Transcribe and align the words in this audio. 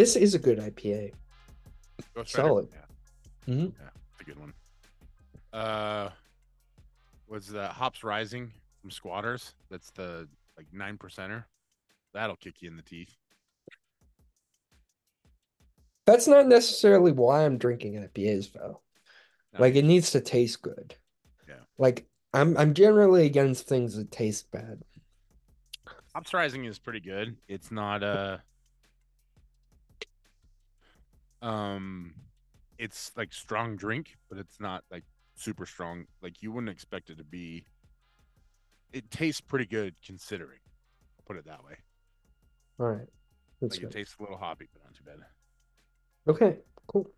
This 0.00 0.16
is 0.16 0.34
a 0.34 0.38
good 0.38 0.58
IPA. 0.58 1.12
Ghost? 2.14 2.30
Solid. 2.32 2.68
Yeah, 2.72 3.54
Mhm. 3.54 3.74
yeah, 3.78 3.90
it's 4.12 4.20
a 4.22 4.24
good 4.24 4.38
one. 4.38 4.54
Uh, 5.52 6.10
was 7.26 7.48
the 7.48 7.68
Hops 7.68 8.02
Rising 8.02 8.50
from 8.80 8.90
Squatters? 8.90 9.52
That's 9.68 9.90
the 9.90 10.26
like 10.56 10.72
nine 10.72 10.96
percenter. 10.96 11.44
That'll 12.14 12.36
kick 12.36 12.62
you 12.62 12.70
in 12.70 12.78
the 12.78 12.82
teeth. 12.82 13.14
That's 16.06 16.26
not 16.26 16.46
necessarily 16.46 17.12
why 17.12 17.44
I'm 17.44 17.58
drinking 17.58 17.96
IPAs 17.96 18.52
though. 18.54 18.80
No. 19.52 19.60
Like 19.60 19.74
it 19.74 19.84
needs 19.84 20.12
to 20.12 20.22
taste 20.22 20.62
good. 20.62 20.96
Yeah. 21.46 21.56
Like 21.76 22.08
I'm 22.32 22.56
I'm 22.56 22.72
generally 22.72 23.26
against 23.26 23.68
things 23.68 23.96
that 23.96 24.10
taste 24.10 24.50
bad. 24.50 24.82
Hops 26.14 26.32
Rising 26.32 26.64
is 26.64 26.78
pretty 26.78 27.00
good. 27.00 27.36
It's 27.48 27.70
not 27.70 28.02
a 28.02 28.42
um 31.42 32.14
it's 32.78 33.12
like 33.16 33.32
strong 33.32 33.76
drink, 33.76 34.16
but 34.28 34.38
it's 34.38 34.58
not 34.58 34.84
like 34.90 35.04
super 35.34 35.66
strong. 35.66 36.06
Like 36.22 36.42
you 36.42 36.52
wouldn't 36.52 36.70
expect 36.70 37.10
it 37.10 37.18
to 37.18 37.24
be 37.24 37.66
it 38.92 39.10
tastes 39.10 39.40
pretty 39.40 39.66
good 39.66 39.94
considering. 40.04 40.58
I'll 41.18 41.24
put 41.26 41.36
it 41.36 41.46
that 41.46 41.64
way. 41.64 41.76
All 42.78 42.86
right. 42.86 43.06
That's 43.60 43.76
Like 43.76 43.84
it 43.84 43.90
tastes 43.92 44.16
a 44.18 44.22
little 44.22 44.38
hoppy, 44.38 44.68
but 44.72 44.82
not 44.82 44.94
too 44.94 45.04
bad. 45.04 45.18
Okay, 46.26 46.58
cool. 46.86 47.10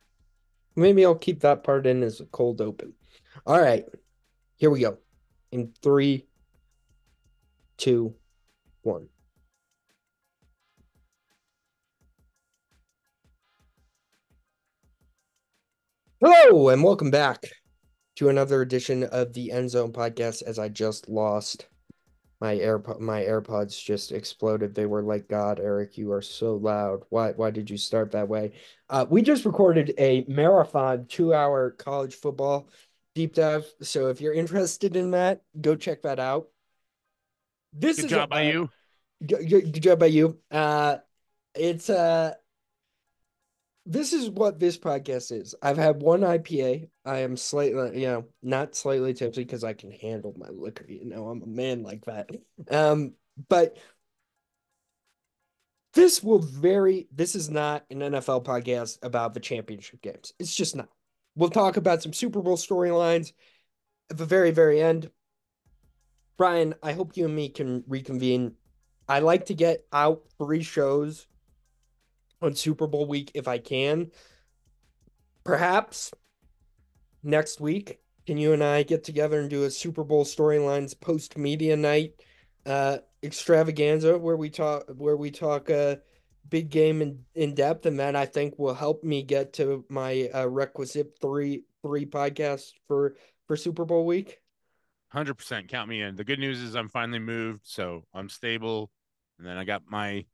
Maybe 0.74 1.04
I'll 1.04 1.14
keep 1.14 1.40
that 1.40 1.64
part 1.64 1.86
in 1.86 2.02
as 2.02 2.20
a 2.20 2.26
cold 2.26 2.60
open. 2.60 2.94
All 3.46 3.60
right. 3.60 3.84
Here 4.56 4.70
we 4.70 4.80
go. 4.80 4.98
In 5.50 5.72
three, 5.82 6.26
two, 7.76 8.14
one. 8.82 9.08
Hello, 16.24 16.68
and 16.68 16.84
welcome 16.84 17.10
back 17.10 17.50
to 18.14 18.28
another 18.28 18.62
edition 18.62 19.02
of 19.02 19.32
the 19.32 19.50
End 19.50 19.68
Zone 19.68 19.92
podcast. 19.92 20.44
As 20.44 20.56
I 20.56 20.68
just 20.68 21.08
lost 21.08 21.66
my 22.40 22.54
AirPod, 22.54 23.00
my 23.00 23.22
AirPods 23.22 23.82
just 23.82 24.12
exploded. 24.12 24.72
They 24.72 24.86
were 24.86 25.02
like, 25.02 25.26
God, 25.26 25.58
Eric, 25.58 25.98
you 25.98 26.12
are 26.12 26.22
so 26.22 26.54
loud. 26.54 27.02
Why, 27.08 27.32
why 27.32 27.50
did 27.50 27.68
you 27.68 27.76
start 27.76 28.12
that 28.12 28.28
way? 28.28 28.52
Uh, 28.88 29.04
we 29.10 29.20
just 29.22 29.44
recorded 29.44 29.94
a 29.98 30.24
marathon 30.28 31.06
two-hour 31.08 31.72
college 31.72 32.14
football 32.14 32.68
deep 33.16 33.34
dive. 33.34 33.66
So 33.82 34.06
if 34.06 34.20
you're 34.20 34.32
interested 34.32 34.94
in 34.94 35.10
that, 35.10 35.42
go 35.60 35.74
check 35.74 36.02
that 36.02 36.20
out. 36.20 36.46
This 37.72 37.96
Good 37.96 38.04
is 38.04 38.10
job 38.12 38.28
a- 38.28 38.28
by 38.28 38.42
you. 38.42 38.70
Good, 39.26 39.48
good, 39.48 39.72
good 39.72 39.82
job 39.82 39.98
by 39.98 40.06
you. 40.06 40.38
Uh, 40.52 40.98
it's 41.56 41.90
uh, 41.90 42.34
this 43.84 44.12
is 44.12 44.30
what 44.30 44.60
this 44.60 44.78
podcast 44.78 45.32
is. 45.32 45.54
I've 45.60 45.76
had 45.76 46.00
one 46.00 46.20
IPA. 46.20 46.88
I 47.04 47.18
am 47.18 47.36
slightly, 47.36 48.00
you 48.00 48.06
know, 48.06 48.24
not 48.42 48.76
slightly 48.76 49.12
tipsy 49.12 49.42
because 49.42 49.64
I 49.64 49.72
can 49.72 49.90
handle 49.90 50.34
my 50.36 50.48
liquor. 50.48 50.86
You 50.88 51.04
know, 51.04 51.28
I'm 51.28 51.42
a 51.42 51.46
man 51.46 51.82
like 51.82 52.04
that. 52.04 52.30
Um, 52.70 53.14
but 53.48 53.78
this 55.94 56.22
will 56.22 56.38
vary. 56.38 57.08
This 57.12 57.34
is 57.34 57.50
not 57.50 57.84
an 57.90 57.98
NFL 57.98 58.44
podcast 58.44 58.98
about 59.02 59.34
the 59.34 59.40
championship 59.40 60.00
games. 60.00 60.32
It's 60.38 60.54
just 60.54 60.76
not. 60.76 60.88
We'll 61.34 61.50
talk 61.50 61.76
about 61.76 62.02
some 62.02 62.12
Super 62.12 62.40
Bowl 62.40 62.56
storylines 62.56 63.32
at 64.10 64.18
the 64.18 64.26
very, 64.26 64.52
very 64.52 64.80
end. 64.80 65.10
Brian, 66.36 66.74
I 66.82 66.92
hope 66.92 67.16
you 67.16 67.24
and 67.24 67.34
me 67.34 67.48
can 67.48 67.82
reconvene. 67.88 68.54
I 69.08 69.20
like 69.20 69.46
to 69.46 69.54
get 69.54 69.86
out 69.92 70.22
three 70.38 70.62
shows 70.62 71.26
on 72.42 72.54
Super 72.54 72.86
Bowl 72.86 73.06
week 73.06 73.30
if 73.34 73.48
I 73.48 73.58
can. 73.58 74.10
Perhaps 75.44 76.12
next 77.22 77.60
week, 77.60 78.00
can 78.26 78.36
you 78.36 78.52
and 78.52 78.62
I 78.62 78.82
get 78.82 79.04
together 79.04 79.40
and 79.40 79.50
do 79.50 79.64
a 79.64 79.70
Super 79.70 80.04
Bowl 80.04 80.24
storylines 80.24 80.98
post 80.98 81.36
media 81.36 81.76
night 81.76 82.14
uh 82.64 82.98
extravaganza 83.24 84.16
where 84.16 84.36
we 84.36 84.48
talk 84.48 84.84
where 84.96 85.16
we 85.16 85.32
talk 85.32 85.68
uh 85.68 85.96
big 86.48 86.70
game 86.70 87.02
in, 87.02 87.18
in 87.34 87.54
depth 87.54 87.86
and 87.86 87.98
that 87.98 88.14
I 88.14 88.26
think 88.26 88.58
will 88.58 88.74
help 88.74 89.02
me 89.02 89.22
get 89.22 89.54
to 89.54 89.84
my 89.88 90.28
uh, 90.34 90.46
requisite 90.46 91.18
three 91.20 91.64
three 91.82 92.06
podcasts 92.06 92.72
for 92.86 93.16
for 93.46 93.56
Super 93.56 93.84
Bowl 93.84 94.04
week. 94.04 94.38
Hundred 95.08 95.34
percent, 95.34 95.68
count 95.68 95.88
me 95.88 96.02
in. 96.02 96.16
The 96.16 96.24
good 96.24 96.38
news 96.38 96.60
is 96.60 96.74
I'm 96.74 96.88
finally 96.88 97.18
moved, 97.18 97.60
so 97.64 98.04
I'm 98.14 98.28
stable, 98.28 98.90
and 99.38 99.46
then 99.46 99.56
I 99.56 99.64
got 99.64 99.82
my 99.86 100.24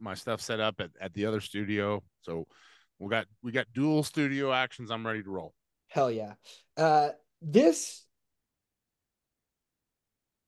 my 0.00 0.14
stuff 0.14 0.40
set 0.40 0.60
up 0.60 0.80
at, 0.80 0.90
at 1.00 1.12
the 1.14 1.26
other 1.26 1.40
studio. 1.40 2.02
So 2.22 2.46
we 2.98 3.08
got 3.10 3.26
we 3.42 3.52
got 3.52 3.66
dual 3.74 4.02
studio 4.02 4.52
actions. 4.52 4.90
I'm 4.90 5.06
ready 5.06 5.22
to 5.22 5.30
roll. 5.30 5.54
Hell 5.88 6.10
yeah. 6.10 6.34
Uh 6.76 7.10
this 7.40 8.04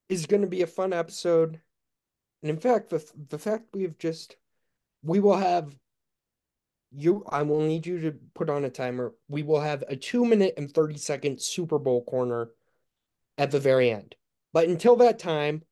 is 0.09 0.27
going 0.27 0.43
to 0.43 0.49
be 0.49 0.63
a 0.63 0.67
fun 0.67 0.93
episode. 0.93 1.61
And 2.43 2.51
in 2.51 2.59
fact, 2.59 2.91
the 2.91 3.05
the 3.29 3.39
fact 3.39 3.65
we've 3.73 3.99
just 3.99 4.37
we 5.03 5.21
will 5.21 5.37
have 5.37 5.75
you 6.93 7.25
I 7.29 7.43
will 7.43 7.61
need 7.61 7.87
you 7.87 8.01
to 8.01 8.19
put 8.35 8.51
on 8.51 8.65
a 8.65 8.71
timer. 8.71 9.15
We 9.29 9.43
will 9.43 9.61
have 9.61 9.85
a 9.89 9.97
2 9.97 10.25
minute 10.25 10.55
and 10.57 10.73
30 10.73 10.97
second 10.99 11.41
Super 11.41 11.79
Bowl 11.79 12.05
corner 12.05 12.51
at 13.39 13.51
the 13.51 13.61
very 13.61 13.91
end. 13.91 14.17
But 14.53 14.69
until 14.69 14.97
that 14.97 15.19
time, 15.19 15.63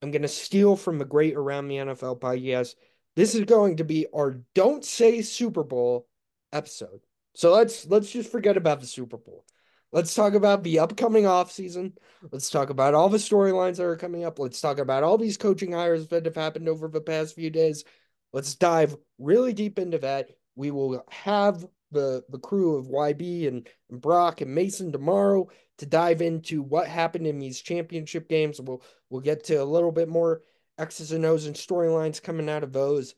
I'm 0.00 0.10
going 0.10 0.22
to 0.22 0.28
steal 0.28 0.76
from 0.76 0.98
the 0.98 1.04
great 1.04 1.34
around 1.34 1.68
the 1.68 1.76
NFL 1.76 2.20
podcast. 2.20 2.74
This 3.16 3.34
is 3.34 3.44
going 3.44 3.76
to 3.76 3.84
be 3.84 4.06
our 4.14 4.40
don't 4.54 4.84
say 4.84 5.22
Super 5.22 5.62
Bowl 5.62 6.08
episode. 6.52 7.00
So 7.34 7.52
let's 7.52 7.86
let's 7.86 8.10
just 8.10 8.30
forget 8.30 8.56
about 8.56 8.80
the 8.80 8.86
Super 8.86 9.16
Bowl. 9.16 9.44
Let's 9.92 10.14
talk 10.14 10.34
about 10.34 10.64
the 10.64 10.80
upcoming 10.80 11.22
offseason. 11.24 11.92
Let's 12.32 12.50
talk 12.50 12.70
about 12.70 12.94
all 12.94 13.08
the 13.08 13.18
storylines 13.18 13.76
that 13.76 13.84
are 13.84 13.96
coming 13.96 14.24
up. 14.24 14.40
Let's 14.40 14.60
talk 14.60 14.78
about 14.78 15.04
all 15.04 15.16
these 15.16 15.36
coaching 15.36 15.70
hires 15.70 16.08
that 16.08 16.24
have 16.24 16.34
happened 16.34 16.68
over 16.68 16.88
the 16.88 17.00
past 17.00 17.36
few 17.36 17.50
days. 17.50 17.84
Let's 18.32 18.56
dive 18.56 18.96
really 19.18 19.52
deep 19.52 19.78
into 19.78 19.98
that. 19.98 20.30
We 20.56 20.72
will 20.72 21.04
have 21.10 21.64
the 21.92 22.24
the 22.28 22.40
crew 22.40 22.76
of 22.76 22.88
YB 22.88 23.46
and, 23.46 23.68
and 23.88 24.00
Brock 24.00 24.40
and 24.40 24.52
Mason 24.52 24.90
tomorrow 24.90 25.48
to 25.78 25.86
dive 25.86 26.22
into 26.22 26.62
what 26.62 26.88
happened 26.88 27.28
in 27.28 27.38
these 27.38 27.60
championship 27.60 28.28
games. 28.28 28.60
We'll 28.60 28.82
we'll 29.10 29.20
get 29.20 29.44
to 29.44 29.56
a 29.56 29.64
little 29.64 29.92
bit 29.92 30.08
more 30.08 30.42
X's 30.78 31.12
and 31.12 31.24
O's 31.24 31.46
and 31.46 31.56
storylines 31.56 32.22
coming 32.22 32.48
out 32.48 32.62
of 32.62 32.72
those. 32.72 33.14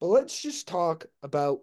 But 0.00 0.08
let's 0.08 0.40
just 0.40 0.68
talk 0.68 1.06
about 1.22 1.60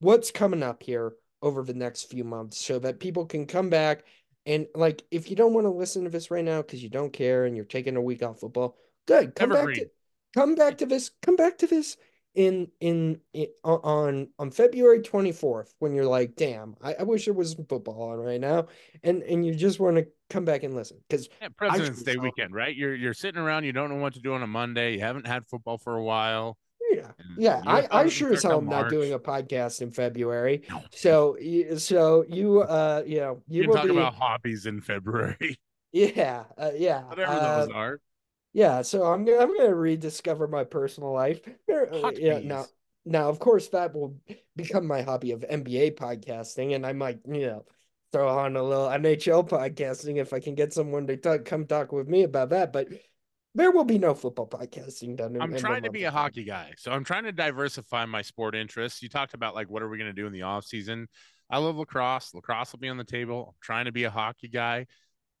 what's 0.00 0.30
coming 0.30 0.62
up 0.62 0.82
here 0.82 1.12
over 1.42 1.62
the 1.62 1.74
next 1.74 2.04
few 2.04 2.24
months 2.24 2.64
so 2.64 2.78
that 2.78 3.00
people 3.00 3.26
can 3.26 3.46
come 3.46 3.70
back 3.70 4.04
and 4.46 4.66
like 4.74 5.02
if 5.10 5.28
you 5.28 5.36
don't 5.36 5.52
want 5.52 5.66
to 5.66 5.70
listen 5.70 6.04
to 6.04 6.10
this 6.10 6.30
right 6.30 6.44
now 6.44 6.62
because 6.62 6.82
you 6.82 6.88
don't 6.88 7.12
care 7.12 7.44
and 7.44 7.56
you're 7.56 7.64
taking 7.64 7.96
a 7.96 8.00
week 8.00 8.22
off 8.22 8.40
football, 8.40 8.76
good. 9.06 9.34
Come 9.34 9.50
back 9.50 9.74
to 9.74 9.86
come 10.34 10.54
back 10.54 10.78
to 10.78 10.86
this. 10.86 11.10
Come 11.22 11.36
back 11.36 11.58
to 11.58 11.66
this 11.66 11.96
in 12.36 12.68
in, 12.80 13.18
in 13.32 13.48
on 13.64 14.28
on 14.38 14.50
February 14.50 15.00
24th 15.00 15.72
when 15.78 15.94
you're 15.94 16.06
like, 16.06 16.36
damn, 16.36 16.76
I, 16.82 16.94
I 17.00 17.02
wish 17.02 17.24
there 17.24 17.34
was 17.34 17.52
some 17.52 17.64
football 17.64 18.10
on 18.10 18.18
right 18.18 18.40
now. 18.40 18.66
And 19.02 19.22
and 19.22 19.44
you 19.44 19.54
just 19.54 19.80
want 19.80 19.96
to 19.96 20.06
come 20.30 20.44
back 20.44 20.62
and 20.62 20.74
listen. 20.74 20.98
Because 21.08 21.28
Yeah, 21.40 21.48
President's 21.56 22.02
Day 22.02 22.16
weekend, 22.16 22.54
right? 22.54 22.76
You're 22.76 22.94
you're 22.94 23.14
sitting 23.14 23.40
around, 23.40 23.64
you 23.64 23.72
don't 23.72 23.88
know 23.88 23.96
what 23.96 24.14
to 24.14 24.20
do 24.20 24.34
on 24.34 24.42
a 24.42 24.46
Monday. 24.46 24.94
You 24.94 25.00
haven't 25.00 25.26
had 25.26 25.46
football 25.46 25.78
for 25.78 25.96
a 25.96 26.02
while. 26.02 26.58
yeah, 26.92 27.10
yeah, 27.38 27.62
I, 27.66 27.88
I 27.90 28.08
sure 28.08 28.32
as 28.32 28.42
hell 28.42 28.58
am 28.58 28.68
not 28.68 28.90
doing 28.90 29.14
a 29.14 29.18
podcast 29.18 29.80
in 29.80 29.90
February. 29.90 30.62
No. 30.68 30.82
So 30.92 31.38
so 31.78 32.26
you 32.28 32.60
uh 32.60 33.02
you 33.06 33.20
know 33.20 33.42
you, 33.48 33.62
You 33.62 33.62
can 33.62 33.70
will 33.70 33.76
talk 33.76 33.84
be 33.86 33.90
about 33.92 34.14
hobbies 34.14 34.66
in 34.66 34.82
February, 34.82 35.58
yeah 35.92 36.44
uh, 36.58 36.72
yeah 36.76 37.02
whatever 37.04 37.32
uh, 37.32 37.60
those 37.64 37.74
are. 37.74 38.00
Yeah, 38.56 38.80
so 38.80 39.04
I'm 39.04 39.26
gonna 39.26 39.38
I'm 39.38 39.54
gonna 39.54 39.74
rediscover 39.74 40.48
my 40.48 40.64
personal 40.64 41.12
life. 41.12 41.40
Uh, 41.68 42.00
Hot 42.00 42.18
yeah, 42.18 42.38
now 42.38 42.62
bees. 42.62 42.72
now 43.04 43.28
of 43.28 43.38
course 43.38 43.68
that 43.68 43.94
will 43.94 44.16
become 44.56 44.86
my 44.86 45.02
hobby 45.02 45.32
of 45.32 45.40
NBA 45.40 45.94
podcasting, 45.94 46.74
and 46.74 46.86
I 46.86 46.94
might 46.94 47.20
you 47.26 47.46
know 47.48 47.64
throw 48.12 48.26
on 48.38 48.56
a 48.56 48.62
little 48.62 48.86
NHL 48.86 49.46
podcasting 49.46 50.16
if 50.16 50.32
I 50.32 50.40
can 50.40 50.54
get 50.54 50.72
someone 50.72 51.06
to 51.08 51.18
talk, 51.18 51.44
come 51.44 51.66
talk 51.66 51.92
with 51.92 52.08
me 52.08 52.22
about 52.22 52.48
that. 52.50 52.72
But 52.72 52.88
there 53.54 53.72
will 53.72 53.84
be 53.84 53.98
no 53.98 54.14
football 54.14 54.48
podcasting 54.48 55.18
done. 55.18 55.36
In, 55.36 55.42
I'm 55.42 55.52
in 55.52 55.60
trying 55.60 55.82
to 55.82 55.90
be 55.90 56.04
a 56.04 56.10
hockey 56.10 56.44
guy. 56.44 56.72
So 56.78 56.92
I'm 56.92 57.04
trying 57.04 57.24
to 57.24 57.32
diversify 57.32 58.06
my 58.06 58.22
sport 58.22 58.54
interests. 58.54 59.02
You 59.02 59.10
talked 59.10 59.34
about 59.34 59.54
like 59.54 59.68
what 59.68 59.82
are 59.82 59.88
we 59.90 59.98
going 59.98 60.10
to 60.10 60.18
do 60.18 60.26
in 60.26 60.32
the 60.32 60.42
off 60.42 60.64
season? 60.64 61.08
I 61.50 61.58
love 61.58 61.76
lacrosse. 61.76 62.32
Lacrosse 62.32 62.72
will 62.72 62.78
be 62.78 62.88
on 62.88 62.96
the 62.96 63.04
table. 63.04 63.48
I'm 63.48 63.60
trying 63.60 63.84
to 63.84 63.92
be 63.92 64.04
a 64.04 64.10
hockey 64.10 64.48
guy. 64.48 64.86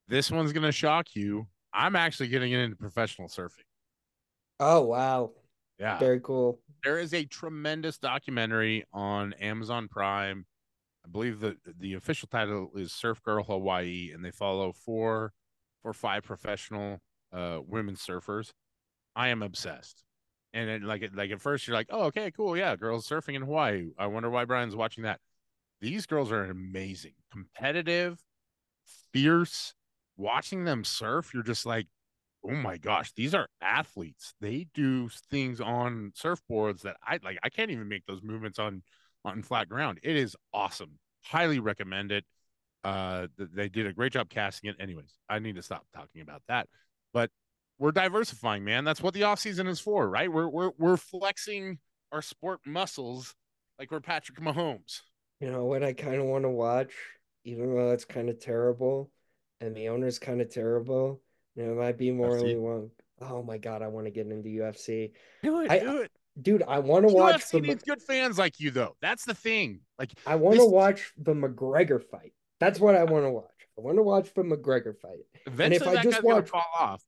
This 0.06 0.30
one's 0.30 0.52
going 0.52 0.64
to 0.64 0.72
shock 0.72 1.14
you. 1.14 1.46
I'm 1.76 1.94
actually 1.94 2.28
getting 2.28 2.52
into 2.52 2.74
professional 2.76 3.28
surfing. 3.28 3.64
Oh 4.58 4.82
wow, 4.82 5.32
Yeah. 5.78 5.98
very 5.98 6.20
cool. 6.20 6.58
There 6.82 6.98
is 6.98 7.12
a 7.12 7.24
tremendous 7.24 7.98
documentary 7.98 8.84
on 8.92 9.32
Amazon 9.34 9.88
Prime. 9.88 10.46
I 11.04 11.08
believe 11.08 11.40
the 11.40 11.56
the 11.78 11.94
official 11.94 12.28
title 12.28 12.70
is 12.74 12.92
Surf 12.92 13.22
Girl 13.22 13.44
Hawaii, 13.44 14.10
and 14.12 14.24
they 14.24 14.30
follow 14.30 14.72
four 14.72 15.32
or 15.84 15.92
five 15.92 16.24
professional 16.24 17.00
uh, 17.32 17.60
women 17.66 17.94
surfers. 17.96 18.52
I 19.14 19.28
am 19.28 19.42
obsessed. 19.42 20.04
And 20.54 20.68
then 20.68 20.82
like 20.82 21.10
like 21.14 21.30
at 21.30 21.40
first 21.42 21.66
you're 21.66 21.76
like, 21.76 21.88
oh 21.90 22.04
okay, 22.04 22.30
cool, 22.30 22.56
yeah, 22.56 22.76
girls 22.76 23.08
surfing 23.08 23.34
in 23.34 23.42
Hawaii. 23.42 23.90
I 23.98 24.06
wonder 24.06 24.30
why 24.30 24.44
Brian's 24.46 24.76
watching 24.76 25.04
that. 25.04 25.20
These 25.80 26.06
girls 26.06 26.32
are 26.32 26.44
amazing, 26.44 27.14
competitive, 27.30 28.24
fierce. 29.12 29.74
Watching 30.16 30.64
them 30.64 30.84
surf, 30.84 31.32
you're 31.34 31.42
just 31.42 31.66
like, 31.66 31.86
oh 32.44 32.54
my 32.54 32.78
gosh, 32.78 33.12
these 33.12 33.34
are 33.34 33.48
athletes. 33.60 34.34
They 34.40 34.66
do 34.74 35.08
things 35.30 35.60
on 35.60 36.12
surfboards 36.16 36.82
that 36.82 36.96
I 37.02 37.18
like. 37.22 37.38
I 37.42 37.48
can't 37.48 37.70
even 37.70 37.88
make 37.88 38.06
those 38.06 38.22
movements 38.22 38.58
on 38.58 38.82
on 39.24 39.42
flat 39.42 39.68
ground. 39.68 39.98
It 40.02 40.16
is 40.16 40.36
awesome. 40.52 40.98
Highly 41.24 41.58
recommend 41.58 42.12
it. 42.12 42.24
Uh, 42.84 43.26
they 43.36 43.68
did 43.68 43.86
a 43.86 43.92
great 43.92 44.12
job 44.12 44.28
casting 44.28 44.70
it. 44.70 44.76
Anyways, 44.78 45.18
I 45.28 45.40
need 45.40 45.56
to 45.56 45.62
stop 45.62 45.84
talking 45.92 46.20
about 46.20 46.42
that. 46.46 46.68
But 47.12 47.30
we're 47.78 47.92
diversifying, 47.92 48.64
man. 48.64 48.84
That's 48.84 49.02
what 49.02 49.12
the 49.12 49.24
off 49.24 49.40
season 49.40 49.66
is 49.66 49.80
for, 49.80 50.08
right? 50.08 50.30
We're 50.30 50.48
we're 50.48 50.70
we're 50.78 50.96
flexing 50.96 51.78
our 52.12 52.22
sport 52.22 52.60
muscles 52.64 53.34
like 53.78 53.90
we're 53.90 54.00
Patrick 54.00 54.38
Mahomes. 54.40 55.00
You 55.40 55.50
know 55.50 55.64
what 55.64 55.82
I 55.82 55.92
kind 55.92 56.16
of 56.16 56.24
want 56.24 56.44
to 56.44 56.50
watch, 56.50 56.92
even 57.44 57.74
though 57.74 57.90
it's 57.90 58.04
kind 58.04 58.30
of 58.30 58.40
terrible, 58.40 59.10
and 59.60 59.74
the 59.74 59.88
owner's 59.88 60.18
kind 60.18 60.40
of 60.40 60.50
terrible. 60.50 61.20
You 61.54 61.64
know, 61.64 61.72
it 61.72 61.76
might 61.76 61.98
be 61.98 62.10
morally 62.10 62.56
wrong. 62.56 62.90
Oh 63.20 63.42
my 63.42 63.58
god, 63.58 63.82
I 63.82 63.88
want 63.88 64.06
to 64.06 64.10
get 64.10 64.26
into 64.26 64.48
UFC. 64.48 65.12
Do 65.42 65.60
it, 65.60 65.70
I, 65.70 65.78
do 65.78 66.02
it, 66.02 66.10
dude. 66.40 66.62
I 66.66 66.80
want 66.80 67.08
to 67.08 67.14
watch. 67.14 67.36
UFC 67.36 67.52
the, 67.52 67.60
needs 67.60 67.82
good 67.82 68.02
fans 68.02 68.38
like 68.38 68.60
you, 68.60 68.70
though. 68.70 68.96
That's 69.00 69.24
the 69.24 69.34
thing. 69.34 69.80
Like, 69.98 70.12
I 70.26 70.36
want 70.36 70.56
to 70.56 70.62
this... 70.62 70.70
watch 70.70 71.12
the 71.16 71.34
McGregor 71.34 72.02
fight. 72.02 72.34
That's 72.60 72.78
what 72.78 72.94
I 72.94 73.04
want 73.04 73.24
to 73.24 73.30
watch. 73.30 73.50
I 73.78 73.80
want 73.80 73.96
to 73.96 74.02
watch 74.02 74.32
the 74.34 74.42
McGregor 74.42 74.96
fight. 74.96 75.20
Eventually, 75.46 75.96
and 75.96 75.96
if 75.96 76.00
I 76.00 76.10
just 76.10 76.22
watch 76.22 76.48
fall 76.48 76.64
off, 76.78 77.02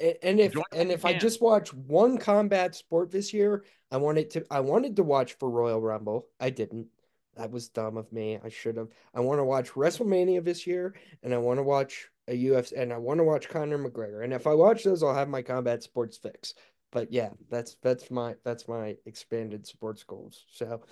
and 0.00 0.40
if 0.40 0.54
and 0.72 0.90
if 0.90 1.04
I 1.04 1.16
just 1.16 1.40
watch 1.40 1.72
one 1.72 2.18
combat 2.18 2.74
sport 2.74 3.10
this 3.10 3.32
year, 3.32 3.64
I 3.90 3.96
wanted 3.98 4.30
to 4.30 4.44
I 4.50 4.60
wanted 4.60 4.96
to 4.96 5.02
watch 5.02 5.34
for 5.34 5.50
Royal 5.50 5.80
Rumble. 5.80 6.26
I 6.38 6.50
didn't. 6.50 6.88
That 7.36 7.50
was 7.50 7.68
dumb 7.68 7.96
of 7.96 8.12
me. 8.12 8.38
I 8.42 8.48
should 8.48 8.76
have. 8.76 8.88
I 9.14 9.20
want 9.20 9.38
to 9.38 9.44
watch 9.44 9.70
WrestleMania 9.70 10.44
this 10.44 10.66
year, 10.66 10.94
and 11.22 11.32
I 11.32 11.38
want 11.38 11.58
to 11.58 11.62
watch 11.62 12.08
a 12.28 12.32
UFC, 12.32 12.72
and 12.76 12.92
I 12.92 12.98
want 12.98 13.18
to 13.18 13.24
watch 13.24 13.48
Conor 13.48 13.78
McGregor. 13.78 14.24
And 14.24 14.32
if 14.32 14.46
I 14.46 14.54
watch 14.54 14.84
those, 14.84 15.02
I'll 15.02 15.14
have 15.14 15.28
my 15.28 15.42
combat 15.42 15.82
sports 15.82 16.16
fix. 16.16 16.54
But 16.92 17.12
yeah, 17.12 17.30
that's 17.48 17.76
that's 17.82 18.10
my 18.10 18.34
that's 18.44 18.66
my 18.66 18.96
expanded 19.06 19.66
sports 19.66 20.02
goals. 20.02 20.44
So, 20.50 20.82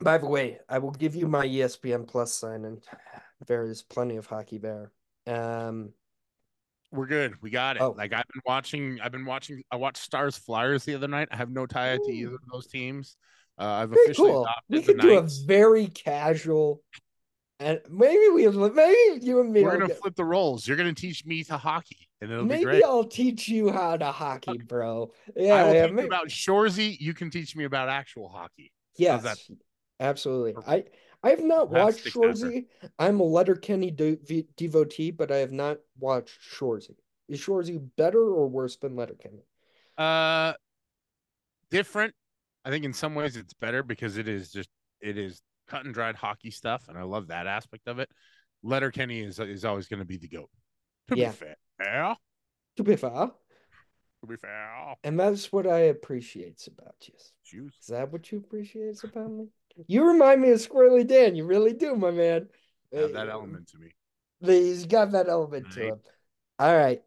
by 0.00 0.18
the 0.18 0.26
way, 0.26 0.58
I 0.68 0.78
will 0.78 0.90
give 0.90 1.14
you 1.14 1.28
my 1.28 1.46
ESPN 1.46 2.08
Plus 2.08 2.32
sign, 2.32 2.64
and 2.64 2.82
there 3.46 3.64
is 3.64 3.82
plenty 3.82 4.16
of 4.16 4.26
hockey 4.26 4.58
there. 4.58 4.90
Um, 5.26 5.92
we're 6.92 7.06
good. 7.06 7.34
We 7.40 7.50
got 7.50 7.76
it. 7.76 7.82
Oh. 7.82 7.94
Like 7.96 8.12
I've 8.12 8.26
been 8.32 8.42
watching. 8.44 9.00
I've 9.00 9.12
been 9.12 9.24
watching. 9.24 9.62
I 9.70 9.76
watched 9.76 10.02
Stars 10.02 10.36
Flyers 10.36 10.84
the 10.84 10.96
other 10.96 11.08
night. 11.08 11.28
I 11.30 11.36
have 11.36 11.50
no 11.50 11.66
tie 11.66 11.94
Ooh. 11.94 11.98
to 11.98 12.12
either 12.12 12.34
of 12.34 12.40
those 12.52 12.66
teams. 12.66 13.16
Uh, 13.60 13.64
I've 13.64 13.90
very 13.90 14.04
officially 14.06 14.30
cool. 14.30 14.42
adopted 14.44 14.64
we 14.68 14.82
could 14.82 15.00
do 15.00 15.18
a 15.18 15.28
very 15.46 15.86
casual, 15.88 16.82
and 17.58 17.78
maybe 17.90 18.28
we 18.32 18.48
maybe 18.48 19.24
you 19.24 19.40
and 19.40 19.52
me. 19.52 19.62
We're 19.62 19.72
gonna 19.72 19.88
get... 19.88 19.98
flip 19.98 20.16
the 20.16 20.24
roles. 20.24 20.66
You're 20.66 20.78
gonna 20.78 20.94
teach 20.94 21.26
me 21.26 21.44
to 21.44 21.58
hockey, 21.58 22.08
and 22.22 22.32
it'll 22.32 22.46
maybe 22.46 22.60
be 22.60 22.64
great. 22.64 22.84
I'll 22.84 23.04
teach 23.04 23.48
you 23.48 23.70
how 23.70 23.98
to 23.98 24.06
hockey, 24.06 24.56
bro. 24.56 25.12
Yeah, 25.36 25.54
I 25.54 25.64
will 25.64 25.74
yeah, 25.74 25.86
teach 25.86 25.94
maybe... 25.94 26.08
about 26.08 26.28
Shoresy. 26.28 26.98
You 26.98 27.12
can 27.12 27.28
teach 27.30 27.54
me 27.54 27.64
about 27.64 27.90
actual 27.90 28.30
hockey. 28.30 28.72
Yes, 28.96 29.50
absolutely. 30.00 30.54
I 30.66 30.84
I 31.22 31.30
have 31.30 31.44
not 31.44 31.68
watched 31.70 32.06
Shoresy. 32.06 32.64
I'm 32.98 33.20
a 33.20 33.24
Letterkenny 33.24 33.90
de- 33.90 34.46
devotee, 34.56 35.10
but 35.10 35.30
I 35.30 35.36
have 35.36 35.52
not 35.52 35.80
watched 35.98 36.40
Shoresy. 36.40 36.96
Is 37.28 37.40
Shoresy 37.40 37.78
better 37.98 38.22
or 38.22 38.48
worse 38.48 38.76
than 38.76 38.96
Letterkenny? 38.96 39.44
Uh, 39.98 40.54
different. 41.70 42.14
I 42.70 42.72
think 42.72 42.84
in 42.84 42.92
some 42.92 43.16
ways 43.16 43.36
it's 43.36 43.52
better 43.52 43.82
because 43.82 44.16
it 44.16 44.28
is 44.28 44.52
just 44.52 44.68
it 45.00 45.18
is 45.18 45.42
cut 45.66 45.84
and 45.84 45.92
dried 45.92 46.14
hockey 46.14 46.52
stuff, 46.52 46.84
and 46.86 46.96
I 46.96 47.02
love 47.02 47.26
that 47.26 47.48
aspect 47.48 47.88
of 47.88 47.98
it. 47.98 48.08
Letterkenny 48.62 49.22
is 49.22 49.40
is 49.40 49.64
always 49.64 49.88
going 49.88 49.98
to 49.98 50.04
be 50.04 50.18
the 50.18 50.28
goat. 50.28 50.50
To 51.08 51.16
yeah. 51.16 51.30
be 51.30 51.34
fair. 51.34 51.56
To 52.76 52.84
be 52.84 52.94
fair. 52.94 53.10
To 54.20 54.26
be 54.28 54.36
fair. 54.36 54.94
And 55.02 55.18
that's 55.18 55.50
what 55.50 55.66
I 55.66 55.78
appreciate 55.78 56.68
about 56.68 56.94
you. 57.52 57.66
Is 57.66 57.86
that 57.88 58.12
what 58.12 58.30
you 58.30 58.38
appreciate 58.38 59.02
about 59.02 59.32
me? 59.32 59.48
You 59.88 60.06
remind 60.06 60.40
me 60.40 60.50
of 60.50 60.60
Squirrely 60.60 61.04
Dan. 61.04 61.34
You 61.34 61.46
really 61.46 61.72
do, 61.72 61.96
my 61.96 62.12
man. 62.12 62.46
Have 62.94 63.14
that 63.14 63.28
element 63.28 63.68
to 63.70 63.78
me. 63.78 63.90
He's 64.40 64.86
got 64.86 65.10
that 65.10 65.28
element 65.28 65.64
right. 65.64 65.74
to 65.74 65.86
him. 65.88 66.00
All 66.60 66.76
right. 66.76 67.02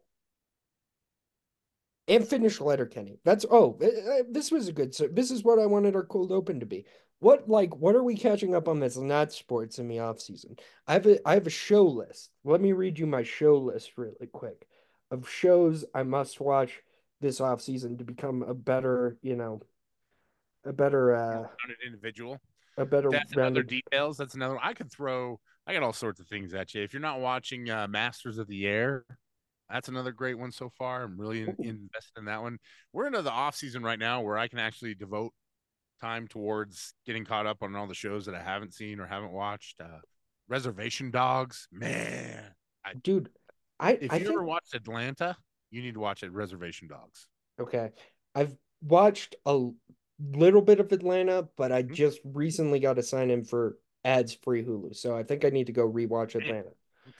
And 2.06 2.26
finish 2.26 2.60
Letterkenny. 2.60 3.18
That's 3.24 3.46
oh, 3.50 3.78
eh, 3.80 3.86
eh, 3.86 4.22
this 4.30 4.50
was 4.50 4.68
a 4.68 4.72
good. 4.72 4.94
So 4.94 5.08
this 5.08 5.30
is 5.30 5.42
what 5.42 5.58
I 5.58 5.66
wanted 5.66 5.96
our 5.96 6.04
cold 6.04 6.32
open 6.32 6.60
to 6.60 6.66
be. 6.66 6.84
What 7.20 7.48
like 7.48 7.74
what 7.76 7.94
are 7.94 8.02
we 8.02 8.16
catching 8.16 8.54
up 8.54 8.68
on 8.68 8.78
that's 8.80 8.98
not 8.98 9.32
sports 9.32 9.78
in 9.78 9.88
the 9.88 10.00
off 10.00 10.20
season? 10.20 10.56
I 10.86 10.92
have 10.94 11.06
a 11.06 11.26
I 11.26 11.34
have 11.34 11.46
a 11.46 11.50
show 11.50 11.84
list. 11.86 12.30
Let 12.44 12.60
me 12.60 12.72
read 12.72 12.98
you 12.98 13.06
my 13.06 13.22
show 13.22 13.56
list 13.56 13.92
really 13.96 14.26
quick 14.32 14.66
of 15.10 15.28
shows 15.28 15.84
I 15.94 16.02
must 16.02 16.40
watch 16.40 16.80
this 17.20 17.40
off 17.40 17.62
season 17.62 17.96
to 17.98 18.04
become 18.04 18.42
a 18.42 18.52
better, 18.52 19.16
you 19.22 19.36
know, 19.36 19.62
a 20.64 20.72
better 20.72 21.14
uh 21.14 21.40
an 21.40 21.76
individual 21.86 22.38
a 22.76 22.84
better 22.84 23.10
that's 23.10 23.32
another 23.32 23.62
details. 23.62 24.16
That's 24.16 24.34
another. 24.34 24.58
I 24.62 24.72
could 24.72 24.90
throw. 24.90 25.38
I 25.66 25.72
got 25.72 25.82
all 25.82 25.92
sorts 25.92 26.20
of 26.20 26.26
things 26.26 26.54
at 26.54 26.74
you. 26.74 26.82
If 26.82 26.92
you're 26.92 27.02
not 27.02 27.20
watching 27.20 27.70
uh, 27.70 27.86
Masters 27.88 28.38
of 28.38 28.46
the 28.48 28.66
Air, 28.66 29.04
that's 29.70 29.88
another 29.88 30.12
great 30.12 30.38
one 30.38 30.52
so 30.52 30.70
far. 30.78 31.02
I'm 31.02 31.18
really 31.18 31.42
in, 31.42 31.56
invested 31.58 32.18
in 32.18 32.26
that 32.26 32.42
one. 32.42 32.58
We're 32.92 33.06
into 33.06 33.22
the 33.22 33.30
off 33.30 33.56
season 33.56 33.82
right 33.82 33.98
now, 33.98 34.20
where 34.22 34.38
I 34.38 34.48
can 34.48 34.58
actually 34.58 34.94
devote 34.94 35.32
time 36.00 36.28
towards 36.28 36.94
getting 37.06 37.24
caught 37.24 37.46
up 37.46 37.62
on 37.62 37.74
all 37.74 37.86
the 37.86 37.94
shows 37.94 38.26
that 38.26 38.34
I 38.34 38.42
haven't 38.42 38.74
seen 38.74 39.00
or 39.00 39.06
haven't 39.06 39.32
watched. 39.32 39.80
Uh, 39.80 40.00
Reservation 40.48 41.10
Dogs, 41.10 41.68
man, 41.72 42.42
I, 42.84 42.92
dude. 42.94 43.30
I 43.80 43.92
if 43.92 44.12
I 44.12 44.16
you 44.16 44.24
think... 44.24 44.34
ever 44.34 44.44
watched 44.44 44.74
Atlanta, 44.74 45.36
you 45.70 45.82
need 45.82 45.94
to 45.94 46.00
watch 46.00 46.22
it. 46.22 46.32
Reservation 46.32 46.88
Dogs. 46.88 47.28
Okay, 47.58 47.90
I've 48.34 48.54
watched 48.82 49.36
a 49.46 49.68
little 50.32 50.60
bit 50.60 50.80
of 50.80 50.92
Atlanta, 50.92 51.48
but 51.56 51.72
I 51.72 51.82
mm-hmm. 51.82 51.94
just 51.94 52.20
recently 52.24 52.80
got 52.80 52.98
a 52.98 53.02
sign 53.02 53.30
in 53.30 53.44
for 53.44 53.78
ads 54.04 54.34
free 54.34 54.62
Hulu, 54.62 54.94
so 54.94 55.16
I 55.16 55.22
think 55.22 55.44
I 55.44 55.48
need 55.48 55.66
to 55.66 55.72
go 55.72 55.90
rewatch 55.90 56.34
Atlanta. 56.34 56.70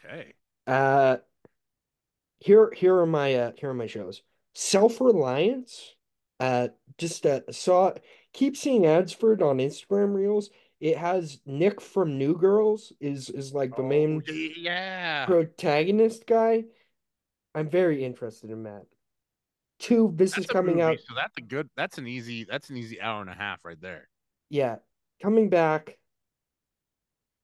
Okay. 0.04 0.34
Uh, 0.66 1.16
here 2.44 2.70
here 2.76 2.98
are 2.98 3.06
my 3.06 3.34
uh 3.34 3.52
here 3.56 3.70
are 3.70 3.74
my 3.74 3.86
shows. 3.86 4.22
Self 4.54 5.00
Reliance. 5.00 5.94
Uh, 6.38 6.68
just 6.98 7.24
uh 7.24 7.40
saw 7.50 7.92
keep 8.34 8.54
seeing 8.54 8.84
ads 8.84 9.14
for 9.14 9.32
it 9.32 9.40
on 9.40 9.58
Instagram 9.58 10.14
Reels. 10.14 10.50
It 10.78 10.98
has 10.98 11.40
Nick 11.46 11.80
from 11.80 12.18
New 12.18 12.36
Girls 12.36 12.92
is 13.00 13.30
is 13.30 13.54
like 13.54 13.74
the 13.76 13.82
oh, 13.82 13.88
main 13.88 14.22
yeah 14.58 15.24
protagonist 15.24 16.26
guy. 16.26 16.64
I'm 17.54 17.70
very 17.70 18.04
interested 18.04 18.50
in 18.50 18.64
that. 18.64 18.84
Two, 19.78 20.12
this 20.14 20.32
that's 20.32 20.44
is 20.44 20.46
coming 20.46 20.76
movie, 20.76 20.82
out. 20.82 20.98
So 20.98 21.14
that's 21.14 21.38
a 21.38 21.40
good. 21.40 21.70
That's 21.78 21.96
an 21.96 22.06
easy. 22.06 22.44
That's 22.44 22.68
an 22.68 22.76
easy 22.76 23.00
hour 23.00 23.22
and 23.22 23.30
a 23.30 23.34
half 23.34 23.64
right 23.64 23.80
there. 23.80 24.06
Yeah, 24.50 24.76
coming 25.22 25.48
back. 25.48 25.96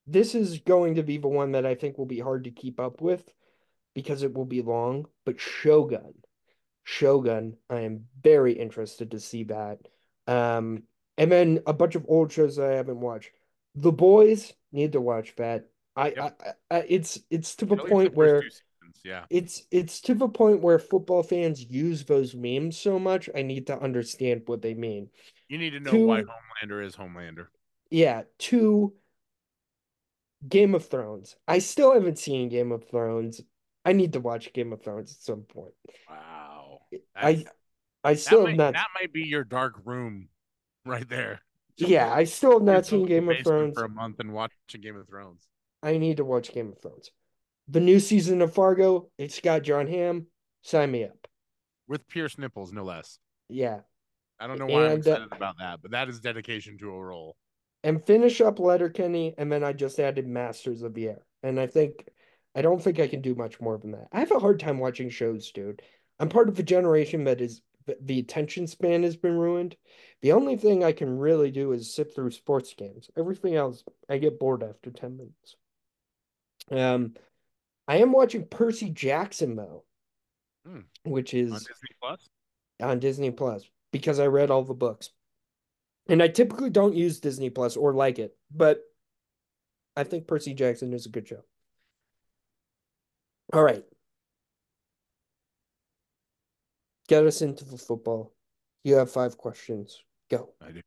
This 0.06 0.34
is 0.34 0.58
going 0.58 0.96
to 0.96 1.02
be 1.02 1.16
the 1.16 1.28
one 1.28 1.52
that 1.52 1.64
I 1.64 1.74
think 1.74 1.96
will 1.96 2.04
be 2.04 2.20
hard 2.20 2.44
to 2.44 2.50
keep 2.50 2.78
up 2.78 3.00
with 3.00 3.24
because 3.94 4.22
it 4.22 4.34
will 4.34 4.44
be 4.44 4.62
long. 4.62 5.06
But 5.24 5.40
Shogun, 5.40 6.14
Shogun, 6.84 7.56
I 7.68 7.80
am 7.80 8.06
very 8.22 8.52
interested 8.52 9.10
to 9.12 9.20
see 9.20 9.44
that. 9.44 9.78
Um, 10.26 10.84
and 11.18 11.30
then 11.30 11.60
a 11.66 11.72
bunch 11.72 11.94
of 11.94 12.06
old 12.08 12.32
shows 12.32 12.56
that 12.56 12.70
I 12.70 12.76
haven't 12.76 13.00
watched. 13.00 13.30
The 13.74 13.92
Boys 13.92 14.52
need 14.72 14.92
to 14.92 15.00
watch 15.00 15.34
that. 15.36 15.68
I, 15.96 16.08
yep. 16.16 16.40
I, 16.70 16.76
I 16.76 16.84
it's 16.88 17.18
it's 17.30 17.56
to 17.56 17.66
the 17.66 17.76
point 17.76 18.14
where 18.14 18.42
yeah. 19.04 19.24
It's 19.30 19.62
it's 19.70 20.00
to 20.02 20.14
the 20.14 20.28
point 20.28 20.60
where 20.62 20.78
football 20.78 21.22
fans 21.22 21.62
use 21.62 22.04
those 22.04 22.34
memes 22.34 22.76
so 22.76 22.98
much. 22.98 23.28
I 23.34 23.42
need 23.42 23.66
to 23.68 23.78
understand 23.78 24.42
what 24.46 24.62
they 24.62 24.74
mean. 24.74 25.08
You 25.48 25.58
need 25.58 25.70
to 25.70 25.80
know 25.80 25.90
two, 25.90 26.06
why 26.06 26.22
Homelander 26.22 26.84
is 26.84 26.96
Homelander. 26.96 27.46
Yeah, 27.90 28.22
two 28.38 28.94
Game 30.48 30.74
of 30.74 30.86
Thrones. 30.86 31.36
I 31.46 31.58
still 31.58 31.92
haven't 31.92 32.18
seen 32.18 32.48
Game 32.48 32.72
of 32.72 32.88
Thrones. 32.88 33.40
I 33.84 33.92
need 33.92 34.12
to 34.12 34.20
watch 34.20 34.52
Game 34.52 34.72
of 34.72 34.82
Thrones 34.82 35.12
at 35.12 35.22
some 35.22 35.42
point. 35.42 35.72
Wow. 36.08 36.80
That's, 36.90 37.44
I 38.04 38.10
I 38.10 38.14
still 38.14 38.44
might, 38.44 38.56
not 38.56 38.74
that 38.74 38.88
might 38.94 39.12
be 39.12 39.22
your 39.22 39.44
dark 39.44 39.74
room 39.84 40.28
right 40.84 41.08
there. 41.08 41.40
Yeah, 41.76 42.12
I 42.12 42.24
still 42.24 42.54
have 42.54 42.62
not 42.62 42.84
seen 42.84 43.06
Game 43.06 43.30
of 43.30 43.38
Thrones 43.38 43.72
for 43.74 43.84
a 43.84 43.88
month 43.88 44.20
and 44.20 44.34
watching 44.34 44.82
Game 44.82 44.96
of 44.96 45.08
Thrones. 45.08 45.48
I 45.82 45.96
need 45.96 46.18
to 46.18 46.26
watch 46.26 46.52
Game 46.52 46.68
of 46.72 46.78
Thrones 46.78 47.10
the 47.70 47.80
new 47.80 48.00
season 48.00 48.42
of 48.42 48.52
Fargo. 48.52 49.08
It's 49.16 49.40
got 49.40 49.62
Jon 49.62 49.86
Hamm. 49.86 50.26
Sign 50.62 50.90
me 50.90 51.04
up. 51.04 51.28
With 51.88 52.06
Pierce 52.08 52.38
nipples, 52.38 52.72
no 52.72 52.82
less. 52.82 53.18
Yeah. 53.48 53.80
I 54.38 54.46
don't 54.46 54.58
know 54.58 54.66
why 54.66 54.84
and, 54.84 54.92
I'm 54.92 54.98
excited 54.98 55.28
uh, 55.32 55.36
about 55.36 55.58
that, 55.58 55.80
but 55.82 55.92
that 55.92 56.08
is 56.08 56.20
dedication 56.20 56.78
to 56.78 56.90
a 56.90 57.02
role. 57.02 57.36
And 57.82 58.04
finish 58.04 58.40
up 58.40 58.58
Letterkenny, 58.58 59.34
and 59.38 59.50
then 59.50 59.64
I 59.64 59.72
just 59.72 59.98
added 59.98 60.26
Masters 60.26 60.82
of 60.82 60.94
the 60.94 61.08
Air. 61.08 61.26
And 61.42 61.58
I 61.58 61.66
think 61.66 62.08
I 62.54 62.62
don't 62.62 62.82
think 62.82 62.98
I 62.98 63.06
can 63.08 63.20
do 63.20 63.34
much 63.34 63.60
more 63.60 63.78
than 63.78 63.92
that. 63.92 64.08
I 64.12 64.20
have 64.20 64.32
a 64.32 64.38
hard 64.40 64.58
time 64.60 64.78
watching 64.78 65.08
shows, 65.10 65.50
dude. 65.52 65.82
I'm 66.18 66.28
part 66.28 66.48
of 66.48 66.58
a 66.58 66.62
generation 66.62 67.24
that 67.24 67.40
is 67.40 67.62
the 68.02 68.18
attention 68.20 68.66
span 68.66 69.02
has 69.02 69.16
been 69.16 69.36
ruined. 69.36 69.76
The 70.22 70.32
only 70.32 70.56
thing 70.56 70.84
I 70.84 70.92
can 70.92 71.18
really 71.18 71.50
do 71.50 71.72
is 71.72 71.94
sit 71.94 72.14
through 72.14 72.30
sports 72.32 72.74
games. 72.74 73.10
Everything 73.16 73.56
else, 73.56 73.82
I 74.08 74.18
get 74.18 74.38
bored 74.38 74.62
after 74.62 74.90
10 74.90 75.16
minutes. 75.16 75.56
Um, 76.70 77.14
I 77.88 77.96
am 77.98 78.12
watching 78.12 78.46
Percy 78.46 78.90
Jackson 78.90 79.56
though, 79.56 79.84
Hmm. 80.66 80.80
which 81.04 81.34
on 81.34 81.40
is 81.40 81.50
Disney 81.52 81.96
Plus. 82.00 82.28
on 82.82 82.98
Disney 83.00 83.30
Plus 83.30 83.68
because 83.92 84.20
I 84.20 84.26
read 84.26 84.50
all 84.50 84.62
the 84.62 84.74
books. 84.74 85.10
And 86.08 86.22
I 86.22 86.28
typically 86.28 86.70
don't 86.70 86.94
use 86.94 87.20
Disney 87.20 87.50
Plus 87.50 87.76
or 87.76 87.94
like 87.94 88.18
it, 88.18 88.36
but 88.54 88.82
I 89.96 90.04
think 90.04 90.26
Percy 90.26 90.54
Jackson 90.54 90.92
is 90.92 91.06
a 91.06 91.10
good 91.10 91.26
show. 91.26 91.42
All 93.52 93.62
right. 93.64 93.84
Get 97.08 97.26
us 97.26 97.42
into 97.42 97.64
the 97.64 97.76
football. 97.76 98.32
You 98.84 98.94
have 98.94 99.10
five 99.10 99.36
questions. 99.36 100.04
Go. 100.30 100.54
I 100.64 100.70
do. 100.70 100.80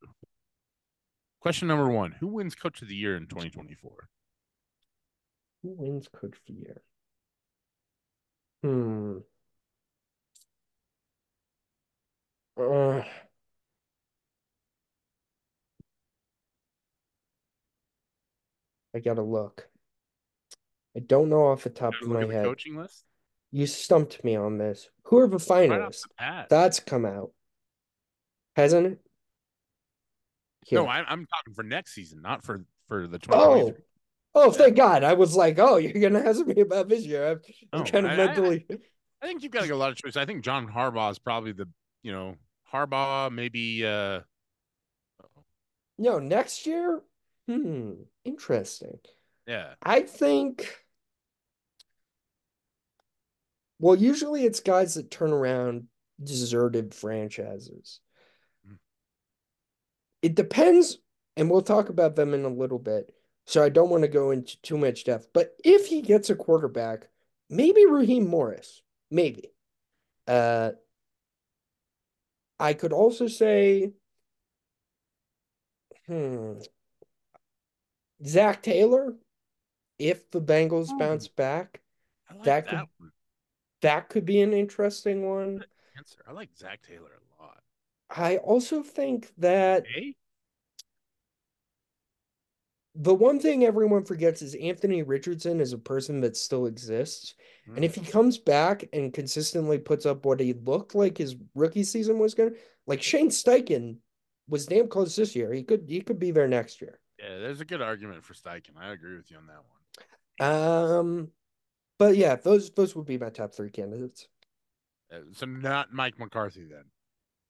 Question 1.42 1.68
number 1.68 1.90
one: 1.90 2.14
Who 2.20 2.28
wins 2.28 2.56
Coach 2.56 2.82
of 2.82 2.88
the 2.88 2.96
Year 2.96 3.18
in 3.18 3.28
2024? 3.28 3.92
Who 5.64 5.76
wins 5.78 6.08
Coach 6.08 6.38
of 6.38 6.42
the 6.48 6.54
Year? 6.54 6.82
Hmm. 8.64 9.18
Uh, 12.58 13.04
I 18.96 19.00
gotta 19.00 19.22
look. 19.22 19.68
I 20.96 21.00
don't 21.00 21.30
know 21.30 21.48
off 21.48 21.64
the 21.64 21.70
top 21.70 21.94
of 22.02 22.08
my 22.08 22.26
head. 22.26 22.46
coaching 22.46 22.76
list. 22.78 23.04
You 23.52 23.68
stumped 23.68 24.24
me 24.24 24.36
on 24.36 24.58
this. 24.58 24.90
Who 25.06 25.18
are 25.20 25.28
the 25.28 25.38
Right 25.38 25.70
finalists? 25.70 26.04
the. 26.20 26.46
That's 26.50 26.80
come 26.80 27.06
out. 27.06 27.32
Hasn't 28.56 28.86
it? 28.88 29.00
No, 30.72 30.84
Yeah. 30.84 30.90
I, 30.90 30.98
I'm 31.08 31.26
talking 31.26 31.54
for 31.54 31.64
next 31.64 31.94
season, 31.94 32.22
not 32.22 32.44
for 32.44 32.66
for 32.88 33.08
the 33.08 33.18
Oh, 33.30 33.70
2023. 33.72 33.84
oh, 34.36 34.46
Oh, 34.48 34.52
thank 34.52 34.76
God. 34.76 35.04
I 35.04 35.14
was 35.14 35.36
like, 35.36 35.60
oh, 35.60 35.78
you're 35.78 35.94
gonna 36.10 36.28
ask 36.28 36.46
me 36.46 36.62
about 36.62 36.90
this 36.90 37.06
year. 37.06 37.32
I'm, 37.32 37.42
I'm 37.72 37.86
kind 37.86 38.06
of 38.06 38.12
I- 38.12 38.16
I- 38.16 38.18
mentally. 38.26 38.66
I 39.22 39.28
think 39.28 39.42
you've 39.44 39.52
got 39.54 39.62
to 39.62 39.68
get 39.68 39.74
a 39.74 39.78
lot 39.78 39.92
of 39.92 39.96
choice. 39.98 40.18
I 40.18 40.26
think 40.26 40.44
John 40.44 40.68
Harbaugh 40.68 41.10
is 41.12 41.18
probably 41.20 41.54
the 41.54 41.68
you 42.02 42.12
know 42.12 42.36
Harbaugh 42.74 43.32
maybe 43.32 43.86
uh 43.86 44.22
No, 45.98 46.20
next 46.20 46.66
year? 46.66 47.02
Hmm, 47.48 47.94
interesting. 48.26 49.00
yeah 49.48 49.76
I 49.84 50.02
think. 50.02 50.83
Well, 53.84 53.98
usually 53.98 54.46
it's 54.46 54.62
guys 54.62 54.94
that 54.94 55.12
turn 55.12 55.34
around 55.34 55.88
deserted 56.24 56.96
franchises. 56.96 58.00
Mm. 58.66 58.78
It 60.22 60.36
depends, 60.36 61.00
and 61.36 61.52
we'll 61.52 61.64
talk 61.64 61.90
about 61.90 62.16
them 62.16 62.34
in 62.34 62.46
a 62.46 62.48
little 62.48 62.80
bit. 62.80 63.14
So 63.46 63.62
I 63.62 63.68
don't 63.68 63.90
want 63.90 64.04
to 64.04 64.08
go 64.08 64.32
into 64.32 64.56
too 64.62 64.78
much 64.78 65.04
depth. 65.04 65.28
But 65.34 65.58
if 65.66 65.88
he 65.88 66.02
gets 66.02 66.30
a 66.30 66.36
quarterback, 66.36 67.10
maybe 67.50 67.86
Raheem 67.86 68.26
Morris, 68.26 68.82
maybe. 69.12 69.52
Uh, 70.30 70.72
I 72.58 72.76
could 72.76 72.94
also 72.94 73.28
say, 73.28 73.92
hmm, 76.08 76.54
Zac 78.26 78.64
Taylor, 78.64 79.18
if 80.00 80.32
the 80.32 80.40
Bengals 80.40 80.88
Oh. 80.90 80.98
bounce 80.98 81.28
back, 81.28 81.82
like 82.30 82.44
That 82.44 82.66
that, 82.66 82.70
could- 82.70 82.88
one. 82.98 83.12
That 83.84 84.10
could 84.10 84.26
be 84.26 84.42
an 84.42 84.54
interesting 84.54 85.30
one. 85.30 85.64
answer. 85.98 86.20
I 86.28 86.32
like 86.32 86.50
Zac 86.58 86.82
Taylor 86.88 87.12
a 87.40 87.44
lot. 87.44 87.62
I 88.10 88.38
also 88.38 88.82
think 88.82 89.32
that 89.38 89.86
Hey, 89.94 90.16
the 92.96 93.14
one 93.14 93.40
thing 93.40 93.66
everyone 93.66 94.06
forgets 94.06 94.42
is 94.42 94.56
Anthony 94.56 95.04
Richardson 95.04 95.60
is 95.60 95.74
a 95.74 95.78
person 95.78 96.22
that 96.22 96.38
still 96.38 96.66
exists. 96.66 97.36
And 97.76 97.84
if 97.84 97.96
he 97.96 98.02
comes 98.02 98.38
back 98.38 98.88
and 98.94 99.14
consistently 99.14 99.80
puts 99.80 100.06
up 100.06 100.26
what 100.26 100.40
he 100.40 100.54
looked 100.54 100.96
like 100.96 101.18
his 101.18 101.36
rookie 101.56 101.84
season 101.84 102.20
was 102.20 102.36
gonna, 102.36 102.52
like 102.88 103.02
Shane 103.02 103.30
Steichen 103.30 103.98
was 104.48 104.66
damn 104.66 104.88
close 104.88 105.16
this 105.16 105.36
year. 105.36 105.52
He 105.52 105.64
could 105.64 105.86
he 105.88 106.02
could 106.02 106.20
be 106.20 106.32
there 106.32 106.48
next 106.48 106.82
year. 106.82 107.00
yeah, 107.20 107.38
there's 107.38 107.62
a 107.62 107.66
good 107.66 107.82
argument 107.82 108.24
for 108.24 108.34
Steichen. 108.34 108.78
I 108.80 108.94
agree 108.94 109.16
with 109.16 109.30
you 109.30 109.38
on 109.38 109.48
that 109.48 109.64
one. 109.68 109.70
Um, 110.40 111.32
but 112.00 112.16
yeah, 112.16 112.36
those 112.36 112.70
those 112.72 112.96
would 112.96 113.06
be 113.06 113.18
my 113.18 113.30
top 113.30 113.54
three 113.54 113.70
candidates. 113.70 114.28
Uh, 115.12 115.20
so 115.34 115.46
not 115.46 115.94
Mike 115.94 116.18
McCarthy 116.20 116.66
then. 116.66 116.86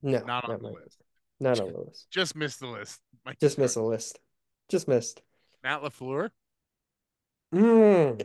No, 0.02 0.20
Not 0.26 0.50
on 0.50 0.62
the 0.62 0.70
list. 0.70 0.98
Not 1.40 1.60
on 1.60 1.72
the 1.72 1.80
list. 1.80 2.08
Just 2.12 2.36
missed 2.36 2.60
the 2.60 2.68
list. 2.68 3.00
Mike 3.26 3.40
Just 3.40 3.58
missed 3.58 3.78
a 3.78 3.82
list. 3.82 4.20
Just 4.70 4.88
missed. 4.88 5.22
Matt 5.64 5.82
Lafleur. 5.82 6.30
Mm. 7.54 8.22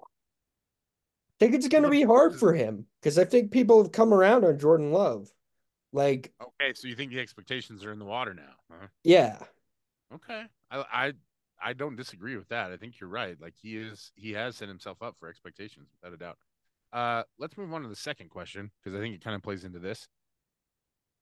I 0.00 1.44
think 1.44 1.54
it's 1.54 1.68
going 1.68 1.84
to 1.84 1.90
be 1.90 2.02
hard 2.02 2.34
for 2.34 2.52
him 2.52 2.86
because 3.00 3.18
I 3.18 3.24
think 3.24 3.52
people 3.52 3.82
have 3.82 3.92
come 3.92 4.12
around 4.12 4.44
on 4.44 4.58
Jordan 4.58 4.92
Love. 4.92 5.30
Like, 5.92 6.32
Okay, 6.40 6.74
so 6.74 6.88
you 6.88 6.96
think 6.96 7.12
the 7.12 7.20
expectations 7.20 7.84
are 7.84 7.92
in 7.92 7.98
the 7.98 8.04
water 8.04 8.34
now? 8.34 8.54
Huh? 8.70 8.86
yeah, 9.04 9.38
Okay, 10.14 10.44
I, 10.70 10.84
I 10.92 11.12
I 11.62 11.72
don't 11.72 11.96
disagree 11.96 12.36
with 12.36 12.48
that. 12.48 12.70
I 12.70 12.76
think 12.76 13.00
you're 13.00 13.10
right. 13.10 13.36
Like 13.40 13.54
he 13.60 13.76
is, 13.76 14.12
he 14.14 14.32
has 14.32 14.56
set 14.56 14.68
himself 14.68 15.02
up 15.02 15.16
for 15.18 15.28
expectations 15.28 15.88
without 16.00 16.14
a 16.14 16.18
doubt. 16.18 16.38
Uh, 16.92 17.22
let's 17.38 17.56
move 17.58 17.72
on 17.72 17.82
to 17.82 17.88
the 17.88 17.96
second 17.96 18.30
question 18.30 18.70
because 18.82 18.98
I 18.98 19.02
think 19.02 19.14
it 19.14 19.24
kind 19.24 19.36
of 19.36 19.42
plays 19.42 19.64
into 19.64 19.78
this. 19.78 20.08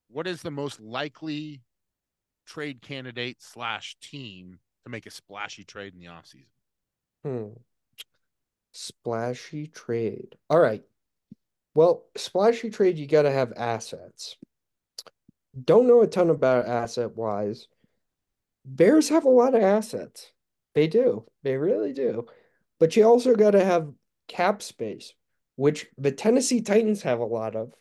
What 0.09 0.26
is 0.26 0.43
the 0.43 0.50
most 0.50 0.81
likely 0.81 1.62
trade 2.47 2.81
candidate 2.81 3.38
slash 3.40 3.97
team 4.00 4.61
to 4.85 4.90
make 4.90 5.07
a 5.07 5.11
splashy 5.11 5.64
trade 5.64 5.95
in 5.95 6.00
the 6.00 6.07
offseason? 6.07 6.47
Hmm. 7.25 7.59
Splashy 8.73 9.66
trade. 9.66 10.37
All 10.49 10.61
right. 10.61 10.83
Well, 11.75 12.05
splashy 12.16 12.71
trade, 12.71 12.99
you 12.99 13.07
got 13.07 13.23
to 13.23 13.31
have 13.31 13.52
assets. 13.57 14.37
Don't 15.64 15.88
know 15.88 16.02
a 16.02 16.07
ton 16.07 16.31
about 16.31 16.66
asset 16.66 17.16
wise. 17.16 17.66
Bears 18.66 19.08
have 19.08 19.25
a 19.25 19.30
lot 19.30 19.54
of 19.54 19.62
assets. 19.62 20.32
They 20.75 20.88
do. 20.88 21.25
They 21.42 21.56
really 21.56 21.92
do. 21.92 22.26
But 22.78 22.96
you 22.96 23.04
also 23.04 23.35
got 23.35 23.52
to 23.52 23.64
have 23.64 23.92
cap 24.28 24.61
space, 24.61 25.14
which 25.54 25.87
the 25.96 26.12
Tennessee 26.12 26.61
Titans 26.61 27.02
have 27.02 27.20
a 27.20 27.25
lot 27.25 27.56
of. 27.56 27.73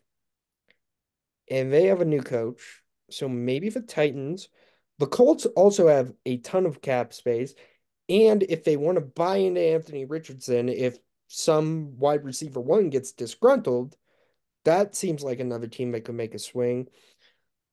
And 1.49 1.73
they 1.73 1.87
have 1.87 2.01
a 2.01 2.05
new 2.05 2.21
coach. 2.21 2.81
So 3.09 3.27
maybe 3.27 3.69
the 3.69 3.81
Titans. 3.81 4.47
The 4.99 5.07
Colts 5.07 5.45
also 5.45 5.87
have 5.87 6.13
a 6.25 6.37
ton 6.37 6.65
of 6.65 6.81
cap 6.81 7.13
space. 7.13 7.53
And 8.07 8.43
if 8.43 8.63
they 8.63 8.77
want 8.77 8.95
to 8.97 9.01
buy 9.01 9.37
into 9.37 9.61
Anthony 9.61 10.05
Richardson, 10.05 10.69
if 10.69 10.97
some 11.27 11.97
wide 11.97 12.23
receiver 12.23 12.61
one 12.61 12.89
gets 12.89 13.11
disgruntled, 13.11 13.97
that 14.63 14.95
seems 14.95 15.23
like 15.23 15.39
another 15.39 15.67
team 15.67 15.91
that 15.91 16.05
could 16.05 16.15
make 16.15 16.35
a 16.35 16.39
swing. 16.39 16.87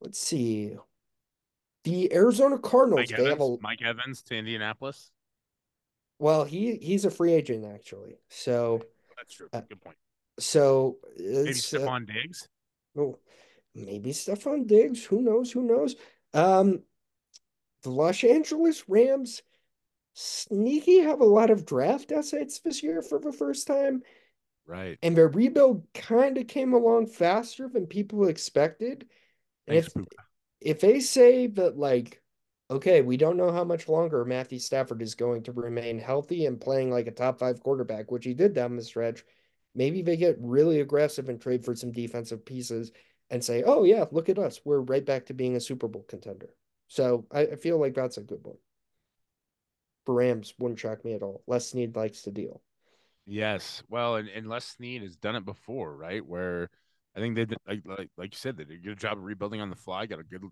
Let's 0.01 0.19
see. 0.19 0.77
The 1.85 2.13
Arizona 2.15 2.59
Cardinals, 2.59 3.11
Mike 3.11 3.19
they 3.19 3.25
have 3.25 3.41
Evans, 3.41 3.59
a 3.59 3.63
Mike 3.63 3.83
Evans 3.83 4.23
to 4.23 4.37
Indianapolis. 4.37 5.11
well, 6.19 6.45
he 6.45 6.77
he's 6.77 7.05
a 7.05 7.11
free 7.11 7.33
agent 7.33 7.65
actually. 7.65 8.19
So 8.29 8.83
That's 9.17 9.35
true. 9.35 9.49
Uh, 9.53 9.63
Good 9.69 9.81
point. 9.81 9.97
so 10.39 10.99
Maybe 11.19 11.51
it's 11.51 11.75
uh, 11.75 11.79
Stefon 11.79 12.07
Diggs. 12.07 12.49
oh, 12.97 13.19
maybe 13.75 14.11
Stefon 14.13 14.67
Diggs. 14.67 15.05
Who 15.05 15.23
knows? 15.23 15.51
Who 15.51 15.63
knows? 15.63 15.97
Um, 16.35 16.83
the 17.83 17.91
Los 17.91 18.23
Angeles 18.23 18.89
Rams 18.89 19.43
sneaky 20.15 21.01
have 21.01 21.21
a 21.21 21.25
lot 21.25 21.51
of 21.51 21.67
draft 21.67 22.13
assets 22.13 22.61
this 22.61 22.83
year 22.83 23.03
for 23.03 23.19
the 23.19 23.33
first 23.33 23.67
time. 23.67 24.03
Right. 24.67 24.99
And 25.03 25.17
their 25.17 25.29
rebuild 25.29 25.87
kind 25.95 26.39
of 26.39 26.47
came 26.47 26.73
along 26.75 27.07
faster 27.09 27.69
than 27.69 27.87
people 27.87 28.29
expected. 28.29 29.07
And 29.67 29.75
Thanks, 29.75 29.89
if 29.89 29.95
Puka. 29.95 30.17
If 30.65 30.81
they 30.81 31.01
say 31.01 31.47
that 31.49 31.79
like, 31.79 32.23
okay, 32.71 33.03
we 33.03 33.17
don't 33.17 33.37
know 33.37 33.53
how 33.53 33.65
much 33.65 33.89
longer 33.89 34.25
Matthew 34.25 34.59
Stafford 34.59 35.03
is 35.03 35.15
going 35.15 35.43
to 35.45 35.53
remain 35.53 35.99
healthy 35.99 36.47
and 36.47 36.61
playing 36.61 36.91
like 36.91 37.07
a 37.07 37.13
top 37.13 37.39
five 37.39 37.61
quarterback, 37.61 38.11
which 38.11 38.25
he 38.25 38.35
did 38.35 38.55
down 38.55 38.77
the 38.77 38.83
stretch, 38.83 39.25
maybe 39.75 40.03
they 40.03 40.17
get 40.17 40.37
really 40.41 40.81
aggressive 40.81 41.29
and 41.29 41.41
trade 41.41 41.65
for 41.65 41.75
some 41.75 41.93
defensive 41.93 42.45
pieces 42.45 42.93
and 43.31 43.45
say, 43.45 43.63
oh 43.65 43.85
yeah, 43.85 44.05
look 44.11 44.29
at 44.29 44.39
us. 44.39 44.61
We're 44.65 44.81
right 44.81 45.05
back 45.05 45.27
to 45.27 45.35
being 45.35 45.57
a 45.57 45.61
Super 45.61 45.89
Bowl 45.89 46.05
contender. 46.09 46.51
So 46.89 47.27
I, 47.31 47.41
I 47.43 47.57
feel 47.57 47.79
like 47.79 47.95
that's 47.95 48.19
a 48.19 48.23
good 48.23 48.41
one. 48.43 48.59
For 50.05 50.15
Rams 50.15 50.55
wouldn't 50.59 50.81
shock 50.81 51.05
me 51.05 51.15
at 51.15 51.23
all. 51.23 51.43
Les 51.47 51.69
Snead 51.69 51.95
likes 51.97 52.23
to 52.23 52.31
deal. 52.31 52.61
Yes. 53.27 53.83
Well, 53.89 54.17
and, 54.17 54.29
and 54.29 54.49
Les 54.49 54.65
Snead 54.65 55.03
has 55.03 55.17
done 55.17 55.37
it 55.37 55.45
before, 55.45 55.95
right? 55.97 56.27
Where 56.27 56.69
I 57.17 57.21
think 57.21 57.35
they 57.35 57.45
did, 57.45 57.59
like, 57.67 57.83
like 57.85 58.11
like 58.17 58.33
you 58.33 58.39
said, 58.39 58.57
they 58.57 58.65
did 58.65 58.81
a 58.81 58.89
good 58.89 58.99
job 58.99 59.19
of 59.19 59.25
rebuilding 59.25 59.61
on 59.61 59.71
the 59.71 59.77
fly. 59.77 60.07
Got 60.07 60.21
a 60.21 60.25
good 60.25 60.43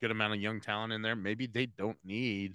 good 0.00 0.10
amount 0.10 0.34
of 0.34 0.40
young 0.40 0.60
talent 0.60 0.92
in 0.92 1.02
there. 1.02 1.14
Maybe 1.14 1.46
they 1.46 1.66
don't 1.66 1.98
need 2.04 2.54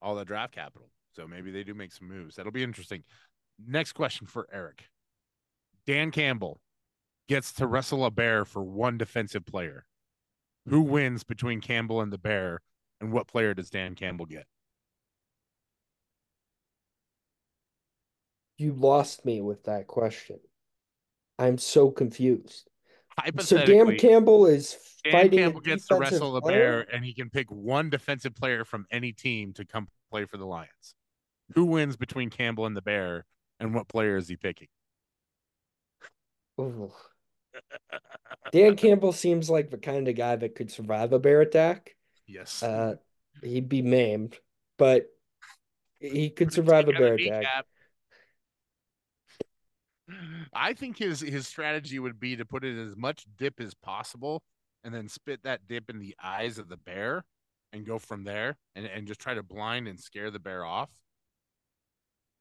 all 0.00 0.14
that 0.16 0.26
draft 0.26 0.54
capital, 0.54 0.88
so 1.14 1.26
maybe 1.26 1.50
they 1.50 1.64
do 1.64 1.74
make 1.74 1.92
some 1.92 2.08
moves. 2.08 2.36
That'll 2.36 2.52
be 2.52 2.62
interesting. 2.62 3.04
Next 3.64 3.92
question 3.92 4.26
for 4.26 4.48
Eric. 4.52 4.84
Dan 5.86 6.10
Campbell 6.10 6.60
gets 7.28 7.52
to 7.54 7.66
wrestle 7.66 8.04
a 8.04 8.10
bear 8.10 8.44
for 8.44 8.62
one 8.62 8.98
defensive 8.98 9.44
player. 9.44 9.84
Who 10.68 10.82
mm-hmm. 10.82 10.92
wins 10.92 11.24
between 11.24 11.60
Campbell 11.60 12.00
and 12.00 12.12
the 12.12 12.18
bear, 12.18 12.60
and 13.00 13.12
what 13.12 13.26
player 13.26 13.52
does 13.52 13.68
Dan 13.68 13.94
Campbell 13.94 14.26
get? 14.26 14.46
You 18.58 18.72
lost 18.72 19.24
me 19.24 19.40
with 19.40 19.64
that 19.64 19.88
question. 19.88 20.38
I'm 21.38 21.58
so 21.58 21.90
confused. 21.90 22.68
So 23.40 23.64
Dan 23.64 23.96
Campbell 23.98 24.46
is 24.46 24.76
Dan 25.04 25.12
fighting 25.12 25.38
Campbell 25.38 25.60
gets 25.60 25.86
to 25.88 25.96
wrestle 25.96 26.36
a 26.36 26.40
player? 26.40 26.84
bear, 26.84 26.94
and 26.94 27.04
he 27.04 27.12
can 27.12 27.30
pick 27.30 27.50
one 27.50 27.90
defensive 27.90 28.34
player 28.34 28.64
from 28.64 28.86
any 28.90 29.12
team 29.12 29.52
to 29.54 29.64
come 29.64 29.88
play 30.10 30.24
for 30.24 30.36
the 30.36 30.46
Lions. 30.46 30.94
Who 31.54 31.66
wins 31.66 31.96
between 31.96 32.30
Campbell 32.30 32.66
and 32.66 32.76
the 32.76 32.82
bear, 32.82 33.26
and 33.60 33.74
what 33.74 33.88
player 33.88 34.16
is 34.16 34.28
he 34.28 34.36
picking? 34.36 34.68
Ooh. 36.60 36.92
Dan 38.52 38.76
Campbell 38.76 39.12
seems 39.12 39.50
like 39.50 39.70
the 39.70 39.78
kind 39.78 40.08
of 40.08 40.16
guy 40.16 40.36
that 40.36 40.54
could 40.54 40.70
survive 40.70 41.12
a 41.12 41.18
bear 41.18 41.40
attack. 41.40 41.94
Yes. 42.26 42.62
Uh, 42.62 42.94
he'd 43.42 43.68
be 43.68 43.82
maimed, 43.82 44.38
but 44.78 45.06
he 45.98 46.30
could 46.30 46.52
survive 46.52 46.88
a 46.88 46.92
bear 46.92 47.14
attack. 47.14 47.64
I 50.52 50.72
think 50.74 50.98
his 50.98 51.20
his 51.20 51.46
strategy 51.46 51.98
would 51.98 52.18
be 52.18 52.36
to 52.36 52.44
put 52.44 52.64
in 52.64 52.78
as 52.78 52.96
much 52.96 53.24
dip 53.36 53.60
as 53.60 53.74
possible 53.74 54.42
and 54.84 54.94
then 54.94 55.08
spit 55.08 55.42
that 55.44 55.66
dip 55.68 55.88
in 55.88 55.98
the 55.98 56.16
eyes 56.22 56.58
of 56.58 56.68
the 56.68 56.76
bear 56.76 57.24
and 57.72 57.86
go 57.86 57.98
from 57.98 58.24
there 58.24 58.56
and, 58.74 58.86
and 58.86 59.06
just 59.06 59.20
try 59.20 59.34
to 59.34 59.42
blind 59.42 59.88
and 59.88 59.98
scare 59.98 60.30
the 60.30 60.38
bear 60.38 60.64
off. 60.64 60.90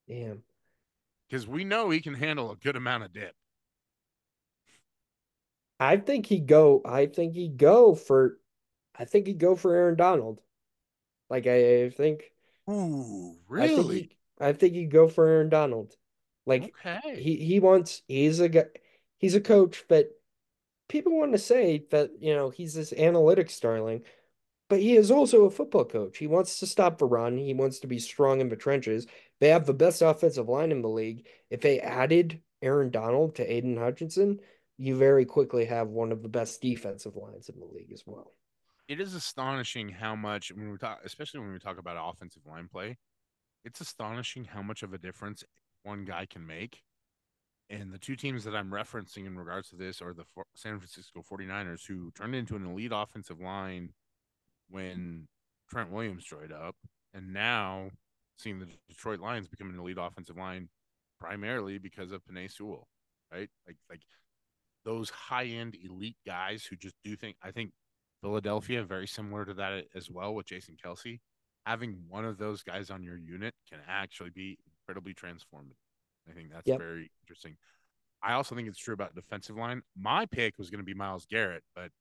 Damn. 0.07 0.43
Because 1.29 1.47
we 1.47 1.63
know 1.63 1.89
he 1.89 2.01
can 2.01 2.15
handle 2.15 2.51
a 2.51 2.55
good 2.55 2.75
amount 2.75 3.03
of 3.03 3.13
dip. 3.13 3.33
I 5.79 5.97
think 5.97 6.25
he'd 6.25 6.47
go. 6.47 6.81
I 6.85 7.05
think 7.05 7.33
he'd 7.33 7.57
go 7.57 7.95
for. 7.95 8.37
I 8.97 9.05
think 9.05 9.27
he'd 9.27 9.39
go 9.39 9.55
for 9.55 9.73
Aaron 9.73 9.95
Donald. 9.95 10.41
Like 11.29 11.47
I, 11.47 11.85
I 11.85 11.89
think. 11.89 12.23
Ooh, 12.69 13.35
I 13.51 13.67
think 13.67 13.77
really? 13.77 13.95
he, 13.95 14.11
I 14.39 14.53
think 14.53 14.73
he'd 14.73 14.91
go 14.91 15.07
for 15.07 15.27
Aaron 15.27 15.49
Donald. 15.49 15.95
Like 16.45 16.75
Okay. 16.85 17.21
he 17.21 17.37
he 17.37 17.59
wants. 17.59 18.01
He's 18.07 18.39
a 18.39 18.49
guy. 18.49 18.65
He's 19.17 19.35
a 19.35 19.41
coach, 19.41 19.85
but 19.87 20.09
people 20.89 21.17
want 21.17 21.33
to 21.33 21.37
say 21.39 21.85
that 21.91 22.11
you 22.19 22.33
know 22.33 22.49
he's 22.49 22.73
this 22.73 22.91
analytics 22.93 23.59
darling, 23.59 24.03
but 24.69 24.79
he 24.79 24.95
is 24.97 25.11
also 25.11 25.45
a 25.45 25.51
football 25.51 25.85
coach. 25.85 26.17
He 26.17 26.27
wants 26.27 26.59
to 26.59 26.67
stop 26.67 26.97
the 26.97 27.05
run. 27.05 27.37
He 27.37 27.53
wants 27.53 27.79
to 27.79 27.87
be 27.87 27.99
strong 27.99 28.41
in 28.41 28.49
the 28.49 28.55
trenches. 28.57 29.07
They 29.39 29.49
have 29.49 29.65
the 29.65 29.73
best 29.73 30.01
offensive 30.01 30.49
line 30.49 30.71
in 30.71 30.81
the 30.81 30.89
league. 30.89 31.27
If 31.49 31.61
they 31.61 31.79
added 31.81 32.41
Aaron 32.61 32.91
Donald 32.91 33.35
to 33.35 33.47
Aiden 33.47 33.77
Hutchinson, 33.77 34.39
you 34.77 34.95
very 34.97 35.25
quickly 35.25 35.65
have 35.65 35.89
one 35.89 36.11
of 36.11 36.21
the 36.23 36.29
best 36.29 36.61
defensive 36.61 37.15
lines 37.15 37.49
in 37.49 37.59
the 37.59 37.65
league 37.65 37.91
as 37.93 38.03
well. 38.05 38.33
it 38.87 38.99
is 38.99 39.13
astonishing 39.13 39.89
how 39.89 40.15
much 40.15 40.51
when 40.51 40.71
we 40.71 40.77
talk, 40.77 40.99
especially 41.05 41.39
when 41.39 41.51
we 41.53 41.59
talk 41.59 41.77
about 41.79 41.97
offensive 41.99 42.45
line 42.45 42.67
play, 42.71 42.97
it's 43.65 43.81
astonishing 43.81 44.45
how 44.45 44.61
much 44.61 44.83
of 44.83 44.93
a 44.93 44.97
difference 44.97 45.43
one 45.83 46.05
guy 46.05 46.25
can 46.25 46.45
make. 46.45 46.81
And 47.69 47.93
the 47.93 47.97
two 47.97 48.17
teams 48.17 48.43
that 48.43 48.55
I'm 48.55 48.69
referencing 48.69 49.25
in 49.25 49.37
regards 49.37 49.69
to 49.69 49.77
this 49.77 50.01
are 50.01 50.13
the 50.13 50.25
San 50.55 50.77
Francisco 50.77 51.21
49ers, 51.21 51.87
who 51.87 52.11
turned 52.11 52.35
into 52.35 52.55
an 52.57 52.65
elite 52.65 52.91
offensive 52.93 53.39
line 53.39 53.93
when 54.69 55.27
Trent 55.69 55.89
Williams 55.89 56.25
joined 56.25 56.51
up, 56.51 56.75
and 57.13 57.31
now 57.31 57.89
seeing 58.37 58.59
the 58.59 58.67
Detroit 58.89 59.19
Lions 59.19 59.47
become 59.47 59.69
an 59.69 59.79
elite 59.79 59.97
offensive 59.99 60.37
line 60.37 60.67
primarily 61.19 61.77
because 61.77 62.11
of 62.11 62.21
Penei 62.25 62.51
Sewell, 62.51 62.87
right? 63.31 63.49
Like, 63.65 63.77
like 63.89 64.01
those 64.83 65.09
high 65.09 65.45
end 65.45 65.77
elite 65.81 66.17
guys 66.25 66.65
who 66.65 66.75
just 66.75 66.95
do 67.03 67.15
think. 67.15 67.37
I 67.41 67.51
think 67.51 67.71
Philadelphia, 68.21 68.83
very 68.83 69.07
similar 69.07 69.45
to 69.45 69.53
that 69.55 69.85
as 69.95 70.09
well 70.09 70.35
with 70.35 70.47
Jason 70.47 70.75
Kelce. 70.83 71.19
Having 71.65 71.99
one 72.09 72.25
of 72.25 72.37
those 72.37 72.63
guys 72.63 72.89
on 72.89 73.03
your 73.03 73.17
unit 73.17 73.53
can 73.69 73.79
actually 73.87 74.31
be 74.31 74.57
incredibly 74.91 75.13
transformative. 75.13 75.75
I 76.29 76.33
think 76.33 76.51
that's 76.51 76.67
Yep. 76.67 76.79
very 76.79 77.11
interesting. 77.23 77.57
I 78.21 78.33
also 78.33 78.55
think 78.55 78.67
it's 78.67 78.77
true 78.77 78.93
about 78.93 79.15
defensive 79.15 79.55
line. 79.55 79.81
My 79.95 80.25
pick 80.25 80.57
was 80.57 80.69
going 80.69 80.79
to 80.79 80.85
be 80.85 80.93
Myles 80.93 81.25
Garrett, 81.25 81.63
but 81.75 81.91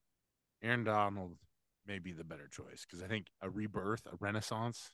Aaron 0.63 0.85
Donald 0.85 1.37
may 1.87 1.99
be 1.99 2.13
the 2.13 2.25
better 2.25 2.49
choice 2.49 2.85
because 2.85 3.03
I 3.03 3.07
think 3.09 3.29
a 3.41 3.49
rebirth, 3.49 4.07
a 4.07 4.17
renaissance 4.17 4.93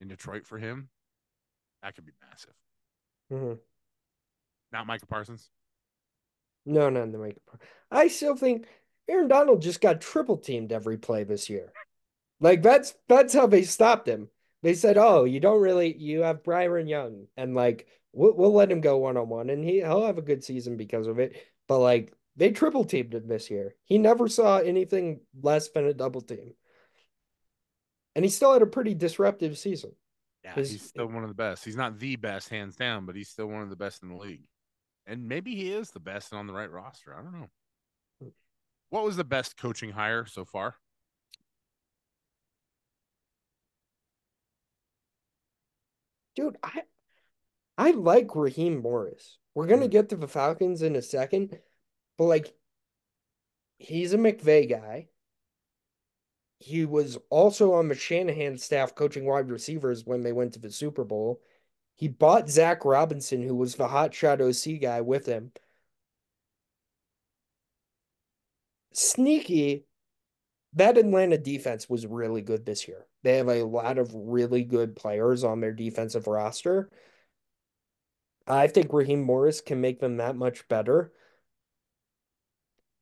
in 0.00 0.08
Detroit 0.08 0.46
for 0.46 0.58
him, 0.58 0.90
that 1.82 1.94
could 1.94 2.06
be 2.06 2.12
massive. 2.28 2.54
Mhm. 3.30 3.60
Not 4.72 4.86
Micah 4.86 5.06
Parsons. 5.06 5.50
No, 6.64 6.90
not 6.90 7.12
the 7.12 7.18
make. 7.18 7.36
I 7.92 8.08
still 8.08 8.34
think 8.34 8.66
Aaron 9.06 9.28
Donald 9.28 9.62
just 9.62 9.80
got 9.80 10.00
triple 10.00 10.36
teamed 10.36 10.72
every 10.72 10.98
play 10.98 11.22
this 11.22 11.48
year. 11.48 11.72
Like 12.40 12.62
that's 12.62 12.94
that's 13.08 13.34
how 13.34 13.46
they 13.46 13.62
stopped 13.62 14.08
him. 14.08 14.30
They 14.62 14.74
said, 14.74 14.96
"Oh, 14.98 15.24
you 15.24 15.40
don't 15.40 15.60
really 15.60 15.96
you 15.96 16.22
have 16.22 16.44
Byron 16.44 16.86
Young, 16.88 17.26
and 17.36 17.54
like 17.54 17.86
we'll 18.12 18.34
we'll 18.34 18.52
let 18.52 18.70
him 18.70 18.80
go 18.80 18.98
one 18.98 19.16
on 19.16 19.28
one, 19.28 19.50
and 19.50 19.64
he 19.64 19.76
he'll 19.80 20.06
have 20.06 20.18
a 20.18 20.22
good 20.22 20.42
season 20.44 20.76
because 20.76 21.06
of 21.06 21.18
it." 21.18 21.36
But 21.68 21.78
like 21.78 22.12
they 22.36 22.50
triple 22.50 22.84
teamed 22.84 23.14
him 23.14 23.28
this 23.28 23.50
year. 23.50 23.74
He 23.84 23.98
never 23.98 24.28
saw 24.28 24.58
anything 24.58 25.20
less 25.40 25.68
than 25.70 25.86
a 25.86 25.94
double 25.94 26.20
team, 26.20 26.54
and 28.14 28.24
he 28.24 28.30
still 28.30 28.52
had 28.52 28.62
a 28.62 28.66
pretty 28.66 28.94
disruptive 28.94 29.58
season. 29.58 29.92
Yeah, 30.44 30.54
His- 30.54 30.70
he's 30.70 30.82
still 30.82 31.06
one 31.06 31.22
of 31.22 31.28
the 31.28 31.34
best. 31.34 31.64
He's 31.64 31.76
not 31.76 31.98
the 31.98 32.16
best, 32.16 32.48
hands 32.48 32.76
down, 32.76 33.04
but 33.04 33.16
he's 33.16 33.28
still 33.28 33.46
one 33.46 33.62
of 33.62 33.70
the 33.70 33.76
best 33.76 34.02
in 34.02 34.08
the 34.10 34.16
league. 34.16 34.46
And 35.06 35.28
maybe 35.28 35.54
he 35.54 35.72
is 35.72 35.90
the 35.90 36.00
best 36.00 36.32
and 36.32 36.38
on 36.38 36.46
the 36.46 36.52
right 36.52 36.70
roster. 36.70 37.14
I 37.14 37.22
don't 37.22 37.32
know. 37.32 37.50
What 38.90 39.04
was 39.04 39.16
the 39.16 39.24
best 39.24 39.56
coaching 39.56 39.90
hire 39.90 40.26
so 40.26 40.44
far? 40.44 40.76
Dude, 46.36 46.56
I 46.62 46.82
I 47.78 47.90
like 47.92 48.36
Raheem 48.36 48.78
Morris. 48.82 49.38
We're 49.54 49.66
gonna 49.66 49.88
Mhm. 49.88 49.90
get 49.90 50.08
to 50.10 50.16
the 50.16 50.28
Falcons 50.28 50.82
in 50.82 50.96
a 50.96 51.02
second, 51.02 51.60
but 52.18 52.24
like 52.26 52.54
he's 53.78 54.12
a 54.12 54.18
McVay 54.18 54.68
guy. 54.68 55.08
He 56.58 56.84
was 56.84 57.16
also 57.30 57.72
on 57.74 57.88
the 57.88 57.94
Shanahan 57.94 58.58
staff 58.58 58.94
coaching 58.94 59.24
wide 59.24 59.50
receivers 59.50 60.04
when 60.04 60.22
they 60.22 60.32
went 60.32 60.52
to 60.54 60.58
the 60.58 60.70
Super 60.70 61.04
Bowl. 61.04 61.42
He 61.94 62.08
bought 62.08 62.50
Zac 62.50 62.84
Robinson, 62.84 63.42
who 63.42 63.54
was 63.54 63.76
the 63.76 63.88
hot 63.88 64.14
shot 64.14 64.40
OC 64.42 64.78
guy, 64.78 65.00
with 65.00 65.26
him. 65.26 65.52
Sneaky, 68.92 69.86
that 70.74 70.98
Atlanta 70.98 71.38
defense 71.38 71.88
was 71.88 72.06
really 72.06 72.42
good 72.42 72.66
this 72.66 72.88
year. 72.88 73.06
They 73.26 73.38
have 73.38 73.48
a 73.48 73.64
lot 73.64 73.98
of 73.98 74.14
really 74.14 74.62
good 74.62 74.94
players 74.94 75.42
on 75.42 75.58
their 75.58 75.72
defensive 75.72 76.28
roster. 76.28 76.88
I 78.46 78.68
think 78.68 78.92
Raheem 78.92 79.20
Morris 79.20 79.60
can 79.60 79.80
make 79.80 79.98
them 79.98 80.18
that 80.18 80.36
much 80.36 80.68
better. 80.68 81.12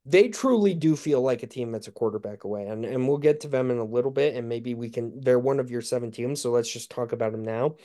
They 0.06 0.28
truly 0.28 0.72
do 0.72 0.96
feel 0.96 1.20
like 1.20 1.42
a 1.42 1.46
team 1.46 1.72
that's 1.72 1.88
a 1.88 1.92
quarterback 1.92 2.44
away, 2.44 2.64
and, 2.64 2.86
and 2.86 3.06
we'll 3.06 3.18
get 3.18 3.40
to 3.40 3.48
them 3.48 3.70
in 3.70 3.76
a 3.76 3.84
little 3.84 4.10
bit, 4.10 4.34
and 4.34 4.48
maybe 4.48 4.72
we 4.72 4.88
can. 4.88 5.20
They're 5.20 5.38
one 5.38 5.60
of 5.60 5.70
your 5.70 5.82
seven 5.82 6.10
teams, 6.10 6.40
so 6.40 6.52
let's 6.52 6.72
just 6.72 6.90
talk 6.90 7.12
about 7.12 7.32
them 7.32 7.44
now. 7.44 7.76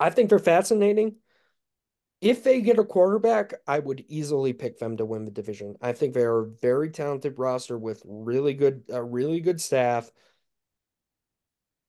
I 0.00 0.08
think 0.08 0.30
they're 0.30 0.38
fascinating. 0.38 1.16
If 2.22 2.44
they 2.44 2.62
get 2.62 2.78
a 2.78 2.84
quarterback, 2.84 3.52
I 3.66 3.78
would 3.78 4.06
easily 4.08 4.54
pick 4.54 4.78
them 4.78 4.96
to 4.96 5.04
win 5.04 5.26
the 5.26 5.30
division. 5.30 5.76
I 5.82 5.92
think 5.92 6.14
they're 6.14 6.38
a 6.38 6.48
very 6.48 6.88
talented 6.88 7.38
roster 7.38 7.76
with 7.76 8.02
really 8.06 8.54
good, 8.54 8.84
a 8.88 9.04
really 9.04 9.40
good 9.40 9.60
staff. 9.60 10.10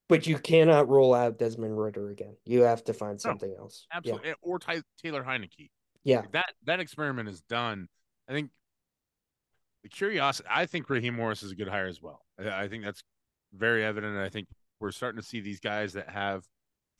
But 0.09 0.25
you 0.25 0.37
cannot 0.37 0.87
roll 0.87 1.13
out 1.13 1.37
Desmond 1.37 1.77
Ridder 1.77 2.09
again. 2.09 2.37
You 2.45 2.61
have 2.61 2.83
to 2.85 2.93
find 2.93 3.19
something 3.19 3.53
else. 3.57 3.85
Yeah. 3.91 3.97
Absolutely. 3.97 4.33
Or 4.41 4.57
Ty- 4.59 4.83
Taylor 5.01 5.23
Heinicke. 5.23 5.69
Yeah. 6.03 6.21
Like, 6.21 6.31
that 6.31 6.53
that 6.65 6.79
experiment 6.79 7.27
is 7.27 7.41
done. 7.41 7.87
I 8.29 8.33
think 8.33 8.51
the 9.83 9.89
curiosity. 9.89 10.47
I 10.49 10.65
think 10.65 10.89
Raheem 10.89 11.15
Morris 11.15 11.43
is 11.43 11.51
a 11.51 11.55
good 11.55 11.67
hire 11.67 11.87
as 11.87 12.01
well. 12.01 12.21
I, 12.39 12.63
I 12.63 12.67
think 12.69 12.85
that's 12.85 13.03
very 13.53 13.83
evident. 13.83 14.17
I 14.17 14.29
think 14.29 14.47
we're 14.79 14.91
starting 14.91 15.21
to 15.21 15.27
see 15.27 15.41
these 15.41 15.59
guys 15.59 15.93
that 15.93 16.09
have 16.09 16.45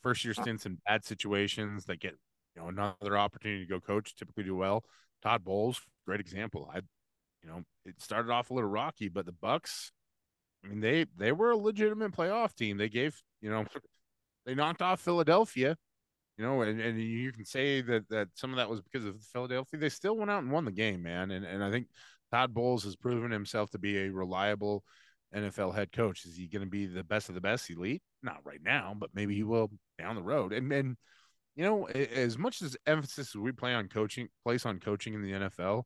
first 0.04 0.26
year 0.26 0.34
stints 0.34 0.66
in 0.66 0.78
bad 0.86 1.06
situations 1.06 1.86
that 1.86 2.00
get 2.00 2.16
you 2.56 2.62
know 2.62 2.68
another 2.68 3.18
opportunity 3.18 3.66
to 3.66 3.70
go 3.70 3.80
coach. 3.80 4.16
Typically 4.16 4.44
do 4.44 4.56
well. 4.56 4.84
Todd 5.24 5.46
Bowles, 5.46 5.80
great 6.06 6.20
example. 6.20 6.70
I, 6.74 6.80
you 7.42 7.50
know, 7.50 7.64
it 7.86 8.02
started 8.02 8.32
off 8.32 8.50
a 8.50 8.54
little 8.54 8.70
rocky, 8.70 9.08
but 9.08 9.26
the 9.26 9.32
Bucs. 9.32 9.92
I 10.64 10.70
mean, 10.70 10.80
they 10.80 11.06
they 11.18 11.32
were 11.32 11.52
a 11.52 11.58
legitimate 11.58 12.12
playoff 12.12 12.56
team. 12.56 12.78
They 12.78 12.90
gave 12.90 13.22
you 13.42 13.50
know, 13.50 13.66
they 14.46 14.56
knocked 14.56 14.82
off 14.82 15.02
Philadelphia 15.02 15.78
you 16.38 16.46
know, 16.46 16.62
and, 16.62 16.80
and 16.80 17.02
you 17.02 17.32
can 17.32 17.46
say 17.46 17.82
that 17.82 18.08
that 18.10 18.28
some 18.36 18.52
of 18.52 18.58
that 18.58 18.70
was 18.70 18.82
because 18.82 19.06
of 19.06 19.20
Philadelphia. 19.34 19.80
They 19.80 19.90
still 19.90 20.16
went 20.16 20.30
out 20.30 20.44
and 20.44 20.52
won 20.52 20.66
the 20.66 20.72
game, 20.72 21.02
man. 21.02 21.32
And 21.32 21.44
and 21.44 21.64
I 21.64 21.72
think 21.72 21.88
Todd 22.32 22.54
Bowles 22.54 22.84
has 22.84 22.96
proven 22.96 23.32
himself 23.32 23.72
to 23.72 23.80
be 23.80 23.98
a 23.98 24.12
reliable 24.12 24.84
NFL 25.36 25.74
head 25.74 25.92
coach. 25.92 26.26
Is 26.26 26.38
he 26.38 26.48
going 26.48 26.64
to 26.64 26.70
be 26.70 26.86
the 26.86 27.04
best 27.04 27.30
of 27.30 27.36
the 27.36 27.42
best 27.42 27.70
elite? 27.70 28.04
Not 28.22 28.46
right 28.46 28.62
now, 28.62 28.96
but 28.96 29.10
maybe 29.14 29.36
he 29.36 29.44
will 29.44 29.72
down 29.98 30.16
the 30.16 30.22
road. 30.22 30.54
And 30.54 30.72
and 30.72 30.96
you 31.56 31.64
know, 31.64 31.86
as 31.88 32.38
much 32.38 32.62
as 32.62 32.78
emphasis 32.86 33.36
we 33.36 33.52
play 33.52 33.74
on 33.74 33.88
coaching, 33.88 34.28
place 34.44 34.64
on 34.64 34.80
coaching 34.80 35.16
in 35.16 35.24
the 35.24 35.32
NFL, 35.32 35.84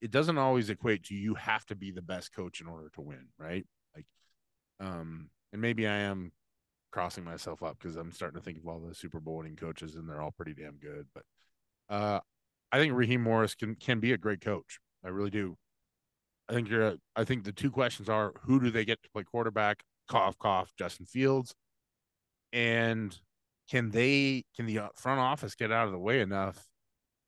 it 0.00 0.12
doesn't 0.12 0.38
always 0.38 0.70
equate 0.70 1.04
to 1.06 1.14
you 1.16 1.34
have 1.34 1.66
to 1.66 1.74
be 1.74 1.90
the 1.90 2.00
best 2.00 2.32
coach 2.32 2.60
in 2.60 2.68
order 2.68 2.90
to 2.94 3.00
win, 3.00 3.26
right? 3.36 3.66
Um, 4.80 5.30
and 5.52 5.60
maybe 5.60 5.86
I 5.86 5.96
am 5.98 6.32
crossing 6.90 7.24
myself 7.24 7.62
up 7.62 7.78
because 7.78 7.96
I'm 7.96 8.12
starting 8.12 8.38
to 8.38 8.44
think 8.44 8.58
of 8.58 8.66
all 8.66 8.80
the 8.80 8.94
Super 8.94 9.20
Bowl 9.20 9.36
winning 9.36 9.56
coaches 9.56 9.94
and 9.94 10.08
they're 10.08 10.20
all 10.20 10.32
pretty 10.32 10.54
damn 10.54 10.76
good. 10.76 11.06
But 11.14 11.24
uh, 11.94 12.20
I 12.72 12.78
think 12.78 12.94
Raheem 12.94 13.22
Morris 13.22 13.54
can 13.54 13.74
can 13.74 14.00
be 14.00 14.12
a 14.12 14.18
great 14.18 14.40
coach. 14.40 14.80
I 15.04 15.08
really 15.08 15.30
do. 15.30 15.56
I 16.48 16.52
think 16.52 16.68
you're. 16.68 16.96
I 17.16 17.24
think 17.24 17.44
the 17.44 17.52
two 17.52 17.70
questions 17.70 18.08
are 18.08 18.32
who 18.42 18.60
do 18.60 18.70
they 18.70 18.84
get 18.84 19.02
to 19.02 19.10
play 19.10 19.22
quarterback? 19.22 19.82
Cough, 20.08 20.38
cough. 20.38 20.72
Justin 20.76 21.06
Fields, 21.06 21.54
and 22.52 23.16
can 23.70 23.90
they? 23.90 24.44
Can 24.56 24.66
the 24.66 24.80
front 24.94 25.20
office 25.20 25.54
get 25.54 25.72
out 25.72 25.86
of 25.86 25.92
the 25.92 25.98
way 25.98 26.20
enough 26.20 26.66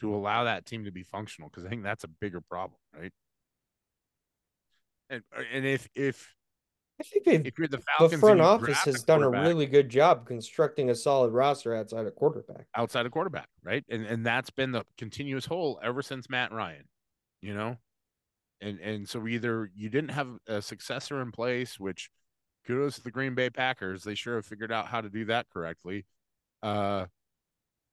to 0.00 0.14
allow 0.14 0.44
that 0.44 0.66
team 0.66 0.84
to 0.84 0.92
be 0.92 1.02
functional? 1.02 1.50
Because 1.50 1.64
I 1.64 1.68
think 1.68 1.84
that's 1.84 2.04
a 2.04 2.08
bigger 2.08 2.40
problem, 2.40 2.78
right? 2.96 3.12
And 5.10 5.22
and 5.52 5.64
if 5.64 5.88
if 5.94 6.34
I 7.02 7.08
think 7.08 7.24
they've, 7.24 7.46
if 7.46 7.58
you're 7.58 7.66
the 7.66 7.82
Falcons, 7.98 8.12
the 8.12 8.18
front 8.18 8.40
office 8.40 8.78
has 8.84 9.02
done 9.02 9.24
a 9.24 9.28
really 9.28 9.66
good 9.66 9.88
job 9.88 10.24
constructing 10.24 10.90
a 10.90 10.94
solid 10.94 11.32
roster 11.32 11.74
outside 11.74 12.06
of 12.06 12.14
quarterback. 12.14 12.66
Outside 12.76 13.06
of 13.06 13.12
quarterback, 13.12 13.48
right? 13.64 13.84
And 13.88 14.06
and 14.06 14.24
that's 14.24 14.50
been 14.50 14.70
the 14.70 14.84
continuous 14.96 15.44
hole 15.44 15.80
ever 15.82 16.00
since 16.00 16.30
Matt 16.30 16.52
Ryan, 16.52 16.84
you 17.40 17.54
know? 17.54 17.76
And 18.60 18.78
and 18.78 19.08
so 19.08 19.26
either 19.26 19.68
you 19.74 19.90
didn't 19.90 20.12
have 20.12 20.28
a 20.46 20.62
successor 20.62 21.20
in 21.20 21.32
place, 21.32 21.80
which 21.80 22.08
kudos 22.68 22.96
to 22.96 23.02
the 23.02 23.10
Green 23.10 23.34
Bay 23.34 23.50
Packers. 23.50 24.04
They 24.04 24.14
sure 24.14 24.36
have 24.36 24.46
figured 24.46 24.70
out 24.70 24.86
how 24.86 25.00
to 25.00 25.10
do 25.10 25.24
that 25.24 25.46
correctly. 25.52 26.06
Uh 26.62 27.06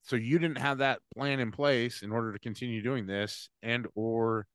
so 0.04 0.16
you 0.16 0.38
didn't 0.38 0.60
have 0.60 0.78
that 0.78 1.00
plan 1.16 1.40
in 1.40 1.52
place 1.52 2.04
in 2.04 2.12
order 2.12 2.32
to 2.32 2.40
continue 2.40 2.84
doing 2.84 3.08
this 3.08 3.50
and 3.64 3.88
or 3.96 4.46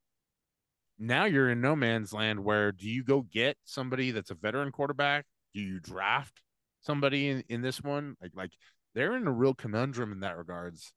now 0.99 1.25
you're 1.25 1.51
in 1.51 1.61
no 1.61 1.75
man's 1.75 2.13
land 2.13 2.45
where 2.45 2.73
do 2.73 2.89
you 2.89 3.03
go 3.05 3.23
get 3.23 3.57
somebody 3.65 4.11
that's 4.11 4.31
a 4.31 4.35
veteran 4.35 4.73
quarterback? 4.73 5.27
Do 5.53 5.61
you 5.61 5.81
draft 5.81 6.43
somebody 6.81 7.29
in, 7.29 7.45
in 7.49 7.63
this 7.63 7.83
one? 7.83 8.17
Like 8.21 8.33
like 8.35 8.53
they're 8.95 9.17
in 9.17 9.27
a 9.27 9.33
real 9.33 9.55
conundrum 9.55 10.13
in 10.13 10.21
that 10.21 10.37
regards. 10.37 10.93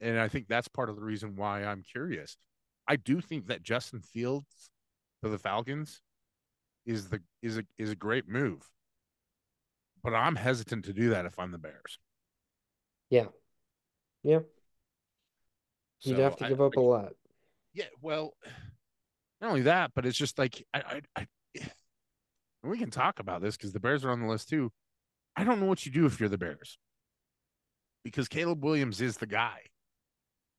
And 0.00 0.18
I 0.18 0.28
think 0.28 0.48
that's 0.48 0.68
part 0.68 0.88
of 0.88 0.96
the 0.96 1.02
reason 1.02 1.36
why 1.36 1.64
I'm 1.64 1.82
curious. 1.82 2.36
I 2.88 2.96
do 2.96 3.20
think 3.20 3.48
that 3.48 3.62
Justin 3.62 4.00
Fields 4.00 4.70
for 5.20 5.28
the 5.28 5.38
Falcons 5.38 6.00
is 6.86 7.08
the 7.08 7.20
is 7.42 7.58
a 7.58 7.64
is 7.78 7.90
a 7.90 7.96
great 7.96 8.28
move. 8.28 8.62
But 10.02 10.14
I'm 10.14 10.36
hesitant 10.36 10.84
to 10.86 10.92
do 10.92 11.10
that 11.10 11.26
if 11.26 11.38
I'm 11.38 11.50
the 11.50 11.58
Bears. 11.58 11.98
Yeah. 13.10 13.26
Yeah. 14.22 14.40
You'd 16.02 16.16
so 16.16 16.22
have 16.22 16.36
to 16.36 16.48
give 16.48 16.60
I, 16.60 16.64
up 16.64 16.76
a 16.76 16.80
lot. 16.80 17.12
Yeah, 17.74 17.86
well, 18.00 18.34
not 19.40 19.48
only 19.48 19.62
that, 19.62 19.92
but 19.94 20.06
it's 20.06 20.18
just 20.18 20.38
like 20.38 20.64
I, 20.72 21.00
I, 21.16 21.26
I 21.54 21.60
we 22.62 22.78
can 22.78 22.90
talk 22.90 23.18
about 23.18 23.42
this 23.42 23.56
because 23.56 23.72
the 23.72 23.80
Bears 23.80 24.04
are 24.04 24.10
on 24.10 24.20
the 24.20 24.28
list 24.28 24.48
too. 24.48 24.72
I 25.36 25.44
don't 25.44 25.60
know 25.60 25.66
what 25.66 25.84
you 25.84 25.92
do 25.92 26.06
if 26.06 26.18
you're 26.18 26.28
the 26.28 26.38
Bears 26.38 26.78
because 28.04 28.28
Caleb 28.28 28.64
Williams 28.64 29.00
is 29.00 29.18
the 29.18 29.26
guy. 29.26 29.60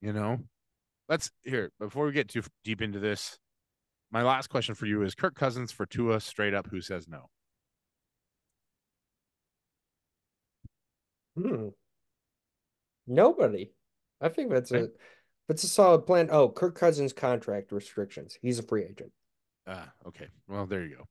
You 0.01 0.13
know, 0.13 0.39
let's 1.09 1.31
here 1.43 1.71
before 1.79 2.05
we 2.05 2.11
get 2.11 2.29
too 2.29 2.43
deep 2.63 2.81
into 2.81 2.99
this. 2.99 3.39
My 4.11 4.21
last 4.23 4.47
question 4.47 4.75
for 4.75 4.85
you 4.85 5.01
is 5.01 5.15
Kirk 5.15 5.35
Cousins 5.35 5.71
for 5.71 5.85
Tua 5.85 6.19
straight 6.21 6.53
up. 6.53 6.67
Who 6.67 6.81
says 6.81 7.07
no? 7.07 7.29
Hmm. 11.35 11.69
Nobody. 13.05 13.71
I 14.21 14.29
think 14.29 14.51
that's 14.51 14.71
a 14.71 14.89
it's 15.49 15.63
a 15.63 15.67
solid 15.67 16.05
plan. 16.05 16.29
Oh, 16.31 16.49
Kirk 16.49 16.75
Cousins 16.75 17.13
contract 17.13 17.71
restrictions. 17.71 18.37
He's 18.41 18.59
a 18.59 18.63
free 18.63 18.83
agent. 18.83 19.11
Ah, 19.65 19.91
okay. 20.05 20.27
Well, 20.47 20.65
there 20.65 20.85
you 20.85 20.97
go. 20.97 21.03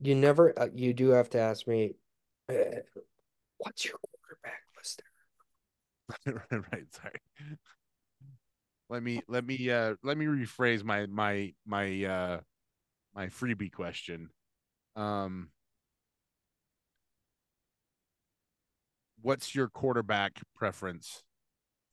You 0.00 0.14
never. 0.14 0.58
Uh, 0.58 0.68
you 0.74 0.92
do 0.92 1.10
have 1.10 1.30
to 1.30 1.38
ask 1.38 1.66
me. 1.66 1.94
Uh, 2.48 2.80
what's 3.58 3.84
your 3.84 3.98
quarterback 3.98 4.62
list? 4.76 5.02
right. 6.72 6.86
Sorry. 6.90 7.20
Let 8.88 9.02
me 9.02 9.22
let 9.26 9.46
me 9.46 9.70
uh 9.70 9.94
let 10.02 10.18
me 10.18 10.26
rephrase 10.26 10.84
my 10.84 11.06
my 11.06 11.54
my 11.64 12.04
uh 12.04 12.40
my 13.14 13.28
freebie 13.28 13.72
question. 13.72 14.28
Um 14.96 15.48
what's 19.22 19.54
your 19.54 19.68
quarterback 19.68 20.42
preference 20.54 21.22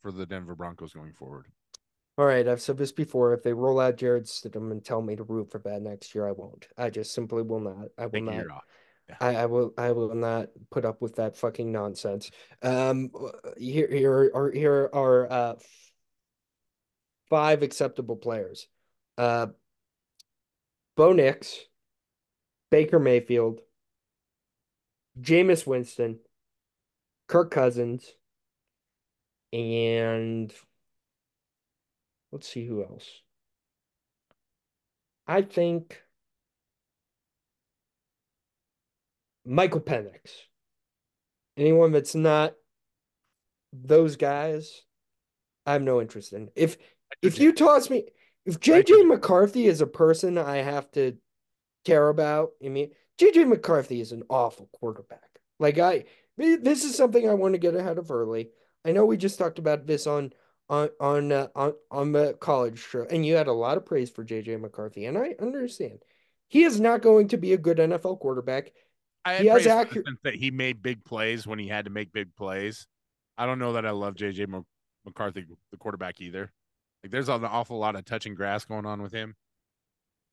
for 0.02 0.12
the 0.12 0.26
Denver 0.26 0.56
Broncos 0.56 0.94
going 0.94 1.14
forward? 1.14 1.48
All 2.18 2.26
right, 2.26 2.48
I've 2.48 2.62
said 2.62 2.78
this 2.78 2.92
before. 2.92 3.34
If 3.34 3.44
they 3.44 3.54
roll 3.54 3.80
out 3.80 3.96
Jarrett 3.96 4.26
Stidham 4.26 4.72
and 4.72 4.84
tell 4.84 5.02
me 5.02 5.16
to 5.16 5.24
root 5.24 5.52
for 5.52 5.60
that 5.60 5.82
next 5.82 6.14
year, 6.14 6.28
I 6.28 6.34
won't. 6.34 6.68
I 6.78 6.90
just 6.90 7.14
simply 7.14 7.44
will 7.44 7.62
not. 7.62 7.88
I 7.98 8.08
will 8.08 8.12
Take 8.12 8.24
not. 8.26 8.64
Yeah. 9.08 9.16
I, 9.22 9.36
I 9.36 9.46
will. 9.46 9.74
I 9.78 9.92
will 9.92 10.14
not 10.14 10.50
put 10.70 10.84
up 10.84 11.02
with 11.02 11.16
that 11.16 11.38
fucking 11.38 11.72
nonsense. 11.72 12.30
Um, 12.62 13.12
here, 13.58 13.88
here 13.90 14.32
are 14.36 14.52
here 14.52 14.90
are 14.92 15.32
uh 15.32 15.56
five 17.30 17.64
acceptable 17.64 18.18
players. 18.18 18.68
Uh, 19.18 19.48
Bo 20.98 21.14
Nix, 21.14 21.58
Baker 22.70 23.00
Mayfield, 23.00 23.62
Jameis 25.20 25.66
Winston, 25.66 26.20
Kirk 27.28 27.52
Cousins, 27.52 28.14
and 29.54 30.54
let's 32.32 32.48
see 32.48 32.66
who 32.66 32.84
else. 32.84 33.08
I 35.28 35.44
think 35.44 36.02
Michael 39.46 39.82
Penix. 39.82 40.32
Anyone 41.58 41.92
that's 41.92 42.16
not 42.16 42.54
those 43.74 44.16
guys, 44.16 44.84
I 45.66 45.74
have 45.74 45.82
no 45.82 46.02
interest 46.02 46.34
in. 46.34 46.50
If 46.56 46.78
if 47.22 47.40
you 47.40 47.52
toss 47.52 47.90
me, 47.90 48.06
if 48.46 48.60
JJ 48.60 49.08
McCarthy 49.08 49.66
is 49.66 49.82
a 49.82 49.88
person 49.88 50.38
I 50.38 50.58
have 50.58 50.90
to 50.92 51.18
care 51.86 52.10
about, 52.10 52.52
I 52.64 52.70
mean, 52.70 52.92
JJ 53.20 53.48
McCarthy 53.48 54.00
is 54.00 54.12
an 54.12 54.24
awful 54.30 54.70
quarterback. 54.72 55.40
Like 55.60 55.78
I, 55.78 56.06
this 56.38 56.86
is 56.86 56.96
something 56.96 57.28
I 57.30 57.34
want 57.34 57.56
to 57.56 57.60
get 57.60 57.76
ahead 57.76 57.98
of 57.98 58.12
early. 58.12 58.50
I 58.86 58.92
know 58.92 59.06
we 59.06 59.18
just 59.18 59.38
talked 59.38 59.60
about 59.60 59.86
this 59.86 60.08
on 60.08 60.34
on 60.70 60.90
on 61.00 61.32
uh, 61.32 61.48
on 61.56 61.74
on 61.92 62.12
the 62.12 62.34
college 62.40 62.80
show, 62.80 63.06
and 63.10 63.26
you 63.26 63.36
had 63.36 63.48
a 63.48 63.54
lot 63.54 63.78
of 63.78 63.86
praise 63.86 64.10
for 64.10 64.24
JJ 64.24 64.60
McCarthy, 64.62 65.06
and 65.06 65.18
I 65.18 65.36
understand 65.40 66.00
he 66.48 66.64
is 66.64 66.80
not 66.80 67.02
going 67.02 67.30
to 67.30 67.38
be 67.38 67.54
a 67.54 67.58
good 67.58 67.78
NFL 67.78 68.20
quarterback. 68.20 68.72
I 69.26 69.38
he 69.38 69.48
has 69.48 69.68
accurate 69.68 70.08
that 70.24 70.36
he 70.36 70.52
made 70.52 70.82
big 70.82 71.04
plays 71.04 71.46
when 71.46 71.60
he 71.60 71.68
had 71.68 71.86
to 71.86 71.92
make 71.92 72.14
big 72.14 72.36
plays. 72.36 72.88
I 73.38 73.46
don't 73.46 73.60
know 73.60 73.74
that 73.74 73.86
I 73.86 73.92
love 73.92 74.16
JJ 74.16 74.64
McCarthy, 75.06 75.46
the 75.72 75.78
quarterback, 75.78 76.22
either. 76.22 76.52
Like, 77.04 77.12
there's 77.12 77.30
an 77.30 77.46
awful 77.46 77.78
lot 77.78 77.96
of 77.96 78.06
touching 78.06 78.36
grass 78.36 78.66
going 78.66 78.86
on 78.86 79.02
with 79.02 79.14
him. 79.14 79.36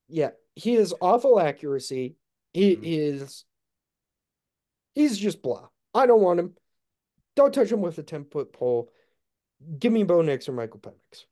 Yeah, 0.08 0.30
he 0.54 0.74
has 0.74 0.94
awful 1.00 1.38
accuracy. 1.38 2.16
He 2.52 2.74
mm-hmm. 2.74 2.84
is. 2.84 3.44
He's 4.94 5.18
just 5.18 5.42
blah. 5.42 5.68
I 5.94 6.06
don't 6.06 6.22
want 6.22 6.40
him. 6.40 6.54
Don't 7.36 7.52
touch 7.52 7.70
him 7.70 7.82
with 7.82 7.98
a 7.98 8.02
10 8.02 8.24
foot 8.24 8.52
pole. 8.52 8.90
Give 9.78 9.92
me 9.92 10.02
Bo 10.02 10.22
Nix 10.22 10.48
or 10.48 10.52
Michael 10.52 10.80
Penix. 10.80 11.26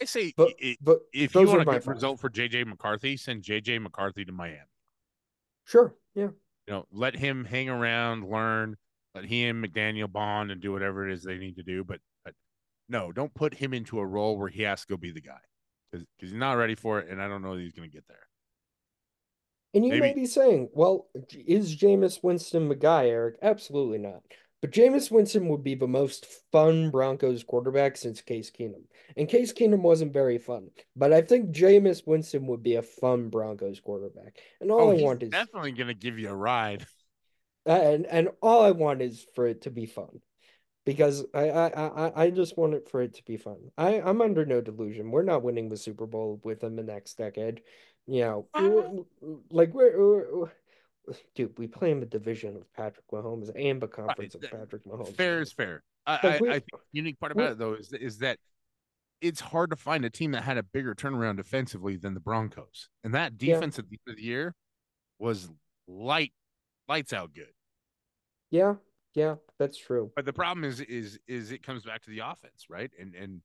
I 0.00 0.06
say, 0.06 0.32
but, 0.36 0.52
it, 0.58 0.78
but 0.82 1.00
if 1.12 1.34
you 1.34 1.46
want 1.46 1.62
a 1.62 1.64
good 1.64 1.86
result 1.86 2.18
for 2.18 2.28
JJ 2.28 2.66
McCarthy, 2.66 3.16
send 3.16 3.42
JJ 3.42 3.80
McCarthy 3.80 4.24
to 4.24 4.32
Miami. 4.32 4.58
Sure. 5.66 5.94
Yeah. 6.14 6.30
You 6.66 6.72
know, 6.74 6.86
let 6.90 7.14
him 7.14 7.44
hang 7.44 7.68
around, 7.68 8.28
learn, 8.28 8.76
let 9.14 9.24
him 9.24 9.62
McDaniel 9.62 10.10
bond 10.10 10.50
and 10.50 10.60
do 10.60 10.72
whatever 10.72 11.08
it 11.08 11.12
is 11.12 11.22
they 11.22 11.38
need 11.38 11.56
to 11.56 11.62
do. 11.62 11.84
But, 11.84 12.00
but 12.24 12.34
no, 12.88 13.12
don't 13.12 13.32
put 13.34 13.54
him 13.54 13.72
into 13.72 14.00
a 14.00 14.06
role 14.06 14.36
where 14.36 14.48
he 14.48 14.62
has 14.62 14.80
to 14.80 14.86
go 14.88 14.96
be 14.96 15.12
the 15.12 15.20
guy 15.20 15.40
because 15.92 16.06
he's 16.18 16.32
not 16.32 16.54
ready 16.54 16.74
for 16.74 16.98
it. 16.98 17.08
And 17.08 17.22
I 17.22 17.28
don't 17.28 17.42
know 17.42 17.54
that 17.54 17.62
he's 17.62 17.72
going 17.72 17.88
to 17.88 17.94
get 17.94 18.08
there. 18.08 18.26
And 19.74 19.84
you 19.84 19.90
Maybe. 19.90 20.00
may 20.00 20.14
be 20.14 20.26
saying, 20.26 20.68
well, 20.72 21.08
is 21.32 21.76
Jameis 21.76 22.22
Winston 22.22 22.68
the 22.68 22.76
guy, 22.76 23.08
Eric? 23.08 23.36
Absolutely 23.42 23.98
not. 23.98 24.22
But 24.64 24.70
Jameis 24.70 25.10
Winston 25.10 25.48
would 25.48 25.62
be 25.62 25.74
the 25.74 25.86
most 25.86 26.26
fun 26.50 26.90
Broncos 26.90 27.44
quarterback 27.44 27.98
since 27.98 28.22
Case 28.22 28.50
Keenum. 28.50 28.84
And 29.14 29.28
Case 29.28 29.52
Keenum 29.52 29.82
wasn't 29.82 30.14
very 30.14 30.38
fun. 30.38 30.70
But 30.96 31.12
I 31.12 31.20
think 31.20 31.50
Jameis 31.50 32.06
Winston 32.06 32.46
would 32.46 32.62
be 32.62 32.76
a 32.76 32.82
fun 32.82 33.28
Broncos 33.28 33.80
quarterback. 33.80 34.38
And 34.62 34.70
all 34.70 34.88
oh, 34.88 34.98
I 34.98 35.02
want 35.02 35.22
is 35.22 35.28
definitely 35.28 35.72
gonna 35.72 35.92
give 35.92 36.18
you 36.18 36.30
a 36.30 36.34
ride. 36.34 36.86
And 37.66 38.04
and 38.04 38.28
all 38.42 38.62
I 38.62 38.72
want 38.72 39.00
is 39.00 39.26
for 39.34 39.46
it 39.46 39.62
to 39.62 39.70
be 39.70 39.86
fun. 39.86 40.20
Because 40.84 41.24
I 41.32 41.48
I 41.48 41.66
I, 41.68 42.24
I 42.24 42.30
just 42.30 42.58
want 42.58 42.74
it 42.74 42.90
for 42.90 43.00
it 43.00 43.14
to 43.14 43.24
be 43.24 43.38
fun. 43.38 43.56
I, 43.78 44.02
I'm 44.02 44.20
under 44.20 44.44
no 44.44 44.60
delusion. 44.60 45.10
We're 45.10 45.22
not 45.22 45.42
winning 45.42 45.70
the 45.70 45.78
Super 45.78 46.06
Bowl 46.06 46.40
within 46.44 46.76
the 46.76 46.82
next 46.82 47.16
decade. 47.16 47.62
You 48.06 48.20
know, 48.20 48.48
uh-huh. 48.54 49.36
like 49.50 49.72
we're 49.72 50.48
dude, 51.34 51.58
we 51.58 51.66
play 51.66 51.90
in 51.90 52.00
the 52.00 52.06
division 52.06 52.56
of 52.56 52.70
Patrick 52.74 53.06
Mahomes 53.12 53.50
and 53.56 53.80
the 53.80 53.88
conference 53.88 54.34
Right. 54.34 54.44
of 54.44 54.50
Patrick 54.60 54.84
Mahomes. 54.84 55.14
Fair 55.16 55.40
is 55.40 55.52
fair. 55.52 55.82
I, 56.06 56.12
Like, 56.12 56.24
I, 56.24 56.46
I 56.48 56.52
think 56.52 56.68
unique 56.92 57.18
part 57.18 57.32
about 57.32 57.52
it 57.52 57.58
though 57.58 57.74
is 57.74 57.92
is 57.92 58.18
that 58.18 58.38
it's 59.20 59.40
hard 59.40 59.70
to 59.70 59.76
find 59.76 60.04
a 60.04 60.10
team 60.10 60.32
that 60.32 60.42
had 60.42 60.58
a 60.58 60.62
bigger 60.62 60.94
turnaround 60.94 61.36
defensively 61.36 61.96
than 61.96 62.12
the 62.12 62.20
Broncos, 62.20 62.90
and 63.04 63.14
that 63.14 63.32
Yeah. 63.40 63.54
defense 63.54 63.78
at 63.78 63.88
the 63.88 63.98
end 64.06 64.12
of 64.12 64.16
the 64.16 64.22
year 64.22 64.54
was 65.18 65.50
light, 65.86 66.32
lights 66.88 67.12
out 67.14 67.32
good. 67.32 67.52
Yeah, 68.50 68.74
yeah, 69.14 69.36
that's 69.58 69.78
true. 69.78 70.12
But 70.14 70.26
the 70.26 70.32
problem 70.32 70.64
is, 70.64 70.80
is, 70.80 71.18
is 71.26 71.52
it 71.52 71.62
comes 71.62 71.84
back 71.84 72.02
to 72.02 72.10
the 72.10 72.18
offense, 72.18 72.66
right? 72.68 72.90
And 73.00 73.14
and 73.14 73.40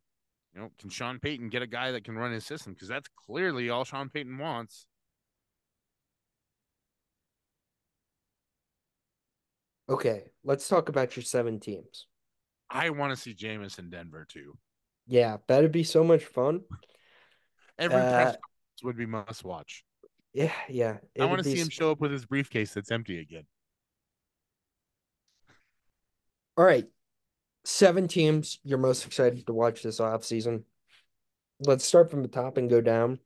you 0.53 0.61
know, 0.61 0.71
can 0.79 0.89
Sean 0.89 1.19
Payton 1.19 1.49
get 1.49 1.61
a 1.61 1.67
guy 1.67 1.91
that 1.91 2.03
can 2.03 2.15
run 2.15 2.31
his 2.31 2.45
system? 2.45 2.73
Because 2.73 2.87
that's 2.87 3.09
clearly 3.25 3.69
all 3.69 3.83
Sean 3.83 4.09
Payton 4.09 4.37
wants. 4.37 4.85
Okay, 9.87 10.25
let's 10.43 10.67
talk 10.67 10.89
about 10.89 11.15
your 11.15 11.23
seven 11.23 11.59
teams. 11.59 12.05
I 12.69 12.91
want 12.91 13.11
to 13.11 13.15
see 13.19 13.33
Jameis 13.33 13.79
in 13.79 13.89
Denver 13.89 14.25
too. 14.29 14.57
Yeah, 15.07 15.37
that'd 15.47 15.71
be 15.71 15.83
so 15.83 16.03
much 16.03 16.25
fun. 16.25 16.61
Every 17.79 17.97
Uh, 17.97 18.11
press 18.11 18.37
would 18.83 18.97
be 18.97 19.07
must 19.07 19.43
watch. 19.43 19.83
Yeah, 20.33 20.53
yeah. 20.69 20.99
I 21.19 21.25
want 21.25 21.43
to 21.43 21.49
see 21.49 21.59
him 21.59 21.69
show 21.69 21.91
up 21.91 21.99
with 21.99 22.11
his 22.11 22.25
briefcase 22.25 22.73
that's 22.73 22.91
empty 22.91 23.19
again. 23.19 23.45
All 26.55 26.65
right. 26.65 26.85
Seven 27.69 28.07
teams 28.07 28.57
you're 28.63 28.79
most 28.79 29.05
excited 29.05 29.45
to 29.45 29.53
watch 29.53 29.83
this 29.83 29.99
offseason. 29.99 30.63
Let's 31.59 31.85
start 31.85 32.09
from 32.09 32.23
the 32.23 32.27
top 32.27 32.57
and 32.57 32.67
go 32.67 32.81
down. 32.81 33.19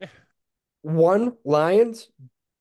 One, 0.82 1.34
Lions. 1.44 2.08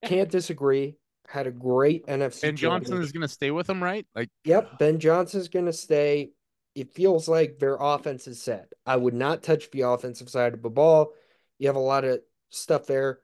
Can't 0.05 0.29
disagree. 0.29 0.97
Had 1.27 1.47
a 1.47 1.51
great 1.51 2.05
NFC. 2.05 2.43
And 2.43 2.55
Johnson 2.55 3.01
is 3.01 3.11
going 3.11 3.23
to 3.23 3.27
stay 3.27 3.49
with 3.49 3.67
him, 3.67 3.81
right? 3.81 4.05
Like, 4.13 4.29
Yep, 4.43 4.77
Ben 4.77 4.99
Johnson's 4.99 5.47
going 5.47 5.65
to 5.65 5.73
stay. 5.73 6.29
It 6.75 6.93
feels 6.93 7.27
like 7.27 7.57
their 7.57 7.77
offense 7.79 8.27
is 8.27 8.39
set. 8.39 8.71
I 8.85 8.95
would 8.95 9.15
not 9.15 9.41
touch 9.41 9.71
the 9.71 9.81
offensive 9.81 10.29
side 10.29 10.53
of 10.53 10.61
the 10.61 10.69
ball. 10.69 11.13
You 11.57 11.69
have 11.69 11.75
a 11.75 11.79
lot 11.79 12.05
of 12.05 12.19
stuff 12.49 12.85
there. 12.85 13.17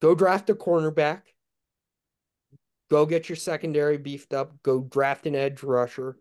Go 0.00 0.14
draft 0.14 0.48
a 0.48 0.54
cornerback. 0.54 1.22
Go 2.88 3.04
get 3.04 3.28
your 3.28 3.34
secondary 3.34 3.98
beefed 3.98 4.32
up. 4.32 4.62
Go 4.62 4.80
draft 4.80 5.26
an 5.26 5.34
edge 5.34 5.64
rusher. 5.64 6.16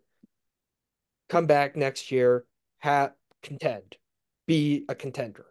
Come 1.29 1.45
back 1.45 1.75
next 1.75 2.11
year. 2.11 2.45
Have 2.79 3.13
contend. 3.43 3.97
Be 4.47 4.85
a 4.87 4.95
contender. 4.95 5.45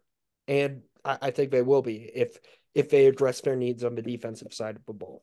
And 0.49 0.83
I, 1.05 1.19
I 1.23 1.31
think 1.31 1.51
they 1.51 1.63
will 1.63 1.83
be 1.83 2.11
if 2.15 2.39
if 2.75 2.91
they 2.91 3.07
address 3.07 3.41
their 3.41 3.57
needs 3.57 3.85
on 3.85 3.95
the 3.95 4.03
defensive 4.03 4.53
side 4.53 4.77
of 4.77 4.85
the 4.87 4.93
ball. 4.93 5.23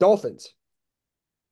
Dolphins. 0.00 0.54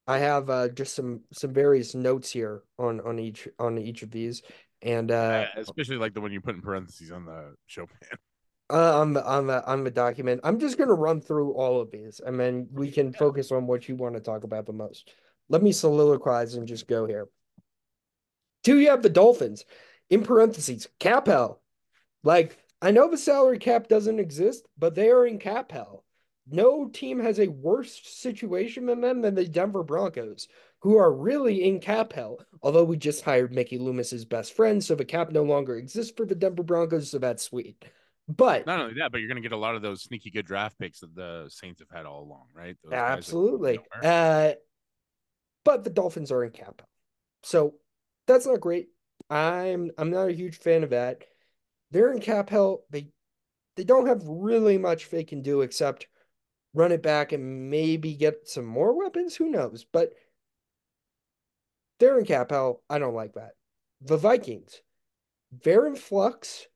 I 0.08 0.18
have 0.18 0.48
uh, 0.50 0.68
just 0.68 0.94
some 0.94 1.22
some 1.32 1.52
various 1.52 1.94
notes 1.94 2.30
here 2.30 2.62
on 2.78 3.00
on 3.00 3.18
each 3.18 3.48
on 3.58 3.76
each 3.76 4.02
of 4.02 4.10
these, 4.12 4.42
and 4.80 5.10
uh, 5.10 5.46
uh, 5.56 5.60
especially 5.60 5.96
like 5.96 6.14
the 6.14 6.20
one 6.20 6.30
you 6.30 6.40
put 6.40 6.54
in 6.54 6.62
parentheses 6.62 7.10
on 7.10 7.24
the 7.26 7.54
show 7.66 7.86
plan. 7.86 8.18
Uh, 8.70 9.00
on 9.00 9.12
the 9.12 9.24
on 9.24 9.46
the 9.46 9.64
on 9.66 9.84
the 9.84 9.90
document, 9.90 10.40
I'm 10.44 10.58
just 10.58 10.78
gonna 10.78 10.94
run 10.94 11.20
through 11.20 11.52
all 11.52 11.80
of 11.80 11.90
these, 11.90 12.20
and 12.24 12.38
then 12.38 12.68
we 12.72 12.90
can 12.90 13.12
focus 13.12 13.52
on 13.52 13.66
what 13.66 13.88
you 13.88 13.96
want 13.96 14.14
to 14.14 14.20
talk 14.20 14.44
about 14.44 14.66
the 14.66 14.72
most. 14.72 15.12
Let 15.48 15.62
me 15.62 15.72
soliloquize 15.72 16.56
and 16.56 16.66
just 16.66 16.88
go 16.88 17.06
here. 17.06 17.28
Do 18.64 18.78
you 18.78 18.90
have 18.90 19.02
the 19.02 19.10
Dolphins 19.10 19.64
in 20.10 20.24
parentheses 20.24 20.88
cap 20.98 21.26
hell? 21.28 21.60
Like 22.24 22.58
I 22.82 22.90
know 22.90 23.08
the 23.08 23.16
salary 23.16 23.58
cap 23.58 23.88
doesn't 23.88 24.18
exist, 24.18 24.66
but 24.76 24.94
they 24.94 25.10
are 25.10 25.26
in 25.26 25.38
cap 25.38 25.70
hell. 25.72 26.04
No 26.48 26.88
team 26.88 27.18
has 27.20 27.40
a 27.40 27.48
worse 27.48 28.00
situation 28.04 28.86
than 28.86 29.00
them 29.00 29.20
than 29.20 29.34
the 29.34 29.46
Denver 29.46 29.82
Broncos, 29.82 30.46
who 30.80 30.96
are 30.96 31.12
really 31.12 31.64
in 31.64 31.80
cap 31.80 32.12
hell. 32.12 32.38
Although 32.62 32.84
we 32.84 32.96
just 32.96 33.24
hired 33.24 33.52
Mickey 33.52 33.78
Loomis's 33.78 34.24
best 34.24 34.54
friend, 34.54 34.82
so 34.82 34.94
the 34.94 35.04
cap 35.04 35.32
no 35.32 35.42
longer 35.42 35.76
exists 35.76 36.12
for 36.16 36.24
the 36.24 36.34
Denver 36.34 36.62
Broncos, 36.62 37.10
so 37.10 37.18
that's 37.18 37.42
sweet. 37.42 37.84
But 38.28 38.66
Not 38.66 38.80
only 38.80 38.94
that, 38.94 39.12
but 39.12 39.18
you're 39.18 39.28
going 39.28 39.40
to 39.40 39.48
get 39.48 39.54
a 39.54 39.56
lot 39.56 39.76
of 39.76 39.82
those 39.82 40.02
sneaky 40.02 40.30
good 40.30 40.46
draft 40.46 40.78
picks 40.78 41.00
that 41.00 41.14
the 41.14 41.46
Saints 41.48 41.80
have 41.80 41.90
had 41.96 42.06
all 42.06 42.24
along, 42.24 42.46
right? 42.54 42.76
Those 42.82 42.90
guys 42.90 42.98
that 42.98 43.06
come 43.06 43.18
absolutely, 43.18 43.78
uh, 44.02 44.52
but 45.64 45.84
the 45.84 45.90
Dolphins 45.90 46.32
are 46.32 46.44
in 46.44 46.50
cap 46.50 46.82
so 47.46 47.74
that's 48.26 48.46
not 48.46 48.60
great. 48.60 48.88
I'm 49.30 49.92
I'm 49.96 50.10
not 50.10 50.28
a 50.28 50.32
huge 50.32 50.58
fan 50.58 50.82
of 50.82 50.90
that. 50.90 51.22
They're 51.92 52.12
in 52.12 52.20
cap 52.20 52.50
hell. 52.50 52.82
They 52.90 53.08
they 53.76 53.84
don't 53.84 54.08
have 54.08 54.22
really 54.26 54.78
much 54.78 55.10
they 55.10 55.22
can 55.22 55.42
do 55.42 55.60
except 55.60 56.08
run 56.74 56.90
it 56.90 57.02
back 57.02 57.30
and 57.32 57.70
maybe 57.70 58.14
get 58.14 58.48
some 58.48 58.66
more 58.66 58.98
weapons. 58.98 59.36
Who 59.36 59.48
knows? 59.48 59.86
But 59.90 60.12
they're 62.00 62.18
in 62.18 62.24
cap 62.24 62.50
hell. 62.50 62.82
I 62.90 62.98
don't 62.98 63.14
like 63.14 63.34
that. 63.34 63.52
The 64.00 64.16
Vikings, 64.16 64.82
they're 65.62 65.86
in 65.86 65.94
flux. 65.94 66.66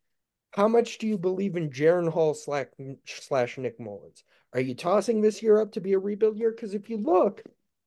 How 0.53 0.69
much 0.69 0.99
do 0.99 1.07
you 1.07 1.17
believe 1.17 1.57
in 1.57 1.71
Jaren 1.71 2.09
Hall 2.09 2.35
slash, 2.35 2.67
slash 3.05 3.59
Nick 3.59 3.79
Mullens? 3.79 4.25
Are 4.53 4.61
you 4.61 4.75
tossing 4.75 5.21
this 5.21 5.43
year 5.43 5.61
up 5.61 5.73
to 5.73 5.81
be 5.81 5.93
a 5.93 5.99
rebuild 5.99 6.37
year? 6.37 6.51
Because 6.51 6.75
if 6.75 6.91
you 6.91 6.97
look, 6.97 7.43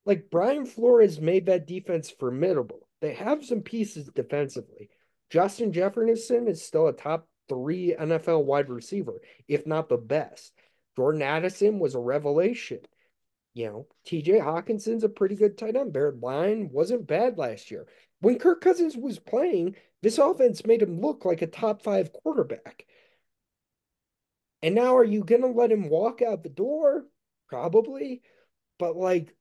like 0.06 0.30
Brian 0.32 0.66
Flores 0.66 1.20
made 1.20 1.46
that 1.48 1.68
defense 1.68 2.10
formidable. 2.10 2.88
They 3.02 3.14
have 3.14 3.44
some 3.46 3.62
pieces 3.62 4.10
defensively. 4.16 4.90
Justin 5.30 5.74
Jefferson 5.74 6.48
is 6.48 6.66
still 6.66 6.88
a 6.88 6.94
top 6.94 7.28
three 7.50 7.96
NFL 8.00 8.46
wide 8.46 8.70
receiver, 8.70 9.20
if 9.48 9.68
not 9.68 9.90
the 9.90 9.98
best. 9.98 10.54
Jordan 10.96 11.22
Addison 11.22 11.80
was 11.80 11.96
a 11.96 12.00
revelation. 12.00 12.80
You 13.54 13.66
know, 13.66 13.88
TJ 14.08 14.42
Hockenson's 14.42 15.04
a 15.04 15.10
pretty 15.10 15.36
good 15.36 15.58
tight 15.58 15.76
end. 15.76 15.94
Their 15.94 16.12
line 16.12 16.70
wasn't 16.72 17.08
bad 17.08 17.38
last 17.38 17.72
year. 17.72 17.88
When 18.20 18.40
Kirk 18.40 18.62
Cousins 18.62 18.96
was 18.96 19.20
playing, 19.20 19.76
this 20.04 20.18
offense 20.18 20.66
made 20.66 20.82
him 20.82 21.00
look 21.00 21.24
like 21.24 21.42
a 21.42 21.48
top 21.48 21.82
five 21.82 22.12
quarterback. 22.12 22.86
And 24.62 24.76
now 24.76 24.98
are 24.98 25.04
you 25.04 25.24
going 25.24 25.42
to 25.42 25.48
let 25.48 25.72
him 25.72 25.90
walk 25.90 26.22
out 26.22 26.44
the 26.44 26.50
door? 26.50 27.06
Probably. 27.48 28.22
But 28.78 28.98
like, 28.98 29.34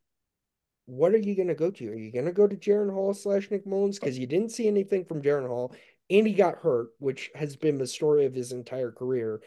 what 0.87 1.13
are 1.13 1.19
you 1.19 1.35
going 1.35 1.49
to 1.49 1.55
go 1.55 1.71
to? 1.73 1.89
Are 1.89 1.95
you 1.95 2.13
going 2.13 2.27
to 2.27 2.33
go 2.33 2.47
to 2.47 2.57
Jaren 2.57 2.93
Hall 2.93 3.13
slash 3.13 3.51
Nick 3.51 3.67
Mullens? 3.67 3.99
Because 3.99 4.19
you 4.19 4.27
didn't 4.27 4.51
see 4.53 4.69
anything 4.69 5.05
from 5.05 5.21
Jaren 5.21 5.49
Hall 5.49 5.75
and 6.09 6.27
he 6.27 6.33
got 6.33 6.59
hurt, 6.59 6.91
which 6.99 7.31
has 7.35 7.57
been 7.57 7.79
the 7.79 7.87
story 7.87 8.25
of 8.27 8.35
his 8.35 8.53
entire 8.53 8.93
career. 8.93 9.41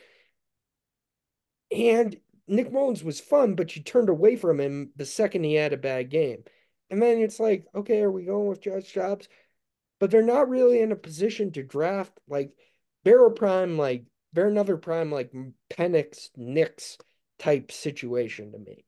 And 1.71 2.17
Nick 2.47 2.71
Mullins 2.71 3.03
was 3.03 3.19
fun, 3.21 3.55
but 3.55 3.75
you 3.75 3.83
turned 3.83 4.09
away 4.09 4.35
from 4.35 4.59
him 4.59 4.91
the 4.95 5.05
second 5.05 5.43
he 5.43 5.53
had 5.53 5.73
a 5.73 5.77
bad 5.77 6.09
game. 6.09 6.43
And 6.89 7.01
then 7.01 7.19
it's 7.19 7.39
like, 7.39 7.65
okay, 7.73 8.01
are 8.01 8.11
we 8.11 8.25
going 8.25 8.47
with 8.47 8.61
Josh 8.61 8.93
Dobbs? 8.93 9.27
But 9.99 10.11
they're 10.11 10.21
not 10.21 10.49
really 10.49 10.81
in 10.81 10.91
a 10.91 10.97
position 10.97 11.51
to 11.53 11.63
draft. 11.63 12.19
Like, 12.27 12.51
a 13.05 13.29
prime, 13.31 13.77
like, 13.77 14.05
they're 14.33 14.47
another 14.47 14.77
prime, 14.77 15.11
like, 15.11 15.31
Penix, 15.69 16.29
Nix 16.35 16.97
type 17.39 17.71
situation 17.71 18.51
to 18.51 18.59
me. 18.59 18.85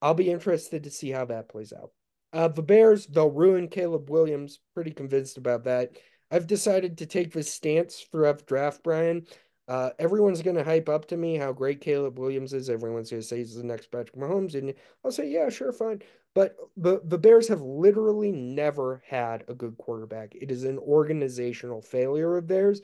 I'll 0.00 0.14
be 0.14 0.30
interested 0.30 0.84
to 0.84 0.90
see 0.90 1.10
how 1.10 1.26
that 1.26 1.48
plays 1.48 1.72
out. 1.72 1.90
Uh, 2.32 2.48
the 2.48 2.62
Bears, 2.62 3.06
they'll 3.06 3.30
ruin 3.30 3.68
Caleb 3.68 4.10
Williams. 4.10 4.60
Pretty 4.74 4.90
convinced 4.90 5.38
about 5.38 5.64
that. 5.64 5.92
I've 6.30 6.46
decided 6.46 6.98
to 6.98 7.06
take 7.06 7.32
this 7.32 7.52
stance 7.52 8.04
throughout 8.10 8.46
draft, 8.46 8.82
Brian. 8.82 9.26
Uh, 9.68 9.90
everyone's 9.98 10.42
going 10.42 10.56
to 10.56 10.64
hype 10.64 10.88
up 10.88 11.06
to 11.08 11.16
me 11.16 11.36
how 11.36 11.52
great 11.52 11.80
Caleb 11.80 12.18
Williams 12.18 12.52
is. 12.52 12.70
Everyone's 12.70 13.10
going 13.10 13.22
to 13.22 13.26
say 13.26 13.38
he's 13.38 13.54
the 13.54 13.64
next 13.64 13.90
Patrick 13.90 14.16
Mahomes. 14.16 14.54
And 14.54 14.74
I'll 15.04 15.10
say, 15.10 15.28
yeah, 15.28 15.48
sure, 15.48 15.72
fine. 15.72 16.02
But 16.36 16.54
the, 16.76 17.00
the 17.02 17.16
Bears 17.16 17.48
have 17.48 17.62
literally 17.62 18.30
never 18.30 19.02
had 19.06 19.44
a 19.48 19.54
good 19.54 19.78
quarterback. 19.78 20.34
It 20.34 20.50
is 20.50 20.64
an 20.64 20.78
organizational 20.78 21.80
failure 21.80 22.36
of 22.36 22.46
theirs. 22.46 22.82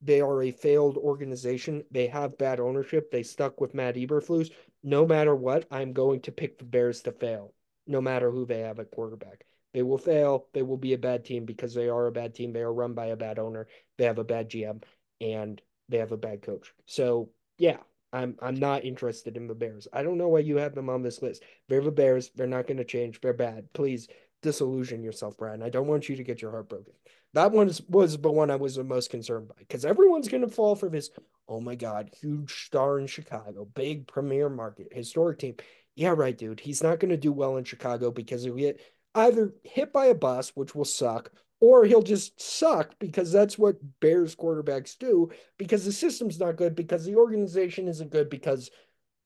They 0.00 0.22
are 0.22 0.42
a 0.42 0.52
failed 0.52 0.96
organization. 0.96 1.84
They 1.90 2.06
have 2.06 2.38
bad 2.38 2.60
ownership. 2.60 3.10
They 3.10 3.22
stuck 3.22 3.60
with 3.60 3.74
Matt 3.74 3.96
Eberflus. 3.96 4.52
No 4.82 5.06
matter 5.06 5.36
what, 5.36 5.66
I'm 5.70 5.92
going 5.92 6.22
to 6.22 6.32
pick 6.32 6.56
the 6.56 6.64
Bears 6.64 7.02
to 7.02 7.12
fail, 7.12 7.52
no 7.86 8.00
matter 8.00 8.30
who 8.30 8.46
they 8.46 8.60
have 8.60 8.78
at 8.78 8.90
quarterback. 8.90 9.44
They 9.74 9.82
will 9.82 9.98
fail. 9.98 10.46
They 10.54 10.62
will 10.62 10.78
be 10.78 10.94
a 10.94 10.98
bad 10.98 11.26
team 11.26 11.44
because 11.44 11.74
they 11.74 11.90
are 11.90 12.06
a 12.06 12.12
bad 12.12 12.34
team. 12.34 12.54
They 12.54 12.62
are 12.62 12.72
run 12.72 12.94
by 12.94 13.08
a 13.08 13.16
bad 13.16 13.38
owner. 13.38 13.66
They 13.98 14.04
have 14.04 14.18
a 14.18 14.24
bad 14.24 14.48
GM 14.48 14.82
and 15.20 15.60
they 15.90 15.98
have 15.98 16.12
a 16.12 16.16
bad 16.16 16.40
coach. 16.40 16.72
So 16.86 17.28
yeah, 17.58 17.80
I'm 18.12 18.36
I'm 18.40 18.56
not 18.56 18.84
interested 18.84 19.36
in 19.36 19.46
the 19.46 19.54
Bears. 19.54 19.86
I 19.92 20.02
don't 20.02 20.18
know 20.18 20.28
why 20.28 20.40
you 20.40 20.56
have 20.56 20.74
them 20.74 20.88
on 20.88 21.02
this 21.02 21.22
list. 21.22 21.42
They're 21.68 21.82
the 21.82 21.90
Bears. 21.90 22.30
They're 22.34 22.46
not 22.46 22.66
going 22.66 22.78
to 22.78 22.84
change. 22.84 23.20
They're 23.20 23.32
bad. 23.32 23.72
Please 23.72 24.08
disillusion 24.42 25.02
yourself, 25.02 25.36
Brian. 25.36 25.62
I 25.62 25.68
don't 25.68 25.86
want 25.86 26.08
you 26.08 26.16
to 26.16 26.24
get 26.24 26.40
your 26.40 26.50
heart 26.52 26.68
broken. 26.68 26.92
That 27.34 27.52
one 27.52 27.70
was 27.88 28.16
the 28.16 28.30
one 28.30 28.50
I 28.50 28.56
was 28.56 28.76
the 28.76 28.84
most 28.84 29.10
concerned 29.10 29.48
by 29.48 29.54
because 29.58 29.84
everyone's 29.84 30.28
going 30.28 30.42
to 30.42 30.48
fall 30.48 30.74
for 30.74 30.88
this. 30.88 31.10
Oh 31.48 31.60
my 31.60 31.74
God, 31.74 32.10
huge 32.20 32.66
star 32.66 32.98
in 32.98 33.06
Chicago, 33.06 33.66
big 33.74 34.06
premier 34.06 34.48
market, 34.48 34.88
historic 34.92 35.38
team. 35.38 35.56
Yeah, 35.94 36.14
right, 36.16 36.36
dude. 36.36 36.60
He's 36.60 36.82
not 36.82 37.00
going 37.00 37.10
to 37.10 37.16
do 37.16 37.32
well 37.32 37.56
in 37.56 37.64
Chicago 37.64 38.10
because 38.10 38.44
he'll 38.44 38.54
get 38.54 38.80
either 39.14 39.52
hit 39.64 39.92
by 39.92 40.06
a 40.06 40.14
bus, 40.14 40.52
which 40.54 40.74
will 40.74 40.84
suck, 40.84 41.30
or 41.60 41.84
he'll 41.84 42.02
just 42.02 42.40
suck 42.40 42.94
because 42.98 43.32
that's 43.32 43.58
what 43.58 43.76
Bears 44.00 44.36
quarterbacks 44.36 44.96
do 44.96 45.30
because 45.56 45.84
the 45.84 45.92
system's 45.92 46.38
not 46.38 46.56
good 46.56 46.74
because 46.74 47.04
the 47.04 47.16
organization 47.16 47.88
isn't 47.88 48.10
good 48.10 48.30
because 48.30 48.70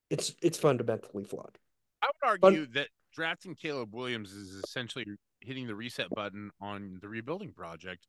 it's 0.09 0.33
it's 0.41 0.57
fundamentally 0.57 1.23
flawed. 1.23 1.57
I 2.01 2.07
would 2.07 2.41
argue 2.43 2.65
but, 2.65 2.73
that 2.73 2.87
drafting 3.13 3.55
Caleb 3.55 3.93
Williams 3.93 4.31
is 4.31 4.63
essentially 4.63 5.05
hitting 5.41 5.67
the 5.67 5.75
reset 5.75 6.09
button 6.09 6.49
on 6.59 6.99
the 7.01 7.07
rebuilding 7.07 7.53
project, 7.53 8.07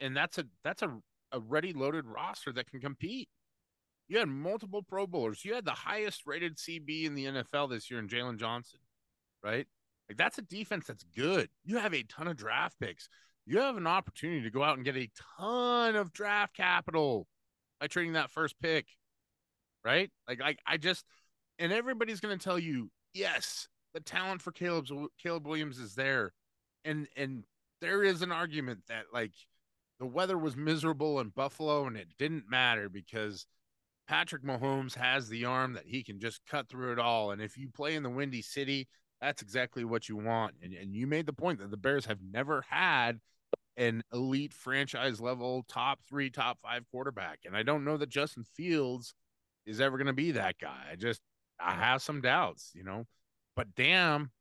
and 0.00 0.16
that's 0.16 0.38
a 0.38 0.44
that's 0.64 0.82
a, 0.82 0.98
a 1.32 1.40
ready 1.40 1.72
loaded 1.72 2.06
roster 2.06 2.52
that 2.52 2.70
can 2.70 2.80
compete. 2.80 3.28
You 4.08 4.18
had 4.18 4.28
multiple 4.28 4.82
Pro 4.82 5.06
Bowlers. 5.06 5.44
You 5.44 5.54
had 5.54 5.66
the 5.66 5.72
highest 5.72 6.22
rated 6.26 6.56
CB 6.56 7.04
in 7.04 7.14
the 7.14 7.26
NFL 7.26 7.68
this 7.68 7.90
year 7.90 8.00
in 8.00 8.08
Jaylon 8.08 8.38
Johnson, 8.38 8.80
right? 9.44 9.66
Like 10.08 10.16
that's 10.16 10.38
a 10.38 10.42
defense 10.42 10.86
that's 10.86 11.04
good. 11.14 11.50
You 11.64 11.76
have 11.76 11.92
a 11.92 12.02
ton 12.04 12.28
of 12.28 12.36
draft 12.38 12.80
picks. 12.80 13.10
You 13.48 13.60
have 13.60 13.78
an 13.78 13.86
opportunity 13.86 14.42
to 14.42 14.50
go 14.50 14.62
out 14.62 14.76
and 14.76 14.84
get 14.84 14.96
a 14.96 15.08
ton 15.38 15.96
of 15.96 16.12
draft 16.12 16.54
capital 16.54 17.26
by 17.80 17.86
trading 17.86 18.12
that 18.12 18.30
first 18.30 18.54
pick, 18.60 18.86
right? 19.82 20.10
Like, 20.28 20.38
like 20.40 20.58
I 20.66 20.76
just, 20.76 21.06
and 21.58 21.72
everybody's 21.72 22.20
going 22.20 22.38
to 22.38 22.44
tell 22.44 22.58
you, 22.58 22.90
yes, 23.14 23.66
the 23.94 24.00
talent 24.00 24.42
for 24.42 24.52
Caleb's 24.52 24.92
Caleb 25.22 25.46
Williams 25.46 25.78
is 25.78 25.94
there, 25.94 26.34
and 26.84 27.08
and 27.16 27.44
there 27.80 28.04
is 28.04 28.20
an 28.20 28.32
argument 28.32 28.80
that 28.88 29.04
like 29.14 29.32
the 29.98 30.06
weather 30.06 30.36
was 30.36 30.54
miserable 30.54 31.18
in 31.20 31.30
Buffalo 31.30 31.86
and 31.86 31.96
it 31.96 32.08
didn't 32.18 32.50
matter 32.50 32.88
because 32.88 33.46
Patrick 34.06 34.42
Mahomes 34.42 34.94
has 34.94 35.28
the 35.28 35.44
arm 35.44 35.72
that 35.72 35.86
he 35.86 36.02
can 36.02 36.20
just 36.20 36.40
cut 36.46 36.68
through 36.68 36.92
it 36.92 36.98
all. 36.98 37.30
And 37.30 37.42
if 37.42 37.56
you 37.56 37.68
play 37.68 37.94
in 37.94 38.02
the 38.02 38.10
Windy 38.10 38.42
City, 38.42 38.88
that's 39.20 39.42
exactly 39.42 39.84
what 39.84 40.08
you 40.08 40.16
want. 40.16 40.54
And, 40.62 40.72
and 40.72 40.94
you 40.94 41.06
made 41.06 41.26
the 41.26 41.32
point 41.32 41.60
that 41.60 41.70
the 41.70 41.76
Bears 41.76 42.06
have 42.06 42.20
never 42.22 42.64
had 42.68 43.20
an 43.78 44.02
elite 44.12 44.52
franchise 44.52 45.20
level 45.20 45.64
top 45.68 46.00
three, 46.08 46.28
top 46.28 46.58
five 46.60 46.82
quarterback. 46.90 47.38
And 47.46 47.56
I 47.56 47.62
don't 47.62 47.84
know 47.84 47.96
that 47.96 48.10
Justin 48.10 48.44
Fields 48.54 49.14
is 49.64 49.80
ever 49.80 49.96
going 49.96 50.08
to 50.08 50.12
be 50.12 50.32
that 50.32 50.56
guy. 50.60 50.82
I 50.92 50.96
just, 50.96 51.20
I 51.60 51.74
have 51.74 52.02
some 52.02 52.20
doubts, 52.20 52.72
you 52.74 52.82
know, 52.82 53.04
but 53.56 53.74
damn, 53.76 54.32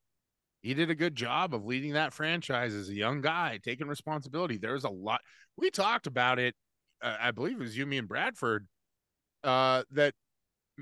he 0.62 0.74
did 0.74 0.90
a 0.90 0.96
good 0.96 1.16
job 1.16 1.54
of 1.54 1.66
leading 1.66 1.94
that 1.94 2.14
franchise 2.14 2.74
as 2.74 2.90
a 2.90 2.96
young 2.96 3.22
guy, 3.22 3.60
taking 3.64 3.88
responsibility. 3.88 4.58
There's 4.58 4.84
a 4.84 4.90
lot. 4.90 5.22
We 5.56 5.70
talked 5.70 6.08
about 6.08 6.40
it. 6.40 6.56
Uh, 7.02 7.16
I 7.20 7.32
believe 7.32 7.54
it 7.54 7.60
was 7.60 7.78
you, 7.78 7.86
me, 7.86 8.00
and 8.00 8.08
Bradford. 8.08 8.68
Uh, 9.44 9.84
that 9.92 10.14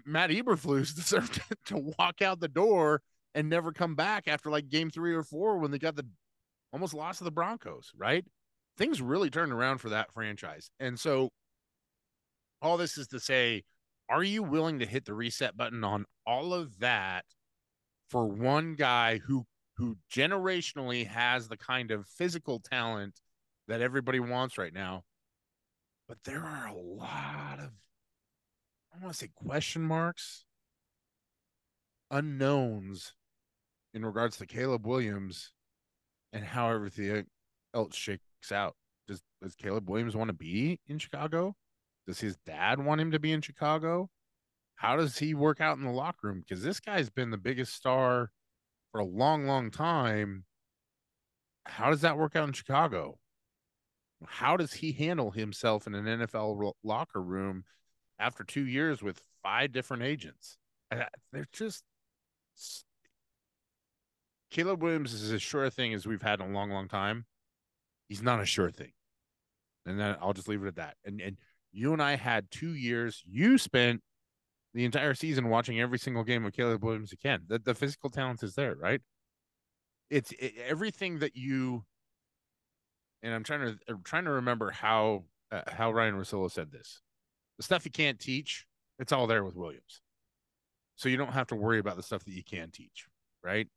Matt 0.05 0.29
Eberflus 0.29 0.95
deserved 0.95 1.41
to 1.65 1.93
walk 1.99 2.21
out 2.21 2.39
the 2.39 2.47
door 2.47 3.01
and 3.33 3.49
never 3.49 3.73
come 3.73 3.95
back 3.95 4.27
after 4.27 4.49
like 4.49 4.69
game 4.69 4.89
three 4.89 5.13
or 5.13 5.23
four 5.23 5.57
when 5.57 5.71
they 5.71 5.77
got 5.77 5.97
the 5.97 6.07
almost 6.71 6.93
lost 6.93 7.17
to 7.17 7.25
the 7.25 7.31
Broncos. 7.31 7.91
Right? 7.97 8.25
Things 8.77 9.01
really 9.01 9.29
turned 9.29 9.53
around 9.53 9.77
for 9.79 9.89
that 9.89 10.11
franchise, 10.13 10.69
and 10.79 10.99
so 10.99 11.29
all 12.61 12.77
this 12.77 12.97
is 12.97 13.07
to 13.07 13.19
say, 13.19 13.63
are 14.09 14.23
you 14.23 14.43
willing 14.43 14.79
to 14.79 14.85
hit 14.85 15.05
the 15.05 15.13
reset 15.13 15.55
button 15.55 15.83
on 15.83 16.05
all 16.25 16.53
of 16.53 16.79
that 16.79 17.25
for 18.09 18.27
one 18.27 18.75
guy 18.75 19.19
who 19.19 19.45
who 19.77 19.97
generationally 20.11 21.05
has 21.07 21.47
the 21.47 21.57
kind 21.57 21.91
of 21.91 22.07
physical 22.07 22.59
talent 22.59 23.19
that 23.67 23.81
everybody 23.81 24.19
wants 24.19 24.57
right 24.57 24.73
now. 24.73 25.03
But 26.07 26.19
there 26.23 26.43
are 26.43 26.67
a 26.67 26.73
lot 26.73 27.59
of, 27.59 27.71
I 28.93 29.01
want 29.01 29.13
to 29.13 29.17
say 29.17 29.29
question 29.35 29.81
marks, 29.81 30.45
unknowns 32.11 33.13
in 33.93 34.05
regards 34.05 34.37
to 34.37 34.45
Caleb 34.45 34.85
Williams 34.85 35.51
and 36.31 36.43
how 36.43 36.69
everything 36.69 37.25
else 37.73 37.95
shakes 37.95 38.23
out. 38.51 38.75
Does, 39.07 39.21
does 39.41 39.55
Caleb 39.55 39.89
Williams 39.89 40.15
want 40.15 40.29
to 40.29 40.33
be 40.33 40.79
in 40.87 40.97
Chicago? 40.97 41.55
Does 42.07 42.19
his 42.19 42.37
dad 42.45 42.83
want 42.83 43.01
him 43.01 43.11
to 43.11 43.19
be 43.19 43.31
in 43.31 43.41
Chicago? 43.41 44.09
How 44.75 44.95
does 44.97 45.17
he 45.17 45.33
work 45.33 45.61
out 45.61 45.77
in 45.77 45.83
the 45.83 45.91
locker 45.91 46.27
room? 46.27 46.41
Because 46.41 46.63
this 46.63 46.79
guy's 46.79 47.09
been 47.09 47.31
the 47.31 47.37
biggest 47.37 47.73
star 47.73 48.31
for 48.91 48.99
a 48.99 49.05
long, 49.05 49.45
long 49.45 49.71
time. 49.71 50.45
How 51.65 51.89
does 51.89 52.01
that 52.01 52.17
work 52.17 52.35
out 52.35 52.47
in 52.47 52.53
Chicago? 52.53 53.17
How 54.25 54.57
does 54.57 54.73
he 54.73 54.91
handle 54.91 55.31
himself 55.31 55.87
in 55.87 55.95
an 55.95 56.05
NFL 56.05 56.73
locker 56.83 57.21
room 57.21 57.63
after 58.19 58.43
two 58.43 58.65
years 58.65 59.01
with 59.01 59.21
five 59.43 59.71
different 59.71 60.03
agents? 60.03 60.57
They're 61.31 61.47
just 61.51 61.83
Caleb 64.51 64.83
Williams 64.83 65.13
is 65.13 65.31
as 65.33 65.41
sure 65.41 65.65
a 65.65 65.71
thing 65.71 65.93
as 65.93 66.05
we've 66.05 66.21
had 66.21 66.39
in 66.39 66.51
a 66.51 66.53
long, 66.53 66.69
long 66.69 66.87
time. 66.87 67.25
He's 68.07 68.21
not 68.21 68.41
a 68.41 68.45
sure 68.45 68.71
thing. 68.71 68.91
And 69.85 69.99
then 69.99 70.15
I'll 70.21 70.33
just 70.33 70.47
leave 70.47 70.63
it 70.63 70.67
at 70.67 70.75
that. 70.77 70.95
And 71.05 71.21
and 71.21 71.37
you 71.71 71.93
and 71.93 72.01
I 72.01 72.15
had 72.15 72.49
two 72.51 72.73
years. 72.73 73.23
You 73.27 73.57
spent 73.57 74.01
the 74.73 74.85
entire 74.85 75.13
season 75.13 75.49
watching 75.49 75.79
every 75.79 75.99
single 75.99 76.23
game 76.23 76.45
of 76.45 76.53
Caleb 76.53 76.83
Williams 76.83 77.11
you 77.11 77.17
can. 77.17 77.41
The, 77.47 77.59
the 77.59 77.75
physical 77.75 78.09
talent 78.09 78.43
is 78.43 78.55
there, 78.55 78.75
right? 78.75 79.01
It's 80.09 80.31
it, 80.33 80.53
everything 80.67 81.19
that 81.19 81.35
you 81.35 81.83
and 83.23 83.33
I'm 83.33 83.43
trying 83.43 83.61
to 83.61 83.77
I'm 83.87 84.03
trying 84.03 84.25
to 84.25 84.31
remember 84.31 84.71
how 84.71 85.23
uh, 85.51 85.61
how 85.67 85.91
Ryan 85.91 86.15
Russillo 86.15 86.51
said 86.51 86.71
this. 86.71 87.01
The 87.57 87.63
stuff 87.63 87.85
you 87.85 87.91
can't 87.91 88.19
teach, 88.19 88.65
it's 88.99 89.11
all 89.11 89.27
there 89.27 89.43
with 89.43 89.55
Williams. 89.55 90.01
So 90.95 91.09
you 91.09 91.17
don't 91.17 91.33
have 91.33 91.47
to 91.47 91.55
worry 91.55 91.79
about 91.79 91.97
the 91.97 92.03
stuff 92.03 92.23
that 92.25 92.31
you 92.31 92.43
can 92.43 92.71
teach, 92.71 93.07
right? 93.43 93.67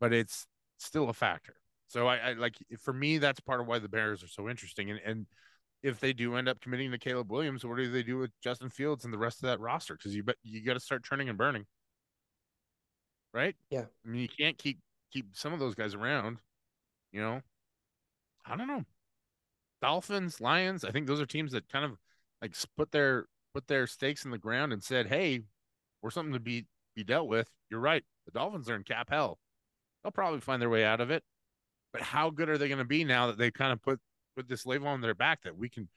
But 0.00 0.12
it's 0.12 0.46
still 0.78 1.08
a 1.08 1.12
factor. 1.12 1.54
So 1.88 2.06
I, 2.06 2.16
I 2.16 2.32
like 2.34 2.54
for 2.80 2.92
me, 2.92 3.18
that's 3.18 3.40
part 3.40 3.60
of 3.60 3.66
why 3.66 3.78
the 3.78 3.88
Bears 3.88 4.22
are 4.22 4.28
so 4.28 4.48
interesting. 4.48 4.90
And 4.90 5.00
and 5.04 5.26
if 5.82 6.00
they 6.00 6.12
do 6.12 6.36
end 6.36 6.48
up 6.48 6.60
committing 6.60 6.90
to 6.90 6.98
Caleb 6.98 7.30
Williams, 7.32 7.64
what 7.64 7.76
do 7.76 7.90
they 7.90 8.02
do 8.02 8.18
with 8.18 8.30
Justin 8.42 8.68
Fields 8.68 9.04
and 9.04 9.12
the 9.12 9.18
rest 9.18 9.42
of 9.42 9.48
that 9.48 9.60
roster? 9.60 9.94
Because 9.94 10.14
you 10.14 10.22
bet 10.22 10.36
you 10.42 10.64
got 10.64 10.74
to 10.74 10.80
start 10.80 11.04
turning 11.04 11.28
and 11.28 11.38
burning, 11.38 11.64
right? 13.32 13.56
Yeah. 13.70 13.84
I 14.04 14.08
mean, 14.08 14.22
you 14.22 14.28
can't 14.28 14.58
keep 14.58 14.78
keep 15.12 15.26
some 15.32 15.52
of 15.52 15.60
those 15.60 15.74
guys 15.74 15.94
around. 15.94 16.38
You 17.12 17.22
know, 17.22 17.40
I 18.44 18.56
don't 18.56 18.68
know. 18.68 18.84
Dolphins, 19.80 20.40
Lions. 20.40 20.84
I 20.84 20.90
think 20.90 21.06
those 21.06 21.20
are 21.20 21.26
teams 21.26 21.52
that 21.52 21.68
kind 21.68 21.84
of 21.84 21.96
like 22.42 22.54
put 22.76 22.92
their 22.92 23.26
put 23.54 23.66
their 23.66 23.86
stakes 23.86 24.24
in 24.24 24.30
the 24.30 24.38
ground 24.38 24.72
and 24.72 24.82
said, 24.82 25.06
"Hey, 25.06 25.42
we're 26.02 26.10
something 26.10 26.34
to 26.34 26.40
be 26.40 26.66
be 26.94 27.04
dealt 27.04 27.28
with." 27.28 27.48
You're 27.70 27.80
right. 27.80 28.04
The 28.26 28.32
Dolphins 28.32 28.68
are 28.68 28.76
in 28.76 28.84
cap 28.84 29.08
hell. 29.10 29.38
They'll 30.02 30.12
probably 30.12 30.40
find 30.40 30.60
their 30.60 30.70
way 30.70 30.84
out 30.84 31.00
of 31.00 31.10
it. 31.10 31.22
But 31.92 32.02
how 32.02 32.30
good 32.30 32.48
are 32.48 32.58
they 32.58 32.68
going 32.68 32.78
to 32.78 32.84
be 32.84 33.04
now 33.04 33.28
that 33.28 33.38
they 33.38 33.50
kind 33.50 33.72
of 33.72 33.82
put 33.82 34.00
put 34.36 34.48
this 34.48 34.66
label 34.66 34.86
on 34.88 35.00
their 35.00 35.14
back 35.14 35.42
that 35.42 35.56
we 35.56 35.68
can 35.68 35.88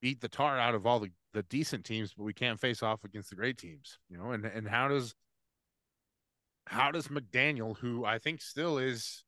beat 0.00 0.20
the 0.20 0.28
tar 0.28 0.58
out 0.58 0.74
of 0.74 0.86
all 0.86 1.00
the, 1.00 1.10
the 1.34 1.42
decent 1.44 1.84
teams, 1.84 2.14
but 2.16 2.24
we 2.24 2.32
can't 2.32 2.58
face 2.58 2.82
off 2.82 3.04
against 3.04 3.30
the 3.30 3.36
great 3.36 3.58
teams, 3.58 3.98
you 4.08 4.16
know? 4.16 4.32
And 4.32 4.44
and 4.44 4.68
how 4.68 4.88
does 4.88 5.14
how 6.66 6.90
does 6.90 7.08
McDaniel, 7.08 7.76
who 7.76 8.04
I 8.04 8.18
think 8.18 8.40
still 8.40 8.78
is, 8.78 9.24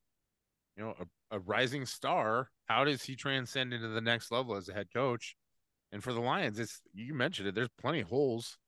you 0.77 0.85
know, 0.85 0.95
a, 1.01 1.37
a 1.37 1.39
rising 1.41 1.87
star, 1.87 2.51
how 2.67 2.85
does 2.85 3.03
he 3.03 3.17
transcend 3.17 3.73
into 3.73 3.89
the 3.89 4.01
next 4.01 4.31
level 4.31 4.55
as 4.55 4.69
a 4.69 4.73
head 4.73 4.89
coach? 4.95 5.37
And 5.91 6.03
for 6.03 6.13
the 6.13 6.21
Lions, 6.21 6.59
it's 6.59 6.81
you 6.95 7.15
mentioned 7.15 7.49
it. 7.49 7.55
There's 7.55 7.69
plenty 7.81 8.01
of 8.01 8.09
holes. 8.09 8.59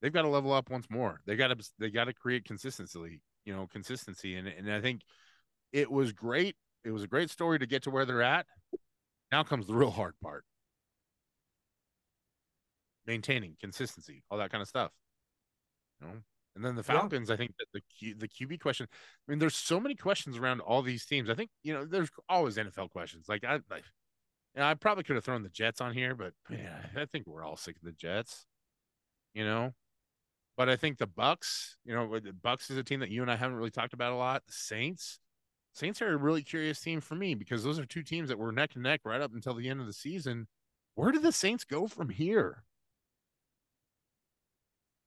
They've 0.00 0.12
got 0.12 0.22
to 0.22 0.28
level 0.28 0.52
up 0.52 0.70
once 0.70 0.86
more. 0.90 1.20
They 1.26 1.36
got 1.36 1.48
to 1.48 1.70
they 1.78 1.90
got 1.90 2.04
to 2.04 2.14
create 2.14 2.44
consistency, 2.44 3.20
you 3.44 3.54
know, 3.54 3.68
consistency. 3.70 4.36
And 4.36 4.48
and 4.48 4.72
I 4.72 4.80
think 4.80 5.02
it 5.72 5.90
was 5.90 6.12
great. 6.12 6.56
It 6.84 6.90
was 6.90 7.02
a 7.02 7.08
great 7.08 7.30
story 7.30 7.58
to 7.58 7.66
get 7.66 7.84
to 7.84 7.90
where 7.90 8.04
they're 8.04 8.22
at. 8.22 8.46
Now 9.30 9.42
comes 9.42 9.66
the 9.66 9.74
real 9.74 9.90
hard 9.90 10.14
part 10.22 10.44
maintaining 13.06 13.56
consistency, 13.60 14.22
all 14.30 14.38
that 14.38 14.50
kind 14.50 14.62
of 14.62 14.68
stuff. 14.68 14.90
You 16.00 16.06
know? 16.06 16.14
And 16.54 16.64
then 16.64 16.76
the 16.76 16.82
Falcons, 16.82 17.28
yeah. 17.28 17.34
I 17.34 17.38
think 17.38 17.54
that 17.58 17.66
the 17.72 17.80
Q, 17.98 18.14
the 18.14 18.28
QB 18.28 18.60
question. 18.60 18.86
I 18.90 19.30
mean, 19.30 19.38
there's 19.38 19.56
so 19.56 19.80
many 19.80 19.94
questions 19.94 20.36
around 20.36 20.60
all 20.60 20.82
these 20.82 21.06
teams. 21.06 21.30
I 21.30 21.34
think 21.34 21.50
you 21.62 21.72
know, 21.72 21.86
there's 21.86 22.10
always 22.28 22.56
NFL 22.56 22.90
questions. 22.90 23.26
Like 23.26 23.42
I, 23.42 23.54
like, 23.70 23.84
you 24.54 24.60
know, 24.60 24.66
I 24.66 24.74
probably 24.74 25.02
could 25.02 25.16
have 25.16 25.24
thrown 25.24 25.42
the 25.42 25.48
Jets 25.48 25.80
on 25.80 25.94
here, 25.94 26.14
but 26.14 26.34
yeah, 26.50 26.76
I 26.94 27.06
think 27.06 27.26
we're 27.26 27.42
all 27.42 27.56
sick 27.56 27.76
of 27.76 27.82
the 27.82 27.92
Jets. 27.92 28.44
You 29.32 29.46
know, 29.46 29.72
but 30.58 30.68
I 30.68 30.76
think 30.76 30.98
the 30.98 31.06
Bucs. 31.06 31.76
You 31.86 31.94
know, 31.94 32.18
the 32.18 32.32
Bucs 32.32 32.70
is 32.70 32.76
a 32.76 32.84
team 32.84 33.00
that 33.00 33.08
you 33.08 33.22
and 33.22 33.30
I 33.30 33.36
haven't 33.36 33.56
really 33.56 33.70
talked 33.70 33.94
about 33.94 34.12
a 34.12 34.16
lot. 34.16 34.42
The 34.46 34.52
Saints. 34.52 35.20
Saints 35.72 36.02
are 36.02 36.12
a 36.12 36.16
really 36.16 36.42
curious 36.42 36.80
team 36.80 37.00
for 37.00 37.14
me 37.14 37.34
because 37.34 37.64
those 37.64 37.78
are 37.78 37.86
two 37.86 38.02
teams 38.02 38.28
that 38.28 38.38
were 38.38 38.52
neck 38.52 38.70
and 38.74 38.82
neck 38.82 39.00
right 39.04 39.20
up 39.20 39.32
until 39.34 39.54
the 39.54 39.68
end 39.68 39.80
of 39.80 39.86
the 39.86 39.92
season. 39.92 40.46
Where 40.94 41.12
do 41.12 41.18
the 41.18 41.32
Saints 41.32 41.64
go 41.64 41.86
from 41.86 42.10
here? 42.10 42.64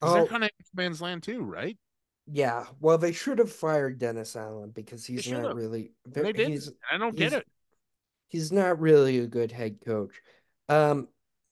Oh, 0.01 0.13
they're 0.13 0.25
kind 0.25 0.43
of 0.43 0.49
man's 0.73 1.01
land 1.01 1.23
too, 1.23 1.43
right? 1.43 1.77
Yeah. 2.27 2.65
Well, 2.79 2.97
they 2.97 3.11
should 3.11 3.39
have 3.39 3.51
fired 3.51 3.99
Dennis 3.99 4.35
Allen 4.35 4.71
because 4.71 5.05
he's 5.05 5.29
not 5.29 5.55
really. 5.55 5.91
They 6.07 6.33
did. 6.33 6.63
I 6.91 6.97
don't 6.97 7.15
get 7.15 7.33
it. 7.33 7.47
He's 8.27 8.51
not 8.51 8.79
really 8.79 9.19
a 9.19 9.27
good 9.27 9.51
head 9.51 9.77
coach. 9.85 10.21
Um, 10.67 11.07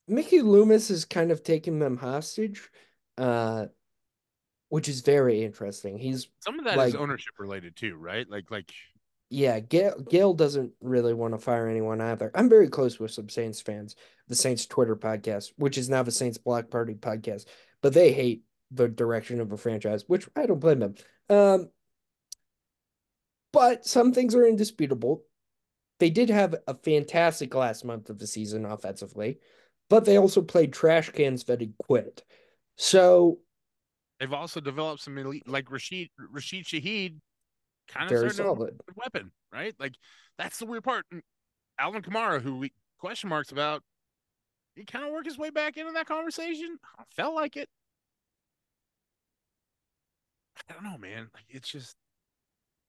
Mickey 0.08 0.42
Loomis 0.42 0.90
is 0.90 1.06
kind 1.06 1.32
of 1.32 1.44
taking 1.44 1.80
them 1.80 1.98
hostage, 1.98 2.70
uh, 3.18 3.68
which 4.70 4.90
is 4.90 5.02
very 5.02 5.44
interesting. 5.44 5.98
He's 6.00 6.28
some 6.40 6.58
of 6.58 6.66
that 6.66 6.78
like, 6.78 6.90
is 6.90 6.96
ownership 6.96 7.36
related 7.38 7.76
too, 7.76 7.96
right? 7.96 8.28
Like, 8.30 8.50
like 8.50 8.74
Yeah, 9.34 9.60
Gayle, 9.62 10.00
Gayle 10.00 10.36
doesn't 10.36 10.74
really 10.80 11.16
want 11.16 11.34
to 11.34 11.40
fire 11.40 11.68
anyone 11.68 12.00
either. 12.02 12.30
I'm 12.36 12.50
very 12.50 12.68
close 12.70 13.00
with 13.00 13.10
some 13.10 13.30
Saints 13.30 13.60
fans, 13.60 13.96
the 14.28 14.36
Saints 14.36 14.68
Twitter 14.68 14.96
podcast, 14.96 15.54
which 15.58 15.76
is 15.76 15.90
now 15.90 16.04
the 16.04 16.12
Saints 16.12 16.38
Block 16.38 16.70
Party 16.70 16.94
podcast, 16.94 17.46
but 17.82 17.96
they 17.96 18.12
hate 18.12 18.44
the 18.70 18.88
direction 18.88 19.42
of 19.42 19.52
a 19.52 19.58
franchise, 19.58 20.04
which 20.06 20.30
I 20.36 20.46
don't 20.46 20.60
blame 20.60 20.78
them. 20.78 20.96
Um, 21.30 21.72
but 23.52 23.88
some 23.88 24.14
things 24.14 24.36
are 24.36 24.46
indisputable. 24.46 25.24
They 26.00 26.12
did 26.12 26.30
have 26.30 26.54
a 26.68 26.76
fantastic 26.76 27.56
last 27.56 27.84
month 27.84 28.12
of 28.12 28.20
the 28.20 28.28
season 28.28 28.66
offensively, 28.66 29.40
but 29.90 30.06
they 30.06 30.20
also 30.20 30.44
played 30.44 30.74
trash 30.74 31.10
cans 31.10 31.46
that 31.46 31.60
had 31.60 31.74
quit. 31.80 32.24
So 32.76 33.40
they've 34.20 34.32
also 34.32 34.60
developed 34.60 35.02
some 35.02 35.18
elite, 35.18 35.48
like 35.48 35.72
Rashid 35.72 36.10
Rashid 36.20 36.66
Shaheed, 36.66 37.16
kind 37.88 38.12
of 38.12 38.20
very 38.20 38.30
solid 38.32 38.80
weapon, 38.96 39.32
right? 39.52 39.74
Like 39.80 39.94
that's 40.38 40.60
the 40.60 40.66
weird 40.66 40.84
part. 40.84 41.06
Alvin 41.80 42.02
Kamara, 42.02 42.42
who 42.42 42.58
we 42.58 42.72
question 43.00 43.30
marks 43.30 43.52
about, 43.52 43.84
he 44.76 44.86
kind 44.86 45.06
of 45.06 45.12
worked 45.12 45.28
his 45.28 45.38
way 45.38 45.50
back 45.50 45.78
into 45.78 45.92
that 45.94 46.08
conversation. 46.08 46.78
I 46.98 47.04
felt 47.16 47.36
like 47.36 47.58
it. 47.58 47.70
I 50.70 50.74
don't 50.74 50.84
know, 50.84 50.98
man. 50.98 51.30
Like 51.34 51.46
it's 51.50 51.70
just 51.70 51.96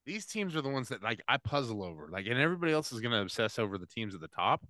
these 0.06 0.26
teams 0.26 0.54
are 0.54 0.62
the 0.62 0.68
ones 0.68 0.88
that 0.88 1.02
like 1.02 1.22
I 1.28 1.38
puzzle 1.38 1.82
over. 1.82 2.08
Like, 2.10 2.26
and 2.26 2.38
everybody 2.38 2.72
else 2.72 2.92
is 2.92 3.00
gonna 3.00 3.22
obsess 3.22 3.58
over 3.58 3.78
the 3.78 3.86
teams 3.86 4.14
at 4.14 4.20
the 4.20 4.28
top. 4.28 4.64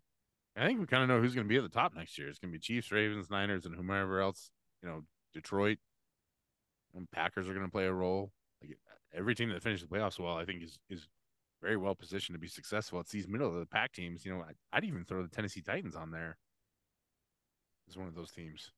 I 0.57 0.67
think 0.67 0.79
we 0.79 0.87
kind 0.87 1.03
of 1.03 1.09
know 1.09 1.21
who's 1.21 1.35
gonna 1.35 1.49
be 1.49 1.57
at 1.57 1.63
the 1.63 1.69
top 1.69 1.95
next 1.95 2.17
year. 2.19 2.29
It's 2.29 2.39
gonna 2.39 2.53
be 2.53 2.59
Chiefs, 2.59 2.93
Ravens, 2.93 3.31
Niners, 3.31 3.67
and 3.67 3.75
whomever 3.75 4.21
else. 4.21 4.51
You 4.83 4.89
know, 4.89 5.01
Detroit. 5.33 5.79
And 6.95 7.11
Packers 7.11 7.49
are 7.49 7.55
gonna 7.55 7.69
play 7.69 7.87
a 7.87 7.93
role. 7.93 8.31
Every 9.17 9.35
team 9.35 9.51
that 9.51 9.63
finishes 9.63 9.87
the 9.87 9.95
playoffs 9.95 10.19
well, 10.19 10.37
I 10.37 10.45
think 10.45 10.63
is 10.63 10.79
is 10.91 11.09
very 11.63 11.77
well 11.77 11.95
positioned 11.95 12.35
to 12.35 12.41
be 12.41 12.49
successful. 12.49 13.01
It's 13.01 13.11
these 13.11 13.29
middle 13.29 13.49
of 13.49 13.55
the 13.55 13.67
pack 13.67 13.93
teams. 13.93 14.25
You 14.25 14.35
know, 14.35 14.45
I, 14.73 14.77
would 14.77 14.85
even 14.85 15.05
throw 15.05 15.23
the 15.23 15.29
Tennessee 15.29 15.63
Titans 15.63 15.97
on 15.97 16.11
there 16.11 16.37
as 17.89 17.97
one 17.97 18.07
of 18.09 18.15
those 18.15 18.31
teams. 18.31 18.71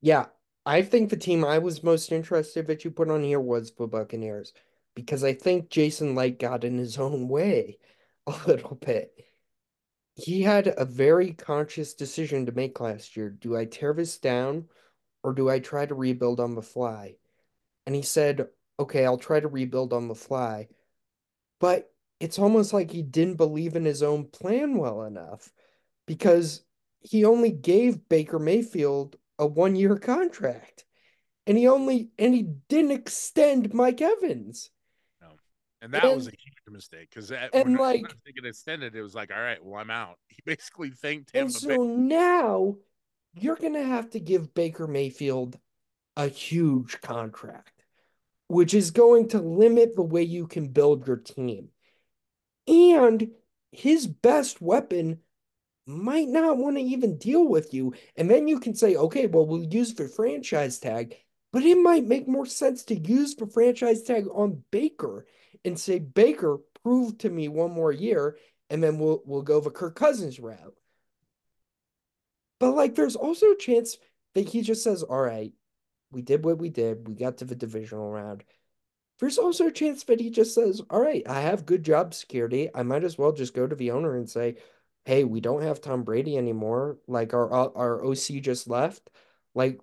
Yeah, 0.00 0.26
I 0.66 0.82
think 0.82 1.10
the 1.10 1.16
team 1.16 1.44
I 1.44 1.58
was 1.58 1.82
most 1.82 2.12
interested 2.12 2.66
that 2.66 2.84
you 2.84 2.90
put 2.90 3.10
on 3.10 3.22
here 3.22 3.40
was 3.40 3.72
the 3.72 3.86
Buccaneers 3.86 4.52
because 4.94 5.24
I 5.24 5.34
think 5.34 5.68
Jason 5.68 6.14
Licht 6.14 6.38
got 6.38 6.64
in 6.64 6.78
his 6.78 6.98
own 6.98 7.28
way 7.28 7.78
a 8.26 8.34
little 8.46 8.76
bit. 8.76 9.12
He 10.16 10.42
had 10.42 10.72
a 10.76 10.84
very 10.84 11.32
conscious 11.32 11.94
decision 11.94 12.46
to 12.46 12.52
make 12.52 12.80
last 12.80 13.16
year. 13.16 13.30
Do 13.30 13.56
I 13.56 13.64
tear 13.64 13.92
this 13.92 14.16
down 14.18 14.68
or 15.24 15.32
do 15.32 15.50
I 15.50 15.58
try 15.58 15.86
to 15.86 15.94
rebuild 15.94 16.38
on 16.38 16.54
the 16.54 16.62
fly? 16.62 17.16
And 17.84 17.96
he 17.96 18.02
said, 18.02 18.46
okay, 18.78 19.04
I'll 19.04 19.18
try 19.18 19.40
to 19.40 19.48
rebuild 19.48 19.92
on 19.92 20.08
the 20.08 20.14
fly. 20.14 20.68
But 21.60 21.90
it's 22.20 22.38
almost 22.38 22.72
like 22.72 22.90
he 22.90 23.02
didn't 23.02 23.36
believe 23.36 23.76
in 23.76 23.84
his 23.84 24.02
own 24.02 24.26
plan 24.26 24.76
well 24.76 25.02
enough 25.02 25.52
because 26.06 26.64
he 27.00 27.24
only 27.24 27.50
gave 27.50 28.08
Baker 28.08 28.38
Mayfield 28.38 29.16
a 29.38 29.46
one 29.46 29.76
year 29.76 29.96
contract. 29.96 30.84
And 31.46 31.58
he 31.58 31.68
only 31.68 32.08
and 32.18 32.34
he 32.34 32.42
didn't 32.68 32.92
extend 32.92 33.74
Mike 33.74 34.00
Evans. 34.00 34.70
No. 35.20 35.28
And 35.82 35.92
that 35.92 36.04
and, 36.04 36.16
was 36.16 36.26
a 36.26 36.30
huge 36.30 36.54
mistake 36.70 37.10
because 37.10 37.30
and 37.30 37.76
like 37.76 38.02
they 38.24 38.32
get 38.32 38.46
extended, 38.46 38.94
it 38.94 39.02
was 39.02 39.14
like, 39.14 39.30
all 39.30 39.42
right, 39.42 39.62
well, 39.62 39.78
I'm 39.78 39.90
out. 39.90 40.18
He 40.28 40.38
basically 40.46 40.90
thanked 40.90 41.34
him. 41.34 41.42
And 41.42 41.52
so 41.52 41.84
now 41.84 42.76
you're 43.34 43.56
gonna 43.56 43.82
have 43.82 44.10
to 44.10 44.20
give 44.20 44.54
Baker 44.54 44.86
Mayfield 44.86 45.58
a 46.16 46.28
huge 46.28 47.00
contract, 47.02 47.73
which 48.48 48.74
is 48.74 48.90
going 48.90 49.28
to 49.28 49.40
limit 49.40 49.96
the 49.96 50.02
way 50.02 50.22
you 50.22 50.46
can 50.46 50.68
build 50.68 51.06
your 51.06 51.16
team. 51.16 51.68
And 52.66 53.30
his 53.72 54.06
best 54.06 54.60
weapon 54.60 55.20
might 55.86 56.28
not 56.28 56.56
want 56.56 56.76
to 56.76 56.82
even 56.82 57.18
deal 57.18 57.46
with 57.46 57.74
you. 57.74 57.94
And 58.16 58.30
then 58.30 58.48
you 58.48 58.60
can 58.60 58.74
say, 58.74 58.96
okay, 58.96 59.26
well, 59.26 59.46
we'll 59.46 59.64
use 59.64 59.94
the 59.94 60.08
franchise 60.08 60.78
tag, 60.78 61.16
but 61.52 61.62
it 61.62 61.76
might 61.76 62.04
make 62.04 62.26
more 62.26 62.46
sense 62.46 62.84
to 62.84 62.94
use 62.94 63.34
the 63.34 63.46
franchise 63.46 64.02
tag 64.02 64.26
on 64.32 64.62
Baker 64.70 65.26
and 65.64 65.78
say, 65.78 65.98
Baker, 65.98 66.58
prove 66.82 67.18
to 67.18 67.30
me 67.30 67.48
one 67.48 67.72
more 67.72 67.92
year, 67.92 68.38
and 68.70 68.82
then 68.82 68.98
we'll 68.98 69.22
we'll 69.24 69.42
go 69.42 69.60
the 69.60 69.70
Kirk 69.70 69.94
Cousins 69.96 70.38
route. 70.38 70.74
But 72.60 72.72
like 72.72 72.94
there's 72.94 73.16
also 73.16 73.52
a 73.52 73.56
chance 73.56 73.96
that 74.34 74.48
he 74.48 74.62
just 74.62 74.82
says, 74.82 75.02
All 75.02 75.20
right, 75.20 75.52
we 76.14 76.22
did 76.22 76.44
what 76.44 76.58
we 76.58 76.70
did, 76.70 77.08
we 77.08 77.14
got 77.14 77.38
to 77.38 77.44
the 77.44 77.54
divisional 77.54 78.10
round. 78.10 78.44
There's 79.20 79.38
also 79.38 79.68
a 79.68 79.72
chance 79.72 80.04
that 80.04 80.20
he 80.20 80.30
just 80.30 80.54
says, 80.54 80.82
All 80.90 81.00
right, 81.00 81.22
I 81.28 81.42
have 81.42 81.66
good 81.66 81.84
job 81.84 82.14
security. 82.14 82.68
I 82.74 82.82
might 82.82 83.04
as 83.04 83.18
well 83.18 83.32
just 83.32 83.54
go 83.54 83.66
to 83.66 83.76
the 83.76 83.92
owner 83.92 84.16
and 84.16 84.28
say, 84.28 84.56
hey, 85.04 85.24
we 85.24 85.40
don't 85.40 85.62
have 85.62 85.80
Tom 85.80 86.02
Brady 86.02 86.36
anymore. 86.36 86.98
Like 87.06 87.34
our 87.34 87.52
uh, 87.52 87.68
our 87.74 88.04
OC 88.04 88.40
just 88.40 88.68
left. 88.68 89.10
Like, 89.54 89.80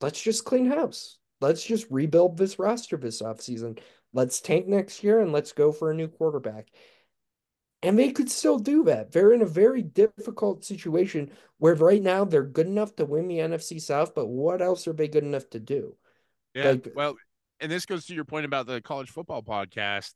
let's 0.00 0.20
just 0.22 0.44
clean 0.44 0.66
house. 0.66 1.18
Let's 1.40 1.64
just 1.64 1.86
rebuild 1.90 2.36
this 2.36 2.58
roster 2.58 2.96
this 2.96 3.22
offseason. 3.22 3.78
Let's 4.12 4.40
tank 4.40 4.66
next 4.66 5.02
year 5.02 5.20
and 5.20 5.32
let's 5.32 5.52
go 5.52 5.72
for 5.72 5.90
a 5.90 5.94
new 5.94 6.08
quarterback. 6.08 6.68
And 7.82 7.98
they 7.98 8.10
could 8.12 8.30
still 8.30 8.58
do 8.58 8.84
that. 8.84 9.12
They're 9.12 9.32
in 9.32 9.40
a 9.40 9.46
very 9.46 9.82
difficult 9.82 10.64
situation 10.64 11.30
where 11.58 11.74
right 11.74 12.02
now 12.02 12.24
they're 12.24 12.42
good 12.42 12.66
enough 12.66 12.94
to 12.96 13.06
win 13.06 13.26
the 13.26 13.38
NFC 13.38 13.80
South, 13.80 14.14
but 14.14 14.26
what 14.26 14.60
else 14.60 14.86
are 14.86 14.92
they 14.92 15.08
good 15.08 15.24
enough 15.24 15.48
to 15.50 15.60
do? 15.60 15.96
Yeah. 16.54 16.72
Like, 16.72 16.88
well, 16.94 17.14
and 17.58 17.72
this 17.72 17.86
goes 17.86 18.04
to 18.06 18.14
your 18.14 18.24
point 18.26 18.44
about 18.44 18.66
the 18.66 18.82
college 18.82 19.08
football 19.08 19.42
podcast 19.42 20.12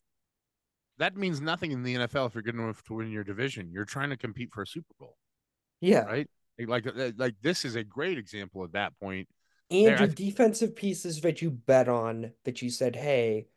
that 0.99 1.17
means 1.17 1.41
nothing 1.41 1.73
in 1.73 1.83
the 1.83 1.95
NFL 1.95 2.29
if 2.29 2.35
you're 2.35 2.43
good 2.43 2.55
enough 2.55 2.83
to 2.85 2.95
win 2.95 3.11
your 3.11 3.25
division. 3.25 3.71
You're 3.73 3.85
trying 3.85 4.11
to 4.11 4.17
compete 4.17 4.51
for 4.53 4.63
a 4.63 4.67
Super 4.67 4.95
Bowl. 4.99 5.17
Yeah. 5.81 6.05
Right. 6.05 6.31
Like, 6.59 6.87
uh, 6.87 7.11
like 7.17 7.35
this 7.43 7.65
is 7.65 7.75
a 7.75 7.83
great 7.83 8.17
example 8.17 8.65
at 8.65 8.73
that 8.73 8.99
point. 9.01 9.29
And 9.71 9.87
there, 9.87 9.99
your 9.99 10.07
th- 10.07 10.15
defensive 10.15 10.77
pieces 10.77 11.21
that 11.23 11.43
you 11.43 11.51
bet 11.51 11.89
on 11.89 12.33
that 12.45 12.63
you 12.63 12.71
said, 12.71 12.95
hey, 12.95 13.49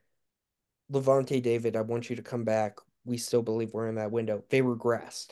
Lavonte 0.92 1.42
David, 1.44 1.76
I 1.76 1.82
want 1.82 2.10
you 2.10 2.16
to 2.16 2.24
come 2.24 2.44
back. 2.44 2.78
We 3.08 3.18
still 3.18 3.42
believe 3.42 3.74
we're 3.74 3.88
in 3.88 3.96
that 3.96 4.12
window. 4.12 4.44
They 4.50 4.62
regressed. 4.62 5.30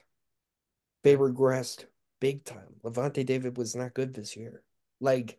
They 1.03 1.15
regressed 1.15 1.86
big 2.19 2.45
time. 2.45 2.76
Lavonte 2.84 3.26
David 3.26 3.57
was 3.57 3.76
not 3.76 3.93
good 3.93 4.13
this 4.13 4.36
year. 4.36 4.63
Like 4.99 5.38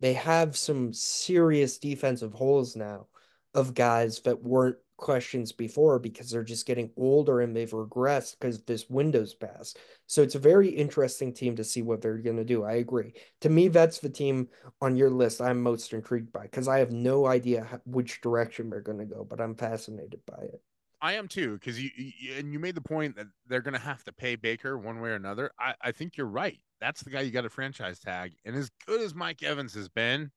they 0.00 0.14
have 0.14 0.56
some 0.56 0.92
serious 0.92 1.78
defensive 1.78 2.32
holes 2.32 2.76
now 2.76 3.06
of 3.54 3.74
guys 3.74 4.20
that 4.22 4.42
weren't 4.42 4.76
questions 4.98 5.52
before 5.52 5.98
because 5.98 6.28
they're 6.30 6.42
just 6.44 6.66
getting 6.66 6.90
older 6.96 7.40
and 7.40 7.56
they've 7.56 7.70
regressed 7.70 8.36
because 8.38 8.62
this 8.62 8.90
Windows 8.90 9.32
pass. 9.32 9.74
So 10.06 10.22
it's 10.22 10.34
a 10.34 10.40
very 10.40 10.68
interesting 10.68 11.32
team 11.32 11.56
to 11.56 11.64
see 11.64 11.82
what 11.82 12.02
they're 12.02 12.18
going 12.18 12.36
to 12.36 12.44
do. 12.44 12.64
I 12.64 12.74
agree. 12.74 13.14
To 13.40 13.48
me, 13.48 13.68
that's 13.68 14.00
the 14.00 14.10
team 14.10 14.48
on 14.82 14.96
your 14.96 15.10
list 15.10 15.40
I'm 15.40 15.62
most 15.62 15.92
intrigued 15.92 16.32
by 16.32 16.42
because 16.42 16.68
I 16.68 16.80
have 16.80 16.90
no 16.90 17.26
idea 17.26 17.80
which 17.86 18.20
direction 18.20 18.68
they're 18.68 18.80
going 18.80 18.98
to 18.98 19.04
go, 19.04 19.24
but 19.24 19.40
I'm 19.40 19.54
fascinated 19.54 20.20
by 20.26 20.42
it. 20.42 20.62
I 21.00 21.14
am 21.14 21.28
too, 21.28 21.54
because 21.54 21.82
you, 21.82 21.90
you, 21.96 22.34
and 22.34 22.52
you 22.52 22.58
made 22.58 22.74
the 22.74 22.80
point 22.80 23.16
that 23.16 23.26
they're 23.46 23.60
going 23.60 23.74
to 23.74 23.80
have 23.80 24.02
to 24.04 24.12
pay 24.12 24.36
Baker 24.36 24.76
one 24.76 25.00
way 25.00 25.10
or 25.10 25.14
another. 25.14 25.50
I, 25.58 25.74
I 25.80 25.92
think 25.92 26.16
you're 26.16 26.26
right. 26.26 26.58
That's 26.80 27.02
the 27.02 27.10
guy 27.10 27.20
you 27.20 27.30
got 27.30 27.44
a 27.44 27.50
franchise 27.50 27.98
tag, 27.98 28.32
and 28.44 28.56
as 28.56 28.70
good 28.86 29.00
as 29.00 29.14
Mike 29.14 29.42
Evans 29.42 29.74
has 29.74 29.88
been, 29.88 30.30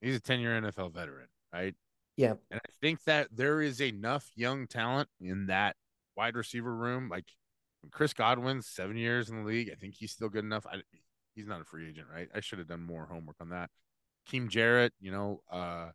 he's 0.00 0.16
a 0.16 0.20
10 0.20 0.40
year 0.40 0.60
NFL 0.60 0.92
veteran, 0.92 1.28
right? 1.52 1.74
Yeah. 2.16 2.34
And 2.50 2.60
I 2.64 2.70
think 2.80 3.04
that 3.04 3.28
there 3.32 3.60
is 3.60 3.80
enough 3.80 4.30
young 4.36 4.66
talent 4.66 5.08
in 5.20 5.46
that 5.46 5.76
wide 6.16 6.36
receiver 6.36 6.74
room. 6.74 7.08
Like 7.08 7.24
Chris 7.90 8.12
Godwin's 8.12 8.66
seven 8.66 8.96
years 8.96 9.28
in 9.28 9.36
the 9.36 9.44
league. 9.44 9.70
I 9.70 9.74
think 9.74 9.94
he's 9.94 10.12
still 10.12 10.28
good 10.28 10.44
enough. 10.44 10.66
I, 10.66 10.76
he's 11.34 11.46
not 11.46 11.60
a 11.60 11.64
free 11.64 11.88
agent, 11.88 12.06
right? 12.12 12.28
I 12.34 12.40
should 12.40 12.58
have 12.58 12.68
done 12.68 12.82
more 12.82 13.06
homework 13.06 13.36
on 13.40 13.50
that. 13.50 13.70
Keem 14.30 14.48
Jarrett, 14.48 14.92
you 15.00 15.10
know, 15.10 15.42
uh, 15.50 15.90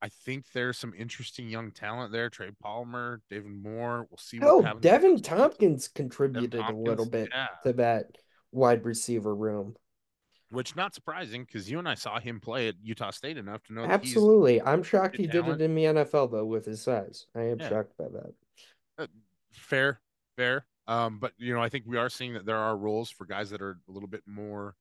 I 0.00 0.08
think 0.08 0.44
there's 0.52 0.78
some 0.78 0.94
interesting 0.96 1.48
young 1.48 1.70
talent 1.70 2.12
there. 2.12 2.30
Trey 2.30 2.50
Palmer, 2.62 3.20
David 3.28 3.50
Moore. 3.50 4.06
We'll 4.10 4.18
see. 4.18 4.38
Oh, 4.40 4.62
Deven 4.62 5.22
Thompkins 5.22 5.88
contributed 5.88 6.52
Deven 6.52 6.66
Thompkins, 6.66 6.74
contributed 6.74 6.76
a 6.76 6.90
little 6.90 7.10
bit 7.10 7.28
yeah. 7.32 7.46
to 7.64 7.72
that 7.74 8.06
wide 8.52 8.84
receiver 8.84 9.34
room 9.34 9.74
which 10.54 10.76
not 10.76 10.94
surprising 10.94 11.44
because 11.44 11.70
you 11.70 11.78
and 11.78 11.88
I 11.88 11.94
saw 11.94 12.18
him 12.18 12.40
play 12.40 12.68
at 12.68 12.76
Utah 12.82 13.10
State 13.10 13.36
enough 13.36 13.62
to 13.64 13.74
know. 13.74 13.84
Absolutely, 13.84 14.62
I'm 14.62 14.82
shocked 14.82 15.16
he 15.16 15.26
talent. 15.26 15.58
did 15.58 15.60
it 15.60 15.64
in 15.64 15.74
the 15.74 15.84
NFL 15.84 16.30
though 16.30 16.46
with 16.46 16.64
his 16.64 16.80
size. 16.80 17.26
I 17.34 17.42
am 17.42 17.58
yeah. 17.58 17.68
shocked 17.68 17.92
by 17.98 18.04
that. 18.04 18.34
Uh, 18.98 19.06
fair, 19.52 20.00
fair. 20.36 20.66
Um, 20.86 21.18
but 21.18 21.32
you 21.36 21.52
know, 21.54 21.62
I 21.62 21.68
think 21.68 21.84
we 21.86 21.96
are 21.96 22.08
seeing 22.08 22.34
that 22.34 22.46
there 22.46 22.56
are 22.56 22.76
roles 22.76 23.10
for 23.10 23.26
guys 23.26 23.50
that 23.50 23.60
are 23.60 23.78
a 23.88 23.92
little 23.92 24.08
bit 24.08 24.22
more 24.26 24.76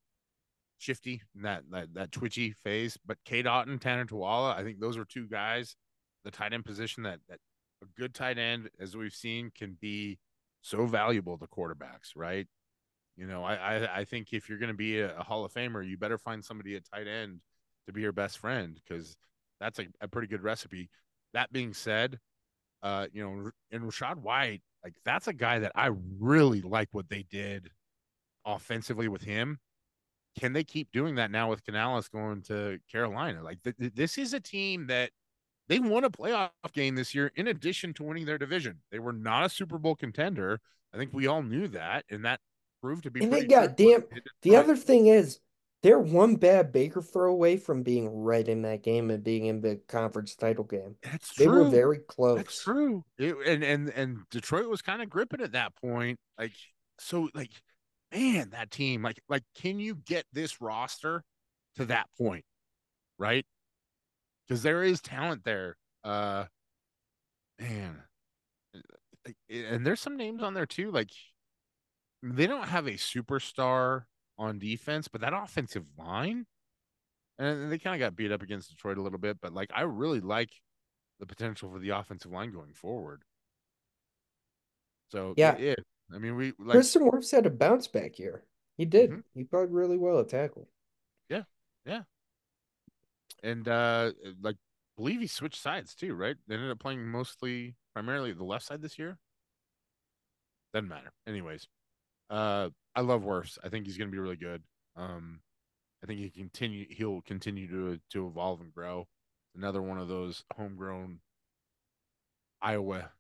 shifty 0.77 1.21
that 1.35 1.63
that 1.71 1.93
that 1.93 2.11
twitchy 2.11 2.53
phase. 2.63 2.97
But 3.05 3.17
Cade 3.25 3.45
Otton, 3.45 3.79
Tanner 3.79 4.05
Tuwala, 4.05 4.55
I 4.55 4.63
think 4.63 4.79
those 4.79 4.97
are 4.97 5.05
two 5.05 5.27
guys, 5.27 5.75
the 6.23 6.31
tight 6.31 6.53
end 6.53 6.65
position 6.65 7.03
that 7.03 7.19
that 7.29 7.39
a 7.81 7.85
good 7.97 8.13
tight 8.13 8.37
end, 8.37 8.69
as 8.79 8.95
we've 8.95 9.13
seen, 9.13 9.51
can 9.55 9.77
be 9.79 10.19
so 10.61 10.85
valuable 10.85 11.37
to 11.37 11.47
quarterbacks, 11.47 12.11
right? 12.15 12.47
You 13.17 13.27
know, 13.27 13.43
I 13.43 13.55
I, 13.55 13.99
I 13.99 14.05
think 14.05 14.33
if 14.33 14.49
you're 14.49 14.59
going 14.59 14.71
to 14.71 14.77
be 14.77 14.99
a, 14.99 15.17
a, 15.17 15.23
Hall 15.23 15.45
of 15.45 15.53
Famer, 15.53 15.87
you 15.87 15.97
better 15.97 16.17
find 16.17 16.43
somebody 16.43 16.75
at 16.75 16.83
tight 16.93 17.07
end 17.07 17.41
to 17.87 17.93
be 17.93 18.01
your 18.01 18.13
best 18.13 18.37
friend 18.37 18.79
because 18.85 19.15
that's 19.59 19.79
a, 19.79 19.85
a 20.01 20.07
pretty 20.07 20.27
good 20.27 20.41
recipe. 20.43 20.89
That 21.33 21.51
being 21.51 21.73
said, 21.73 22.19
Uh, 22.81 23.07
you 23.13 23.23
know, 23.23 23.51
and 23.71 23.83
Rachaad 23.83 24.17
White, 24.17 24.61
like 24.83 24.93
that's 25.05 25.27
a 25.27 25.33
guy 25.33 25.59
that 25.59 25.71
I 25.73 25.89
really 26.19 26.61
like 26.61 26.89
what 26.91 27.07
they 27.07 27.23
did 27.29 27.69
offensively 28.45 29.07
with 29.07 29.23
him. 29.23 29.59
Can 30.39 30.53
they 30.53 30.63
keep 30.63 30.91
doing 30.91 31.15
that 31.15 31.31
now 31.31 31.49
with 31.49 31.63
Canales 31.63 32.07
going 32.07 32.41
to 32.43 32.79
Carolina? 32.91 33.43
Like 33.43 33.61
th- 33.63 33.77
th- 33.77 33.93
this 33.93 34.17
is 34.17 34.33
a 34.33 34.39
team 34.39 34.87
that 34.87 35.11
they 35.67 35.79
won 35.79 36.03
a 36.03 36.09
playoff 36.09 36.49
game 36.73 36.95
this 36.95 37.13
year 37.13 37.31
in 37.35 37.47
addition 37.47 37.93
to 37.95 38.03
winning 38.03 38.25
their 38.25 38.37
division. 38.37 38.79
They 38.91 38.99
were 38.99 39.13
not 39.13 39.45
a 39.45 39.49
Super 39.49 39.77
Bowl 39.77 39.95
contender. 39.95 40.59
I 40.93 40.97
think 40.97 41.11
we 41.13 41.27
all 41.27 41.41
knew 41.41 41.67
that, 41.69 42.05
and 42.09 42.25
that 42.25 42.39
proved 42.81 43.03
to 43.03 43.11
be. 43.11 43.23
And 43.23 43.33
they 43.33 43.45
got 43.45 43.77
damn. 43.77 44.03
The 44.41 44.55
other 44.55 44.75
thing 44.75 45.07
is, 45.07 45.39
they're 45.81 45.99
one 45.99 46.35
bad 46.35 46.71
Baker 46.71 47.01
throw 47.01 47.31
away 47.31 47.57
from 47.57 47.83
being 47.83 48.09
right 48.09 48.47
in 48.47 48.61
that 48.63 48.83
game 48.83 49.09
and 49.11 49.23
being 49.23 49.45
in 49.45 49.61
the 49.61 49.79
conference 49.87 50.35
title 50.35 50.63
game. 50.63 50.95
That's 51.03 51.33
true. 51.33 51.45
they 51.45 51.49
true. 51.49 51.63
were 51.63 51.69
very 51.69 51.99
close. 51.99 52.37
That's 52.37 52.63
true. 52.63 53.03
It, 53.17 53.35
and 53.45 53.63
and 53.63 53.89
and 53.89 54.19
Detroit 54.31 54.69
was 54.69 54.81
kind 54.81 55.01
of 55.01 55.09
gripping 55.09 55.41
at 55.41 55.51
that 55.51 55.75
point. 55.75 56.17
Like 56.37 56.53
so, 56.99 57.29
like 57.33 57.51
man, 58.13 58.49
that 58.51 58.71
team. 58.71 59.01
Like 59.01 59.21
like, 59.29 59.43
can 59.55 59.79
you 59.79 59.95
get 59.95 60.25
this 60.31 60.61
roster 60.61 61.23
to 61.75 61.85
that 61.85 62.07
point, 62.17 62.45
right? 63.17 63.45
Because 64.47 64.63
there 64.63 64.83
is 64.83 65.01
talent 65.01 65.43
there. 65.43 65.77
Uh, 66.03 66.45
man, 67.59 68.03
and 69.49 69.85
there's 69.85 70.01
some 70.01 70.17
names 70.17 70.43
on 70.43 70.53
there 70.53 70.65
too. 70.65 70.91
Like 70.91 71.11
they 72.21 72.47
don't 72.47 72.67
have 72.67 72.87
a 72.87 72.91
superstar 72.91 74.03
on 74.37 74.59
defense, 74.59 75.07
but 75.07 75.21
that 75.21 75.33
offensive 75.33 75.87
line, 75.97 76.45
and 77.39 77.71
they 77.71 77.77
kind 77.77 77.95
of 77.95 78.05
got 78.05 78.15
beat 78.15 78.31
up 78.31 78.41
against 78.41 78.69
Detroit 78.69 78.97
a 78.97 79.01
little 79.01 79.19
bit. 79.19 79.37
But 79.41 79.53
like, 79.53 79.69
I 79.73 79.81
really 79.81 80.21
like 80.21 80.51
the 81.19 81.25
potential 81.25 81.69
for 81.71 81.79
the 81.79 81.89
offensive 81.89 82.31
line 82.31 82.51
going 82.51 82.73
forward. 82.73 83.23
So 85.09 85.33
yeah, 85.37 85.57
yeah. 85.57 85.75
I 86.13 86.17
mean, 86.19 86.35
we 86.35 86.53
like 86.59 86.73
Tristan 86.73 87.09
Wirfs 87.09 87.31
had 87.31 87.45
a 87.45 87.49
bounce 87.49 87.87
back 87.87 88.19
year. 88.19 88.43
He 88.77 88.85
did. 88.85 89.09
Mm-hmm. 89.09 89.19
He 89.33 89.43
played 89.43 89.69
really 89.69 89.97
well 89.97 90.19
at 90.19 90.29
tackle. 90.29 90.67
Yeah, 91.29 91.43
yeah. 91.85 92.01
And 93.43 93.67
uh 93.67 94.11
like 94.41 94.57
believe 94.97 95.19
he 95.19 95.27
switched 95.27 95.61
sides 95.61 95.95
too, 95.95 96.13
right? 96.13 96.35
They 96.47 96.55
ended 96.55 96.71
up 96.71 96.79
playing 96.79 97.05
mostly 97.05 97.75
primarily 97.93 98.33
the 98.33 98.43
left 98.43 98.65
side 98.65 98.81
this 98.81 98.97
year. 98.97 99.17
Doesn't 100.73 100.89
matter. 100.89 101.11
Anyways, 101.27 101.67
uh, 102.29 102.69
I 102.95 103.01
love 103.01 103.21
Wirfs. 103.21 103.59
I 103.63 103.69
think 103.69 103.85
he's 103.85 103.97
going 103.97 104.09
to 104.09 104.11
be 104.11 104.19
really 104.19 104.35
good. 104.35 104.63
Um, 104.95 105.39
I 106.03 106.07
think 106.07 106.19
he 106.19 106.29
continue. 106.29 106.85
He'll 106.89 107.21
continue 107.21 107.67
to 107.67 107.99
to 108.11 108.27
evolve 108.27 108.61
and 108.61 108.73
grow. 108.73 109.07
Another 109.55 109.81
one 109.81 109.99
of 109.99 110.07
those 110.07 110.43
homegrown 110.55 111.19
Iowa 112.61 113.11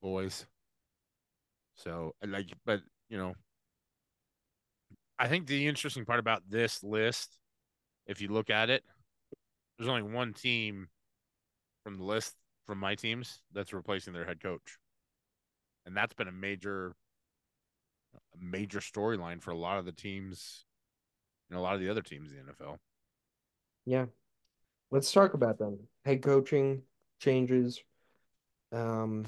boys. 0.00 0.46
So 1.76 2.14
like, 2.26 2.52
but 2.64 2.80
you 3.08 3.18
know, 3.18 3.34
I 5.18 5.28
think 5.28 5.46
the 5.46 5.66
interesting 5.66 6.04
part 6.04 6.18
about 6.20 6.42
this 6.48 6.82
list, 6.82 7.38
if 8.06 8.20
you 8.20 8.28
look 8.28 8.50
at 8.50 8.70
it, 8.70 8.82
there's 9.78 9.88
only 9.88 10.02
one 10.02 10.32
team 10.32 10.88
from 11.82 11.98
the 11.98 12.04
list 12.04 12.34
from 12.66 12.78
my 12.78 12.94
teams 12.94 13.40
that's 13.52 13.72
replacing 13.72 14.12
their 14.12 14.24
head 14.24 14.42
coach. 14.42 14.78
And 15.86 15.96
that's 15.96 16.14
been 16.14 16.28
a 16.28 16.32
major 16.32 16.94
a 18.14 18.44
major 18.44 18.78
storyline 18.78 19.42
for 19.42 19.50
a 19.50 19.56
lot 19.56 19.78
of 19.78 19.84
the 19.84 19.92
teams 19.92 20.64
and 21.50 21.58
a 21.58 21.62
lot 21.62 21.74
of 21.74 21.80
the 21.80 21.90
other 21.90 22.02
teams 22.02 22.30
in 22.30 22.46
the 22.46 22.52
NFL. 22.52 22.78
Yeah. 23.84 24.06
Let's 24.90 25.12
talk 25.12 25.34
about 25.34 25.58
them. 25.58 25.78
Head 26.04 26.22
coaching 26.22 26.82
changes. 27.20 27.82
Um 28.72 29.26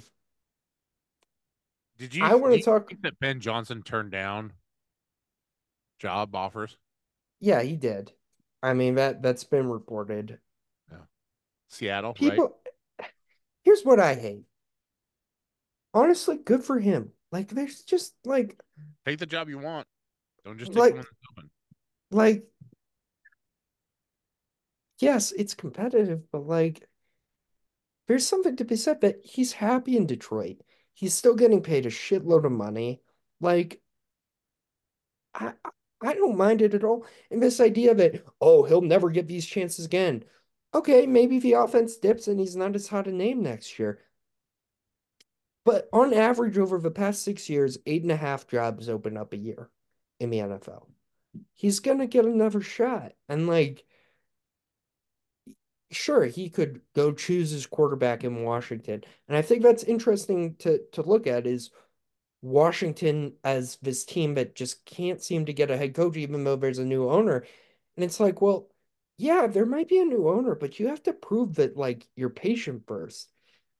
Did 1.99 2.15
you 2.15 2.25
I 2.25 2.35
want 2.35 2.55
to 2.55 2.63
talk 2.63 2.91
that 3.03 3.19
Ben 3.21 3.41
Johnson 3.41 3.83
turned 3.83 4.11
down 4.11 4.53
job 5.99 6.35
offers? 6.35 6.77
Yeah, 7.41 7.63
he 7.63 7.77
did. 7.77 8.13
I 8.63 8.75
mean 8.75 8.97
that 8.97 9.23
that's 9.23 9.45
been 9.45 9.69
reported. 9.69 10.39
Yeah. 10.91 10.99
Seattle. 11.69 12.15
People, 12.15 12.57
right? 13.01 13.11
here's 13.65 13.83
what 13.83 14.01
I 14.01 14.15
hate. 14.15 14.45
Honestly, 15.93 16.37
good 16.37 16.65
for 16.65 16.79
him. 16.79 17.11
Like, 17.33 17.49
there's 17.49 17.83
just 17.83 18.15
like 18.25 18.59
take 19.05 19.19
the 19.19 19.27
job 19.27 19.49
you 19.49 19.59
want. 19.59 19.87
Don't 20.45 20.59
just 20.59 20.73
take 20.73 20.81
like, 20.81 20.95
one 20.95 21.03
that's 21.03 21.11
open. 21.33 21.51
Like, 22.11 22.45
yes, 25.01 25.33
it's 25.33 25.55
competitive, 25.55 26.23
but 26.31 26.47
like, 26.47 26.89
there's 28.07 28.27
something 28.27 28.57
to 28.57 28.65
be 28.65 28.77
said 28.77 29.01
that 29.01 29.21
he's 29.25 29.53
happy 29.53 29.97
in 29.97 30.07
Detroit. 30.07 30.63
He's 30.97 31.15
still 31.15 31.37
getting 31.37 31.63
paid 31.63 31.87
a 31.87 31.91
shitload 31.91 32.45
of 32.45 32.53
money. 32.53 33.03
Like, 33.41 33.81
I 35.35 35.53
I 36.03 36.15
don't 36.15 36.37
mind 36.37 36.63
it 36.63 36.75
at 36.75 36.85
all. 36.85 37.07
And 37.31 37.43
this 37.43 37.61
idea 37.61 37.95
that 37.95 38.25
oh 38.41 38.65
he'll 38.65 38.81
never 38.83 39.11
get 39.11 39.29
these 39.29 39.47
chances 39.47 39.85
again 39.87 40.25
okay, 40.77 41.07
maybe 41.07 41.39
the 41.39 41.55
offense 41.55 41.97
dips 41.97 42.29
and 42.29 42.39
he's 42.39 42.55
not 42.55 42.75
as 42.75 42.89
hot 42.89 43.07
a 43.07 43.13
name 43.13 43.43
next 43.43 43.79
year. 43.79 43.99
But 45.65 45.89
on 45.93 46.13
average, 46.13 46.59
over 46.59 46.79
the 46.79 46.91
past 46.91 47.23
six 47.23 47.49
years, 47.49 47.79
eight 47.87 48.03
and 48.03 48.13
a 48.13 48.17
half 48.17 48.47
jobs 48.47 48.89
open 48.89 49.17
up 49.17 49.33
a 49.33 49.39
year 49.39 49.71
in 50.21 50.31
the 50.31 50.39
NFL. 50.39 50.87
He's 51.55 51.81
to 51.99 52.07
get 52.07 52.25
another 52.25 52.61
shot. 52.61 53.13
And, 53.29 53.47
like, 53.47 53.85
sure, 55.91 56.25
he 56.25 56.49
could 56.51 56.81
go 56.95 57.13
choose 57.13 57.51
his 57.51 57.67
quarterback 57.67 58.25
in 58.25 58.43
Washington. 58.45 59.05
And 59.29 59.37
I 59.37 59.43
think 59.43 59.63
that's 59.63 59.85
interesting 59.85 60.57
to, 60.57 60.81
to 60.93 61.03
look 61.03 61.27
at 61.27 61.47
is 61.47 61.71
Washington 62.43 63.35
as 63.45 63.77
this 63.83 64.05
team 64.05 64.35
that 64.35 64.55
just 64.55 64.85
can't 64.85 65.23
seem 65.23 65.47
to 65.47 65.53
get 65.53 65.71
a 65.71 65.77
head 65.77 65.95
coach, 65.95 66.17
even 66.17 66.45
though 66.45 66.57
there's 66.57 66.79
a 66.79 66.85
new 66.85 67.09
owner. 67.09 67.45
And 67.97 68.05
it's 68.05 68.21
like, 68.21 68.41
well, 68.43 68.69
yeah, 69.19 69.47
there 69.47 69.67
might 69.67 69.89
be 69.89 69.99
a 70.01 70.05
new 70.05 70.29
owner, 70.29 70.55
but 70.55 70.79
you 70.79 70.89
have 70.89 71.03
to 71.05 71.13
prove 71.13 71.55
that 71.57 71.77
like 71.77 72.07
you're 72.17 72.31
patient 72.31 72.85
first 72.87 73.31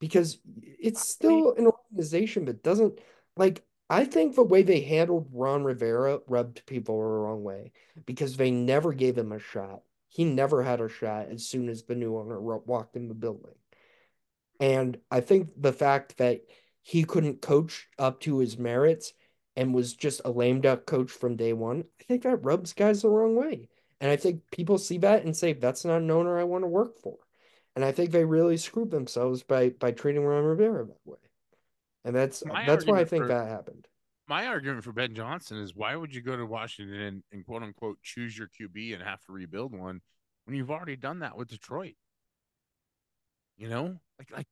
because 0.01 0.39
it's 0.63 1.09
still 1.09 1.55
an 1.55 1.67
organization 1.67 2.47
that 2.47 2.63
doesn't 2.63 2.99
like 3.37 3.65
I 3.89 4.05
think 4.05 4.35
the 4.35 4.43
way 4.43 4.63
they 4.63 4.81
handled 4.81 5.29
Ron 5.33 5.63
Rivera 5.65 6.21
rubbed 6.27 6.67
people 6.67 6.99
the 6.99 7.05
wrong 7.05 7.45
way 7.45 7.73
because 8.05 8.37
they 8.37 8.51
never 8.51 8.93
gave 8.93 9.17
him 9.17 9.33
a 9.33 9.39
shot. 9.39 9.83
He 10.17 10.25
never 10.25 10.63
had 10.63 10.81
a 10.81 10.89
shot 10.89 11.29
as 11.29 11.47
soon 11.47 11.69
as 11.69 11.83
the 11.83 11.95
new 11.95 12.17
owner 12.17 12.41
walked 12.41 12.97
in 12.97 13.09
the 13.09 13.15
building. 13.15 13.53
And 14.59 14.99
I 15.11 15.21
think 15.21 15.51
the 15.59 15.75
fact 15.75 16.17
that 16.17 16.41
he 16.83 17.05
couldn't 17.05 17.43
coach 17.43 17.87
up 17.99 18.21
to 18.21 18.39
his 18.39 18.57
merits 18.57 19.13
and 19.57 19.75
was 19.75 19.93
just 19.93 20.23
a 20.25 20.31
lame 20.31 20.63
duck 20.63 20.87
coach 20.87 21.11
from 21.11 21.37
day 21.37 21.53
one, 21.53 21.85
I 22.01 22.05
think 22.05 22.23
that 22.23 22.43
rubs 22.43 22.73
guys 22.73 23.03
the 23.03 23.11
wrong 23.11 23.37
way. 23.37 23.69
And 24.01 24.11
I 24.11 24.17
think 24.17 24.41
people 24.51 24.79
see 24.79 24.97
that 24.97 25.27
and 25.27 25.37
say, 25.37 25.53
that's 25.53 25.85
not 25.85 26.01
an 26.01 26.11
owner 26.11 26.39
I 26.39 26.45
want 26.45 26.65
to 26.65 26.69
work 26.69 26.97
for. 26.97 27.19
And 27.75 27.85
I 27.85 27.93
think 27.93 28.11
they 28.11 28.25
really 28.25 28.57
screwed 28.57 28.91
themselves 28.91 29.43
by 29.43 29.69
by 29.69 29.91
treating 29.91 30.25
Ron 30.25 30.45
Rivera 30.45 30.87
that 30.87 31.01
way. 31.05 31.19
And 32.07 32.17
that's 32.17 32.43
my 32.47 32.65
that's 32.65 32.87
why 32.87 33.01
I 33.01 33.05
think 33.05 33.25
for, 33.25 33.29
that 33.29 33.49
happened. 33.49 33.87
My 34.29 34.47
argument 34.47 34.83
for 34.83 34.93
Ben 34.93 35.15
Johnson 35.15 35.59
is 35.59 35.75
why 35.75 35.95
would 35.95 36.15
you 36.15 36.21
go 36.21 36.37
to 36.37 36.45
Washington 36.45 37.01
and, 37.01 37.23
and 37.33 37.47
quote 37.47 37.63
unquote 37.63 37.99
choose 38.03 38.37
your 38.37 38.49
QB 38.49 38.95
and 38.95 39.03
have 39.03 39.23
to 39.27 39.33
rebuild 39.33 39.73
one 39.73 40.01
when 40.45 40.57
you've 40.57 40.71
already 40.71 40.97
done 40.97 41.21
that 41.21 41.37
with 41.37 41.49
Detroit? 41.49 41.95
You 43.57 43.69
know, 43.69 44.01
like 44.19 44.31
like 44.33 44.47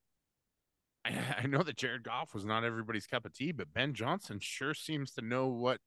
I, 1.05 1.19
I 1.43 1.47
know 1.47 1.63
that 1.63 1.77
Jared 1.77 2.05
Goff 2.05 2.35
was 2.35 2.45
not 2.45 2.65
everybody's 2.65 3.07
cup 3.07 3.27
of 3.27 3.33
tea, 3.33 3.53
but 3.53 3.73
Ben 3.73 3.95
Johnson 3.95 4.39
sure 4.41 4.75
seems 4.75 5.13
to 5.13 5.23
know 5.23 5.49
what 5.49 5.81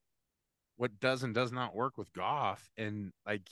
what 0.76 1.00
does 1.00 1.24
and 1.24 1.34
does 1.34 1.52
not 1.52 1.76
work 1.76 1.98
with 1.98 2.14
Goff. 2.14 2.70
And 2.78 3.12
like, 3.26 3.50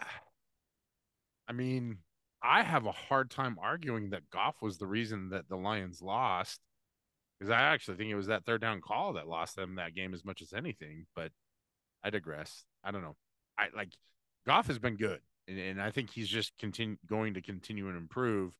I 1.48 1.52
mean, 1.52 1.98
I 2.42 2.62
have 2.62 2.86
a 2.86 2.92
hard 2.92 3.30
time 3.30 3.56
arguing 3.60 4.10
that 4.10 4.30
Goff 4.30 4.62
was 4.62 4.78
the 4.78 4.86
reason 4.86 5.30
that 5.30 5.48
the 5.48 5.56
Lions 5.56 6.02
lost 6.02 6.60
because 7.38 7.50
I 7.50 7.60
actually 7.60 7.96
think 7.96 8.10
it 8.10 8.16
was 8.16 8.28
that 8.28 8.44
third 8.44 8.60
down 8.60 8.80
call 8.80 9.14
that 9.14 9.28
lost 9.28 9.56
them 9.56 9.76
that 9.76 9.94
game 9.94 10.14
as 10.14 10.24
much 10.24 10.42
as 10.42 10.52
anything. 10.52 11.06
But 11.14 11.32
I 12.02 12.10
digress. 12.10 12.64
I 12.82 12.90
don't 12.90 13.02
know. 13.02 13.16
I 13.58 13.68
like 13.74 13.90
Goff 14.46 14.68
has 14.68 14.78
been 14.78 14.96
good, 14.96 15.20
and, 15.48 15.58
and 15.58 15.82
I 15.82 15.90
think 15.90 16.10
he's 16.10 16.28
just 16.28 16.52
continue 16.58 16.96
going 17.06 17.34
to 17.34 17.42
continue 17.42 17.88
and 17.88 17.96
improve. 17.96 18.54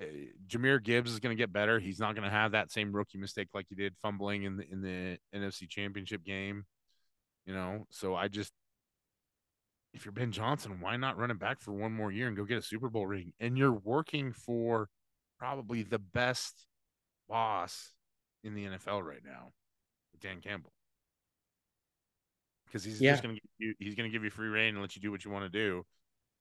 Uh, 0.00 0.06
Jahmyr 0.46 0.82
Gibbs 0.82 1.12
is 1.12 1.18
going 1.18 1.36
to 1.36 1.40
get 1.40 1.52
better. 1.52 1.80
He's 1.80 1.98
not 1.98 2.14
going 2.14 2.24
to 2.24 2.34
have 2.34 2.52
that 2.52 2.70
same 2.70 2.92
rookie 2.92 3.18
mistake 3.18 3.48
like 3.52 3.66
he 3.68 3.74
did 3.74 3.96
fumbling 4.00 4.44
in 4.44 4.56
the 4.56 4.64
in 4.70 4.80
the 4.80 5.18
NFC 5.34 5.68
Championship 5.68 6.24
game. 6.24 6.64
You 7.46 7.54
know, 7.54 7.86
so 7.90 8.14
I 8.14 8.28
just 8.28 8.52
if 9.94 10.04
you're 10.04 10.12
Ben 10.12 10.32
Johnson, 10.32 10.80
why 10.80 10.96
not 10.96 11.18
run 11.18 11.30
it 11.30 11.38
back 11.38 11.60
for 11.60 11.72
one 11.72 11.92
more 11.92 12.12
year 12.12 12.28
and 12.28 12.36
go 12.36 12.44
get 12.44 12.58
a 12.58 12.62
Super 12.62 12.88
Bowl 12.88 13.06
ring? 13.06 13.32
And 13.40 13.56
you're 13.56 13.72
working 13.72 14.32
for 14.32 14.88
probably 15.38 15.82
the 15.82 15.98
best 15.98 16.66
boss 17.28 17.92
in 18.48 18.54
the 18.54 18.76
NFL 18.76 19.02
right 19.02 19.22
now, 19.24 19.52
with 20.12 20.20
Dan 20.20 20.40
Campbell. 20.40 20.72
Because 22.66 22.84
he's 22.84 23.00
yeah. 23.00 23.12
just 23.12 23.22
going 23.22 23.34
to 23.34 23.40
give 23.40 23.50
you 23.58 23.74
he's 23.78 23.94
going 23.94 24.10
to 24.10 24.12
give 24.12 24.24
you 24.24 24.30
free 24.30 24.48
reign 24.48 24.74
and 24.74 24.82
let 24.82 24.94
you 24.94 25.02
do 25.02 25.10
what 25.10 25.24
you 25.24 25.30
want 25.30 25.44
to 25.44 25.48
do, 25.48 25.84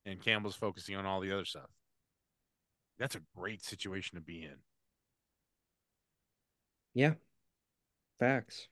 and 0.06 0.22
Campbell's 0.22 0.56
focusing 0.56 0.96
on 0.96 1.06
all 1.06 1.22
the 1.22 1.32
other 1.32 1.46
stuff. 1.46 1.70
That's 3.00 3.16
a 3.16 3.22
great 3.36 3.64
situation 3.64 4.18
to 4.18 4.22
be 4.22 4.44
in. 4.44 4.56
Yeah. 6.94 7.14
Facts. 8.20 8.68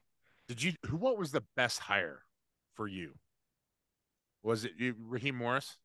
Did 0.47 0.61
you 0.61 0.73
who 0.87 0.97
what 0.97 1.17
was 1.17 1.31
the 1.31 1.43
best 1.55 1.79
hire 1.79 2.21
for 2.73 2.87
you? 2.87 3.13
Was 4.43 4.65
it 4.65 4.71
Raheem 4.99 5.35
Morris? 5.35 5.77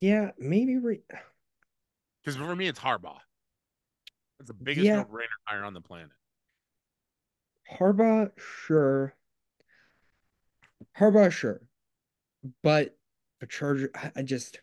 Yeah, 0.00 0.30
maybe 0.38 0.76
re- 0.76 1.02
because 2.22 2.36
for 2.36 2.54
me 2.54 2.68
it's 2.68 2.78
Harbaugh. 2.78 3.18
It's 4.40 4.48
the 4.48 4.54
biggest 4.54 4.86
yeah. 4.86 4.96
no-brainer 4.96 5.26
hire 5.44 5.64
on 5.64 5.74
the 5.74 5.80
planet. 5.80 6.10
Harbaugh, 7.70 8.30
sure. 8.38 9.14
Harbaugh, 10.98 11.30
sure. 11.30 11.60
But 12.62 12.96
the 13.40 13.46
Charger, 13.46 13.90
I 14.14 14.22
just 14.22 14.60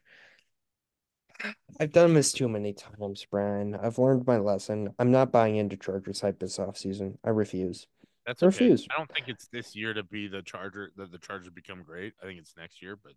I've 1.80 1.91
done 1.91 2.13
this 2.13 2.32
too 2.32 2.47
many 2.47 2.73
times, 2.73 3.26
Bryan. 3.30 3.76
I've 3.76 3.99
learned 3.99 4.26
my 4.26 4.38
lesson. 4.38 4.93
I'm 4.97 5.11
not 5.11 5.32
buying 5.32 5.57
into 5.57 5.78
Chargers 5.78 6.21
hype 6.21 6.39
this 6.39 6.57
offseason. 6.57 7.17
I 7.23 7.30
refuse. 7.30 7.88
That's 8.26 8.41
I 8.41 8.47
refuse. 8.47 8.88
I 8.91 8.97
don't 8.97 9.11
think 9.13 9.28
it's 9.28 9.47
this 9.47 9.76
year 9.76 9.93
to 9.93 10.03
be 10.03 10.28
the 10.28 10.41
Charger 10.41 10.91
that 10.95 11.11
the 11.11 11.17
Chargers 11.17 11.49
become 11.49 11.84
great. 11.84 12.13
I 12.21 12.26
think 12.26 12.39
it's 12.39 12.55
next 12.57 12.82
year, 12.82 12.97
but 13.01 13.13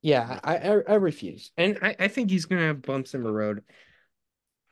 yeah, 0.00 0.38
I 0.44 0.56
I, 0.56 0.80
I 0.88 0.94
refuse. 0.94 1.50
And 1.56 1.78
I, 1.82 1.96
I 1.98 2.08
think 2.08 2.30
he's 2.30 2.46
gonna 2.46 2.66
have 2.66 2.82
bumps 2.82 3.14
in 3.14 3.22
the 3.22 3.32
road. 3.32 3.62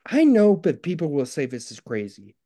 I 0.06 0.24
know, 0.24 0.54
but 0.54 0.82
people 0.82 1.10
will 1.10 1.26
say 1.26 1.46
this 1.46 1.72
is 1.72 1.80
crazy. 1.80 2.36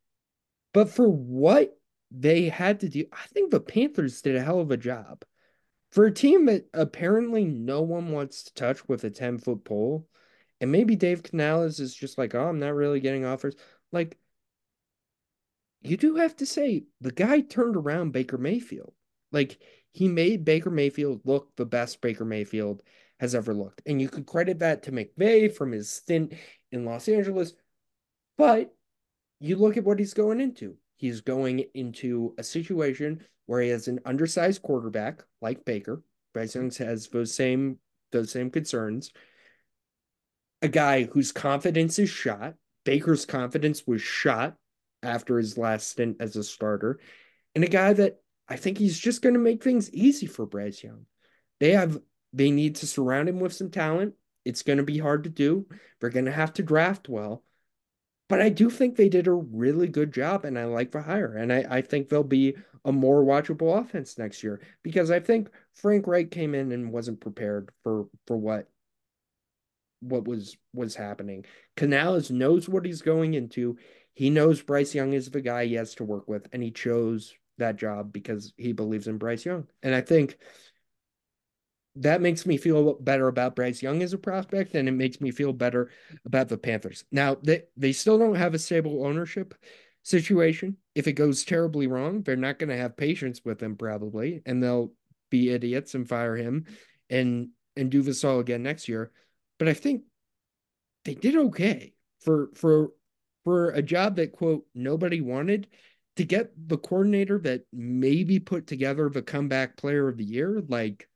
But 0.73 0.89
for 0.89 1.09
what 1.09 1.79
they 2.11 2.49
had 2.49 2.81
to 2.81 2.89
do, 2.89 3.05
I 3.13 3.27
think 3.29 3.51
the 3.51 3.61
Panthers 3.61 4.23
did 4.23 4.35
a 4.35 4.43
hell 4.43 4.61
of 4.61 4.71
a 4.71 4.77
job. 4.77 5.25
For 5.93 6.07
a 6.07 6.13
team 6.13 6.47
that 6.47 6.69
apparently 6.73 7.45
no 7.45 7.83
one 7.83 8.13
wants 8.13 8.45
to 8.45 8.55
touch 8.55 8.89
with 8.89 9.05
a 9.05 9.11
10 9.11 9.39
foot 9.39 9.65
pole, 9.65 10.09
and 10.61 10.73
maybe 10.73 10.97
Dave 10.97 11.23
Canales 11.23 11.81
is 11.81 11.95
just 11.95 12.17
like, 12.17 12.35
oh, 12.35 12.49
I'm 12.49 12.61
not 12.61 12.75
really 12.75 13.01
getting 13.01 13.25
offers. 13.25 13.57
Like, 13.93 14.17
you 15.83 15.97
do 15.97 16.17
have 16.17 16.37
to 16.37 16.47
say 16.47 16.85
the 17.01 17.13
guy 17.13 17.41
turned 17.41 17.77
around 17.77 18.13
Baker 18.13 18.39
Mayfield. 18.39 18.93
Like, 19.33 19.59
he 19.93 20.09
made 20.09 20.45
Baker 20.45 20.71
Mayfield 20.71 21.23
look 21.25 21.55
the 21.57 21.67
best 21.67 22.01
Baker 22.01 22.25
Mayfield 22.25 22.83
has 23.19 23.35
ever 23.35 23.53
looked. 23.53 23.83
And 23.87 24.01
you 24.01 24.09
could 24.09 24.27
credit 24.27 24.61
that 24.61 24.85
to 24.85 24.93
McVay 24.93 25.53
from 25.53 25.73
his 25.73 25.91
stint 25.91 26.35
in 26.73 26.85
Los 26.85 27.09
Angeles. 27.09 27.53
But 28.39 28.75
you 29.41 29.57
look 29.57 29.77
at 29.77 29.85
what 29.85 29.99
he's 29.99 30.14
going 30.14 30.41
into. 30.41 30.77
He's 30.97 31.21
going 31.21 31.64
into 31.75 32.35
a 32.39 32.43
situation 32.43 33.25
where 33.47 33.62
he 33.62 33.71
has 33.71 33.89
an 33.89 34.01
undersized 34.05 34.62
quarterback 34.62 35.25
like 35.41 35.64
Baker. 35.64 36.03
Bryce 36.35 36.55
Young 36.55 36.71
has 36.73 37.09
those 37.09 37.35
same 37.35 37.79
those 38.12 38.31
same 38.31 38.51
concerns 38.51 39.12
a 40.62 40.68
guy 40.68 41.05
whose 41.05 41.33
confidence 41.33 41.99
is 41.99 42.11
shot. 42.11 42.55
Baker's 42.85 43.25
confidence 43.25 43.87
was 43.87 44.03
shot 44.03 44.57
after 45.03 45.39
his 45.39 45.57
last 45.57 45.89
stint 45.89 46.18
as 46.21 46.37
a 46.37 46.45
starter, 46.45 47.01
and 47.55 47.64
a 47.64 47.68
guy 47.68 47.93
that 47.93 48.21
I 48.49 48.57
think 48.57 48.79
he's 48.79 48.99
just 48.99 49.23
going 49.23 49.35
to 49.35 49.41
make 49.41 49.62
things 49.62 49.93
easy 49.93 50.27
for 50.27 50.47
Bryce 50.47 50.83
Young. 50.83 51.07
They 51.61 51.73
have 51.73 51.99
they 52.33 52.51
need 52.51 52.77
to 52.77 52.87
surround 52.87 53.29
him 53.29 53.41
with 53.41 53.53
some 53.53 53.71
talent. 53.71 54.14
It's 54.45 54.62
going 54.62 54.78
to 54.78 54.84
be 54.84 54.99
hard 54.99 55.24
to 55.24 55.30
do. 55.30 55.66
They're 56.01 56.11
going 56.11 56.24
to 56.26 56.32
have 56.32 56.53
to 56.55 56.62
draft 56.62 57.09
well. 57.09 57.43
But 58.28 58.41
I 58.41 58.49
do 58.49 58.70
think 58.70 58.95
they 58.95 59.09
did 59.09 59.26
a 59.26 59.32
really 59.32 59.88
good 59.88 60.12
job, 60.12 60.45
and 60.45 60.57
I 60.57 60.64
like 60.64 60.93
the 60.93 61.03
hire. 61.03 61.34
And 61.36 61.53
I, 61.53 61.66
I 61.68 61.82
think 61.82 62.09
they'll 62.09 62.22
be 62.22 62.55
a 62.84 62.93
more 62.93 63.24
watchable 63.24 63.78
offense 63.78 64.18
next 64.18 64.43
year 64.43 64.61
because 64.82 65.11
I 65.11 65.20
think 65.20 65.51
Frank 65.74 66.07
Reich 66.07 66.30
came 66.30 66.55
in 66.55 66.72
and 66.72 66.93
wasn't 66.93 67.20
prepared 67.20 67.70
for 67.82 68.07
for 68.26 68.36
what 68.36 68.68
what 70.01 70.26
was 70.26 70.57
was 70.72 70.95
happening. 70.95 71.45
Canales 71.76 72.30
knows 72.30 72.68
what 72.68 72.86
he's 72.86 73.03
going 73.03 73.34
into. 73.34 73.76
He 74.14 74.30
knows 74.30 74.62
Bryce 74.62 74.95
Young 74.95 75.12
is 75.12 75.30
the 75.30 75.41
guy 75.41 75.66
he 75.66 75.74
has 75.74 75.95
to 75.97 76.05
work 76.05 76.28
with, 76.28 76.47
and 76.53 76.62
he 76.62 76.70
chose 76.70 77.34
that 77.59 77.76
job 77.76 78.12
because 78.12 78.53
he 78.57 78.72
believes 78.72 79.09
in 79.09 79.18
Bryce 79.18 79.45
Young. 79.45 79.66
And 79.82 79.95
I 79.95 80.01
think 80.01 80.38
that 81.97 82.20
makes 82.20 82.47
me 82.47 82.57
feel 82.57 82.95
better 82.95 83.28
about 83.28 83.57
Bryce 83.57 83.82
Young 83.82 84.03
as 84.03 84.12
a 84.12 84.18
prospect, 84.18 84.74
and 84.74 84.88
it 84.88 84.93
makes 84.93 85.20
me 85.20 85.30
feel 85.30 85.53
better 85.53 85.91
about 86.24 86.49
the 86.49 86.59
Panthers. 86.59 87.05
Now 87.11 87.36
they 87.43 87.64
they 87.76 87.93
still 87.93 88.18
don't 88.18 88.36
have 88.36 88.55
a 88.55 88.59
stable 88.59 89.05
ownership 89.05 89.55
situation. 90.03 90.76
If 90.95 91.07
it 91.07 91.12
goes 91.12 91.45
terribly 91.45 91.86
wrong, 91.86 92.22
they're 92.22 92.36
not 92.36 92.59
going 92.59 92.70
to 92.70 92.76
have 92.76 92.97
patience 92.97 93.41
with 93.45 93.62
him 93.62 93.76
probably, 93.76 94.43
and 94.47 94.62
they'll 94.62 94.93
be 95.30 95.51
idiots 95.51 95.95
and 95.95 96.09
fire 96.09 96.36
him 96.36 96.66
and 97.09 97.49
and 97.76 97.91
do 97.91 98.03
this 98.03 98.24
all 98.24 98.41
again 98.41 98.62
next 98.62 98.88
year 98.88 99.12
but 99.61 99.68
I 99.68 99.74
think 99.74 100.03
they 101.05 101.14
did 101.14 101.36
okay 101.36 101.93
for 102.20 102.49
for 102.55 102.93
for 103.45 103.70
a 103.70 103.82
job 103.82 104.16
that 104.16 104.32
quote 104.32 104.64
nobody 104.74 105.20
wanted 105.20 105.68
to 106.16 106.24
get 106.24 106.51
the 106.68 106.78
coordinator 106.78 107.38
that 107.41 107.62
maybe 107.72 108.38
put 108.38 108.66
together 108.66 109.09
the 109.09 109.22
comeback 109.22 109.76
player 109.76 110.09
of 110.09 110.16
the 110.16 110.24
year 110.24 110.62
like 110.66 111.09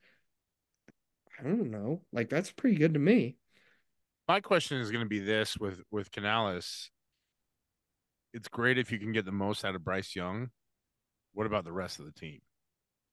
I 1.45 1.49
don't 1.49 1.70
know 1.70 2.03
like 2.12 2.30
that's 2.30 2.51
pretty 2.51 2.76
good 2.76 2.95
to 2.95 3.01
me. 3.01 3.36
My 4.26 4.40
question 4.40 4.78
is 4.78 4.90
going 4.90 5.05
to 5.05 5.09
be 5.09 5.20
this 5.20 5.59
with 5.59 5.82
with 5.90 6.11
Canales. 6.11 6.90
It's 8.32 8.49
great 8.49 8.78
if 8.78 8.90
you 8.90 8.99
can 8.99 9.12
get 9.12 9.24
the 9.24 9.32
most 9.32 9.64
out 9.64 9.74
of 9.74 9.84
Bryce 9.84 10.16
Young. 10.16 10.49
What 11.34 11.47
about 11.47 11.64
the 11.64 11.72
rest 11.72 11.99
of 12.01 12.07
the 12.07 12.12
team? 12.12 12.40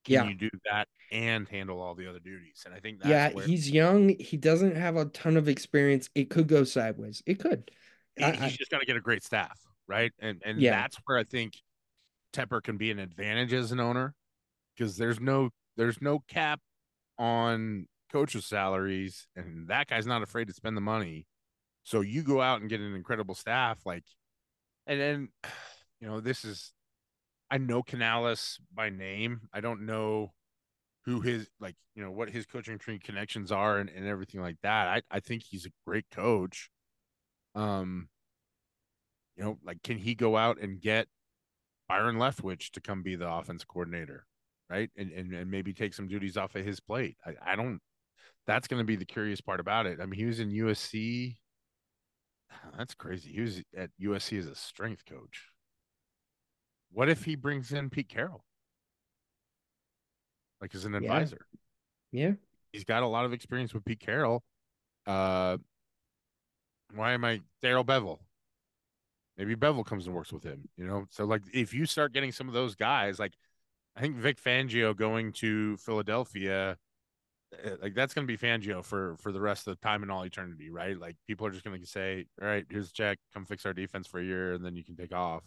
Can 0.05 0.13
yeah. 0.13 0.23
you 0.29 0.35
do 0.35 0.49
that 0.65 0.87
and 1.11 1.47
handle 1.47 1.79
all 1.79 1.93
the 1.93 2.07
other 2.07 2.19
duties? 2.19 2.63
And 2.65 2.73
I 2.73 2.79
think 2.79 2.99
yeah, 3.05 3.31
where... 3.31 3.45
he's 3.45 3.69
young. 3.69 4.15
He 4.19 4.37
doesn't 4.37 4.75
have 4.75 4.95
a 4.95 5.05
ton 5.05 5.37
of 5.37 5.47
experience. 5.47 6.09
It 6.15 6.29
could 6.29 6.47
go 6.47 6.63
sideways. 6.63 7.21
It 7.27 7.39
could. 7.39 7.69
He, 8.15 8.23
I, 8.23 8.31
he's 8.31 8.57
just 8.57 8.71
got 8.71 8.79
to 8.79 8.85
get 8.85 8.97
a 8.97 9.01
great 9.01 9.23
staff, 9.23 9.59
right? 9.87 10.11
And 10.19 10.41
and 10.43 10.59
yeah. 10.59 10.81
that's 10.81 10.97
where 11.05 11.17
I 11.17 11.23
think 11.23 11.53
Tepper 12.33 12.63
can 12.63 12.77
be 12.77 12.89
an 12.89 12.99
advantage 12.99 13.53
as 13.53 13.71
an 13.71 13.79
owner 13.79 14.15
because 14.75 14.97
there's 14.97 15.19
no 15.19 15.49
there's 15.77 16.01
no 16.01 16.19
cap 16.27 16.59
on 17.19 17.87
coaches' 18.11 18.45
salaries, 18.45 19.27
and 19.35 19.67
that 19.67 19.87
guy's 19.87 20.07
not 20.07 20.23
afraid 20.23 20.47
to 20.47 20.53
spend 20.53 20.75
the 20.75 20.81
money. 20.81 21.25
So 21.83 22.01
you 22.01 22.23
go 22.23 22.41
out 22.41 22.61
and 22.61 22.69
get 22.69 22.79
an 22.79 22.95
incredible 22.95 23.35
staff, 23.35 23.79
like, 23.85 24.03
and 24.87 24.99
then 24.99 25.29
you 25.99 26.07
know 26.07 26.19
this 26.19 26.43
is 26.45 26.73
I 27.49 27.57
know 27.57 27.83
Canales 27.83 28.59
by 28.73 28.89
name. 28.89 29.41
I 29.53 29.61
don't 29.61 29.85
know 29.85 30.33
who 31.05 31.21
his 31.21 31.49
like 31.59 31.75
you 31.95 32.03
know 32.03 32.11
what 32.11 32.29
his 32.29 32.45
coaching 32.45 32.77
tree 32.77 32.99
connections 32.99 33.51
are 33.51 33.77
and, 33.79 33.89
and 33.89 34.07
everything 34.07 34.41
like 34.41 34.57
that. 34.63 34.87
I, 34.87 35.01
I 35.11 35.19
think 35.19 35.43
he's 35.43 35.65
a 35.65 35.71
great 35.85 36.05
coach. 36.11 36.69
Um, 37.55 38.07
you 39.35 39.43
know, 39.43 39.57
like 39.65 39.83
can 39.83 39.97
he 39.97 40.15
go 40.15 40.37
out 40.37 40.59
and 40.59 40.79
get 40.79 41.07
Byron 41.89 42.15
Leftwich 42.15 42.71
to 42.71 42.81
come 42.81 43.03
be 43.03 43.15
the 43.15 43.29
offense 43.29 43.65
coordinator, 43.65 44.25
right? 44.69 44.89
And 44.95 45.11
and, 45.11 45.33
and 45.33 45.51
maybe 45.51 45.73
take 45.73 45.93
some 45.93 46.07
duties 46.07 46.37
off 46.37 46.55
of 46.55 46.65
his 46.65 46.79
plate. 46.79 47.17
I, 47.25 47.53
I 47.53 47.55
don't 47.55 47.81
that's 48.47 48.67
gonna 48.67 48.83
be 48.83 48.95
the 48.95 49.05
curious 49.05 49.41
part 49.41 49.59
about 49.59 49.85
it. 49.85 49.99
I 50.01 50.05
mean, 50.05 50.19
he 50.19 50.25
was 50.25 50.39
in 50.39 50.51
USC. 50.51 51.37
That's 52.77 52.93
crazy. 52.93 53.31
He 53.31 53.41
was 53.41 53.61
at 53.77 53.89
USC 54.01 54.39
as 54.39 54.47
a 54.47 54.55
strength 54.55 55.05
coach. 55.05 55.49
What 56.91 57.09
if 57.09 57.23
he 57.23 57.35
brings 57.35 57.71
in 57.71 57.89
Pete 57.89 58.09
Carroll? 58.09 58.43
Like 60.59 60.75
as 60.75 60.85
an 60.85 60.95
advisor. 60.95 61.45
Yeah. 62.11 62.27
yeah. 62.27 62.33
He's 62.73 62.83
got 62.83 63.03
a 63.03 63.07
lot 63.07 63.25
of 63.25 63.33
experience 63.33 63.73
with 63.73 63.85
Pete 63.85 63.99
Carroll. 63.99 64.43
Uh 65.07 65.57
why 66.93 67.13
am 67.13 67.23
I 67.23 67.41
Darrell 67.61 67.85
Bevell? 67.85 68.19
Maybe 69.37 69.55
Bevell 69.55 69.85
comes 69.85 70.05
and 70.05 70.15
works 70.15 70.33
with 70.33 70.43
him, 70.43 70.67
you 70.75 70.85
know. 70.85 71.05
So 71.09 71.25
like 71.25 71.41
if 71.53 71.73
you 71.73 71.85
start 71.85 72.13
getting 72.13 72.31
some 72.31 72.47
of 72.47 72.53
those 72.53 72.75
guys, 72.75 73.17
like 73.17 73.33
I 73.95 74.01
think 74.01 74.17
Vic 74.17 74.41
Fangio 74.41 74.95
going 74.95 75.31
to 75.33 75.77
Philadelphia, 75.77 76.77
like 77.81 77.93
that's 77.93 78.13
going 78.13 78.25
to 78.25 78.31
be 78.31 78.37
Fangio 78.37 78.83
for 78.83 79.15
for 79.17 79.31
the 79.31 79.41
rest 79.41 79.67
of 79.67 79.75
the 79.75 79.81
time 79.81 80.03
and 80.03 80.11
all 80.11 80.23
eternity, 80.23 80.69
right? 80.69 80.97
Like 80.97 81.17
people 81.27 81.45
are 81.45 81.51
just 81.51 81.63
going 81.65 81.79
to 81.79 81.87
say, 81.87 82.25
"All 82.41 82.47
right, 82.47 82.65
here's 82.69 82.89
a 82.89 82.93
check, 82.93 83.19
come 83.33 83.45
fix 83.45 83.65
our 83.65 83.73
defense 83.73 84.07
for 84.07 84.19
a 84.19 84.23
year, 84.23 84.53
and 84.53 84.65
then 84.65 84.75
you 84.75 84.83
can 84.83 84.95
take 84.95 85.13
off." 85.13 85.43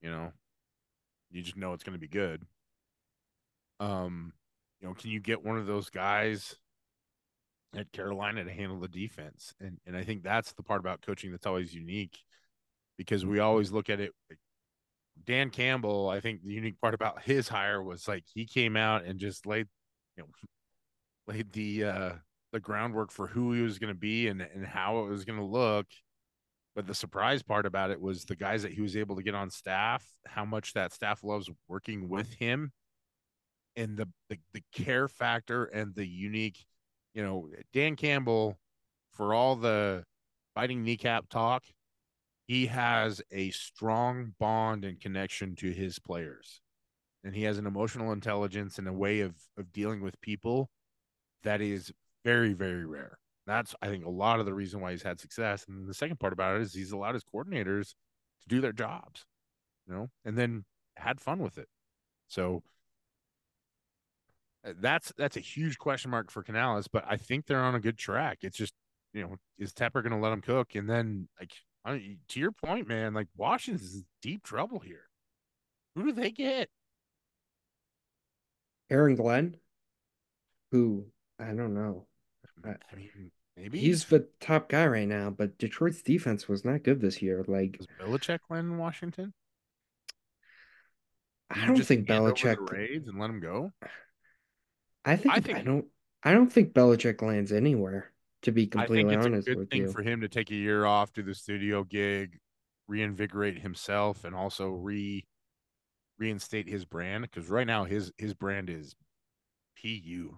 You 0.00 0.10
know, 0.10 0.32
you 1.30 1.42
just 1.42 1.56
know 1.56 1.72
it's 1.72 1.84
going 1.84 1.94
to 1.94 2.00
be 2.00 2.08
good. 2.08 2.42
Um, 3.80 4.32
you 4.80 4.88
know, 4.88 4.94
can 4.94 5.10
you 5.10 5.20
get 5.20 5.44
one 5.44 5.58
of 5.58 5.66
those 5.66 5.90
guys 5.90 6.56
at 7.74 7.92
Carolina 7.92 8.44
to 8.44 8.52
handle 8.52 8.78
the 8.78 8.88
defense? 8.88 9.54
And 9.60 9.78
and 9.86 9.96
I 9.96 10.04
think 10.04 10.22
that's 10.22 10.52
the 10.52 10.62
part 10.62 10.80
about 10.80 11.02
coaching 11.02 11.32
that's 11.32 11.46
always 11.46 11.74
unique 11.74 12.18
because 12.96 13.26
we 13.26 13.40
always 13.40 13.72
look 13.72 13.90
at 13.90 14.00
it. 14.00 14.12
Dan 15.24 15.50
Campbell, 15.50 16.08
I 16.08 16.20
think 16.20 16.44
the 16.44 16.52
unique 16.52 16.80
part 16.80 16.94
about 16.94 17.22
his 17.22 17.48
hire 17.48 17.82
was 17.82 18.06
like 18.06 18.24
he 18.32 18.46
came 18.46 18.76
out 18.76 19.04
and 19.04 19.18
just 19.18 19.46
laid, 19.46 19.66
you 20.16 20.22
know, 20.22 20.28
laid 21.26 21.52
the 21.52 21.84
uh 21.84 22.12
the 22.52 22.60
groundwork 22.60 23.10
for 23.10 23.26
who 23.26 23.52
he 23.52 23.62
was 23.62 23.78
going 23.78 23.92
to 23.92 23.98
be 23.98 24.28
and 24.28 24.40
and 24.40 24.66
how 24.66 25.00
it 25.00 25.08
was 25.08 25.24
going 25.24 25.38
to 25.38 25.44
look 25.44 25.86
but 26.76 26.86
the 26.86 26.94
surprise 26.94 27.42
part 27.42 27.64
about 27.64 27.90
it 27.90 27.98
was 27.98 28.26
the 28.26 28.36
guys 28.36 28.62
that 28.62 28.72
he 28.72 28.82
was 28.82 28.98
able 28.98 29.16
to 29.16 29.22
get 29.22 29.34
on 29.34 29.48
staff, 29.48 30.06
how 30.26 30.44
much 30.44 30.74
that 30.74 30.92
staff 30.92 31.24
loves 31.24 31.48
working 31.68 32.06
with 32.06 32.34
him, 32.34 32.70
and 33.76 33.96
the 33.96 34.06
the, 34.28 34.38
the 34.52 34.62
care 34.74 35.08
factor 35.08 35.64
and 35.64 35.94
the 35.94 36.06
unique, 36.06 36.66
you 37.14 37.22
know, 37.22 37.48
Dan 37.72 37.96
Campbell, 37.96 38.58
for 39.14 39.32
all 39.32 39.56
the 39.56 40.04
fighting 40.54 40.84
kneecap 40.84 41.30
talk, 41.30 41.64
he 42.46 42.66
has 42.66 43.22
a 43.32 43.50
strong 43.52 44.34
bond 44.38 44.84
and 44.84 45.00
connection 45.00 45.56
to 45.56 45.70
his 45.70 45.98
players. 45.98 46.60
And 47.24 47.34
he 47.34 47.44
has 47.44 47.56
an 47.56 47.66
emotional 47.66 48.12
intelligence 48.12 48.78
and 48.78 48.86
a 48.86 48.92
way 48.92 49.20
of 49.20 49.34
of 49.56 49.72
dealing 49.72 50.02
with 50.02 50.20
people 50.20 50.68
that 51.46 51.60
is 51.60 51.92
very, 52.24 52.52
very 52.52 52.84
rare. 52.84 53.18
That's 53.46 53.74
I 53.80 53.86
think 53.86 54.04
a 54.04 54.10
lot 54.10 54.40
of 54.40 54.46
the 54.46 54.54
reason 54.54 54.80
why 54.80 54.90
he's 54.90 55.02
had 55.02 55.20
success. 55.20 55.64
And 55.68 55.88
the 55.88 55.94
second 55.94 56.18
part 56.18 56.32
about 56.32 56.56
it 56.56 56.62
is 56.62 56.74
he's 56.74 56.92
allowed 56.92 57.14
his 57.14 57.24
coordinators 57.24 57.94
to 58.42 58.48
do 58.48 58.60
their 58.60 58.72
jobs, 58.72 59.24
you 59.86 59.94
know, 59.94 60.10
and 60.24 60.36
then 60.36 60.64
had 60.96 61.20
fun 61.20 61.38
with 61.38 61.56
it. 61.56 61.68
So 62.26 62.64
uh, 64.66 64.72
that's 64.80 65.12
that's 65.16 65.36
a 65.36 65.40
huge 65.40 65.78
question 65.78 66.10
mark 66.10 66.30
for 66.30 66.42
Canales, 66.42 66.88
but 66.88 67.04
I 67.08 67.16
think 67.16 67.46
they're 67.46 67.62
on 67.62 67.76
a 67.76 67.80
good 67.80 67.96
track. 67.96 68.38
It's 68.42 68.56
just 68.56 68.74
you 69.12 69.22
know, 69.22 69.36
is 69.58 69.72
Tepper 69.72 70.02
going 70.02 70.10
to 70.10 70.18
let 70.18 70.32
him 70.32 70.42
cook? 70.42 70.74
And 70.74 70.90
then 70.90 71.28
like 71.38 71.52
to 72.28 72.40
your 72.40 72.50
point, 72.50 72.88
man, 72.88 73.14
like 73.14 73.28
Washington's 73.36 73.94
in 73.94 74.04
deep 74.20 74.42
trouble 74.42 74.80
here. 74.80 75.04
Who 75.94 76.06
do 76.06 76.12
they 76.12 76.32
get? 76.32 76.68
Aaron 78.90 79.14
Glenn, 79.14 79.56
who 80.72 81.06
I 81.38 81.46
don't 81.46 81.74
know. 81.74 82.06
I, 82.64 82.70
I 82.70 82.96
mean, 82.96 83.30
maybe 83.56 83.78
he's 83.78 84.04
the 84.04 84.28
top 84.40 84.68
guy 84.68 84.86
right 84.86 85.08
now, 85.08 85.30
but 85.30 85.58
Detroit's 85.58 86.02
defense 86.02 86.48
was 86.48 86.64
not 86.64 86.82
good 86.82 87.00
this 87.00 87.20
year. 87.22 87.44
Like, 87.46 87.76
was 87.78 87.86
Belichick 88.00 88.40
land 88.48 88.68
in 88.68 88.78
Washington? 88.78 89.32
I 91.50 91.66
don't 91.66 91.82
think 91.82 92.08
Belichick 92.08 92.70
raids 92.70 93.08
and 93.08 93.18
let 93.20 93.30
him 93.30 93.40
go. 93.40 93.72
I 95.04 95.16
think 95.16 95.34
I, 95.34 95.40
think 95.40 95.58
I 95.58 95.62
don't. 95.62 95.86
I 96.24 96.32
don't 96.32 96.52
think 96.52 96.72
Belichick 96.72 97.22
lands 97.22 97.52
anywhere. 97.52 98.12
To 98.42 98.52
be 98.52 98.66
completely 98.66 99.16
honest 99.16 99.48
with 99.48 99.70
thing 99.70 99.82
you, 99.82 99.92
for 99.92 100.02
him 100.02 100.20
to 100.20 100.28
take 100.28 100.50
a 100.50 100.54
year 100.54 100.84
off, 100.84 101.12
do 101.12 101.22
the 101.22 101.34
studio 101.34 101.82
gig, 101.84 102.38
reinvigorate 102.86 103.58
himself, 103.58 104.24
and 104.24 104.34
also 104.34 104.68
re 104.70 105.24
reinstate 106.18 106.68
his 106.68 106.84
brand 106.84 107.22
because 107.22 107.48
right 107.50 107.66
now 107.66 107.84
his 107.84 108.12
his 108.18 108.34
brand 108.34 108.70
is 108.70 108.94
pu 109.80 110.36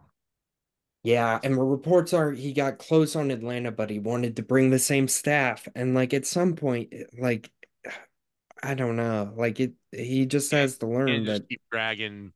yeah, 1.09 1.39
and 1.43 1.59
reports 1.59 2.13
are 2.13 2.33
he 2.33 2.53
got 2.53 2.77
close 2.77 3.17
on 3.17 3.31
Atlanta, 3.31 3.73
but 3.73 3.89
he 3.89 3.99
wanted 3.99 4.37
to 4.37 4.43
bring 4.43 4.69
the 4.69 4.79
same 4.79 5.09
staff. 5.09 5.67
And 5.75 5.95
like 5.95 6.13
at 6.13 6.27
some 6.27 6.55
point, 6.55 6.93
like 7.19 7.51
I 8.63 8.75
don't 8.75 8.97
know, 8.97 9.33
like 9.35 9.59
it 9.59 9.73
he 9.91 10.27
just 10.27 10.51
has 10.51 10.77
to 10.79 10.87
learn 10.87 11.25
that 11.25 11.49
keep 11.49 11.63
dragging 11.73 12.33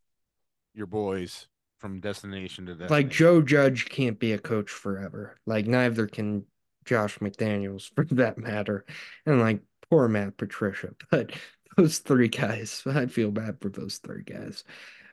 your 0.72 0.86
boys 0.86 1.48
from 1.80 2.00
destination 2.00 2.64
to 2.64 2.72
destination. 2.72 2.94
Like 2.94 3.10
Joe 3.10 3.42
Judge 3.42 3.90
can't 3.90 4.18
be 4.18 4.32
a 4.32 4.38
coach 4.38 4.70
forever. 4.70 5.36
Like 5.44 5.66
neither 5.66 6.06
can 6.06 6.46
Josh 6.86 7.18
McDaniels 7.18 7.90
for 7.94 8.06
that 8.14 8.38
matter. 8.38 8.86
And 9.26 9.38
like 9.38 9.60
poor 9.90 10.08
Matt 10.08 10.38
Patricia. 10.38 10.94
But 11.10 11.32
those 11.76 11.98
three 11.98 12.28
guys, 12.28 12.82
I 12.86 13.04
feel 13.04 13.30
bad 13.30 13.58
for 13.60 13.68
those 13.68 13.98
three 13.98 14.22
guys. 14.22 14.64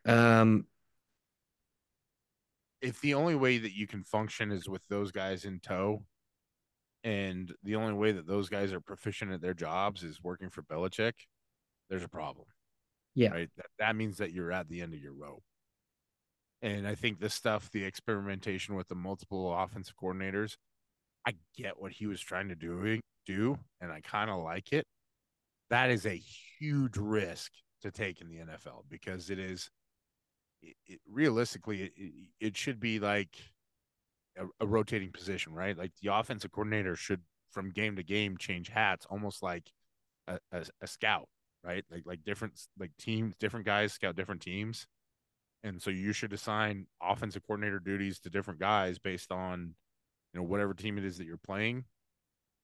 Um 0.06 0.66
if 2.82 3.02
the 3.02 3.14
only 3.14 3.36
way 3.36 3.58
that 3.58 3.76
you 3.76 3.88
can 3.88 4.04
function 4.04 4.52
is 4.52 4.70
with 4.70 4.88
those 4.88 5.12
guys 5.12 5.46
in 5.46 5.60
tow, 5.60 6.04
and 7.04 7.54
the 7.64 7.76
only 7.76 7.94
way 7.94 8.12
that 8.12 8.28
those 8.28 8.50
guys 8.50 8.74
are 8.74 8.82
proficient 8.82 9.32
at 9.32 9.42
their 9.42 9.54
jobs 9.54 10.04
is 10.04 10.22
working 10.22 10.50
for 10.50 10.64
Belichick, 10.64 11.14
there's 11.90 12.04
a 12.04 12.10
problem. 12.10 12.46
Yeah. 13.16 13.32
Right. 13.32 13.50
That, 13.58 13.66
that 13.80 13.96
means 13.96 14.18
that 14.18 14.32
you're 14.32 14.52
at 14.52 14.70
the 14.70 14.82
end 14.82 14.94
of 14.94 15.00
your 15.00 15.14
rope. 15.14 15.44
And 16.62 16.88
I 16.88 16.96
think 16.96 17.20
the 17.20 17.30
stuff, 17.30 17.72
the 17.72 17.84
experimentation 17.84 18.76
with 18.76 18.90
the 18.90 18.96
multiple 18.96 19.54
offensive 19.58 19.96
coordinators, 20.02 20.56
I 21.26 21.36
get 21.58 21.80
what 21.80 21.92
he 21.94 22.06
was 22.06 22.20
trying 22.20 22.50
to 22.50 22.56
do, 22.56 23.00
do 23.26 23.58
and 23.80 23.92
I 23.92 24.02
kind 24.02 24.30
of 24.30 24.44
like 24.44 24.74
it. 24.74 24.86
That 25.70 25.90
is 25.90 26.06
a 26.06 26.22
huge 26.60 26.98
risk 26.98 27.52
to 27.82 27.92
take 27.92 28.22
in 28.22 28.28
the 28.28 28.38
NFL 28.38 28.84
because 28.90 29.30
it 29.30 29.40
is 29.40 29.70
it, 30.62 30.76
it, 30.86 31.00
realistically, 31.08 31.92
it, 31.96 32.12
it, 32.40 32.58
should 32.58 32.80
be 32.80 33.00
like 33.00 33.36
a, 34.38 34.46
a, 34.64 34.68
rotating 34.68 35.12
position, 35.12 35.54
right? 35.54 35.78
Like 35.78 35.92
the 36.02 36.14
offensive 36.14 36.52
coordinator 36.52 36.96
should, 36.96 37.22
from 37.52 37.72
game 37.72 37.96
to 37.96 38.04
game, 38.04 38.38
change 38.38 38.70
hats, 38.70 39.06
almost 39.10 39.42
like 39.42 39.72
a, 40.28 40.40
a, 40.52 40.66
a 40.82 40.88
scout, 40.88 41.28
right? 41.64 41.84
Like 41.92 42.04
like 42.06 42.24
different 42.24 42.60
like 42.78 42.92
teams, 42.98 43.36
different 43.40 43.66
guys 43.66 43.94
scout 43.94 44.16
different 44.16 44.42
teams, 44.42 44.88
and 45.64 45.82
so 45.82 45.90
you 45.90 46.14
should 46.14 46.34
assign 46.34 46.88
offensive 47.02 47.44
coordinator 47.46 47.80
duties 47.80 48.20
to 48.20 48.30
different 48.30 48.60
guys 48.60 49.00
based 49.00 49.32
on, 49.32 49.76
you 50.34 50.40
know, 50.40 50.46
whatever 50.46 50.74
team 50.74 50.98
it 50.98 51.06
is 51.06 51.18
that 51.18 51.26
you're 51.26 51.38
playing 51.38 51.86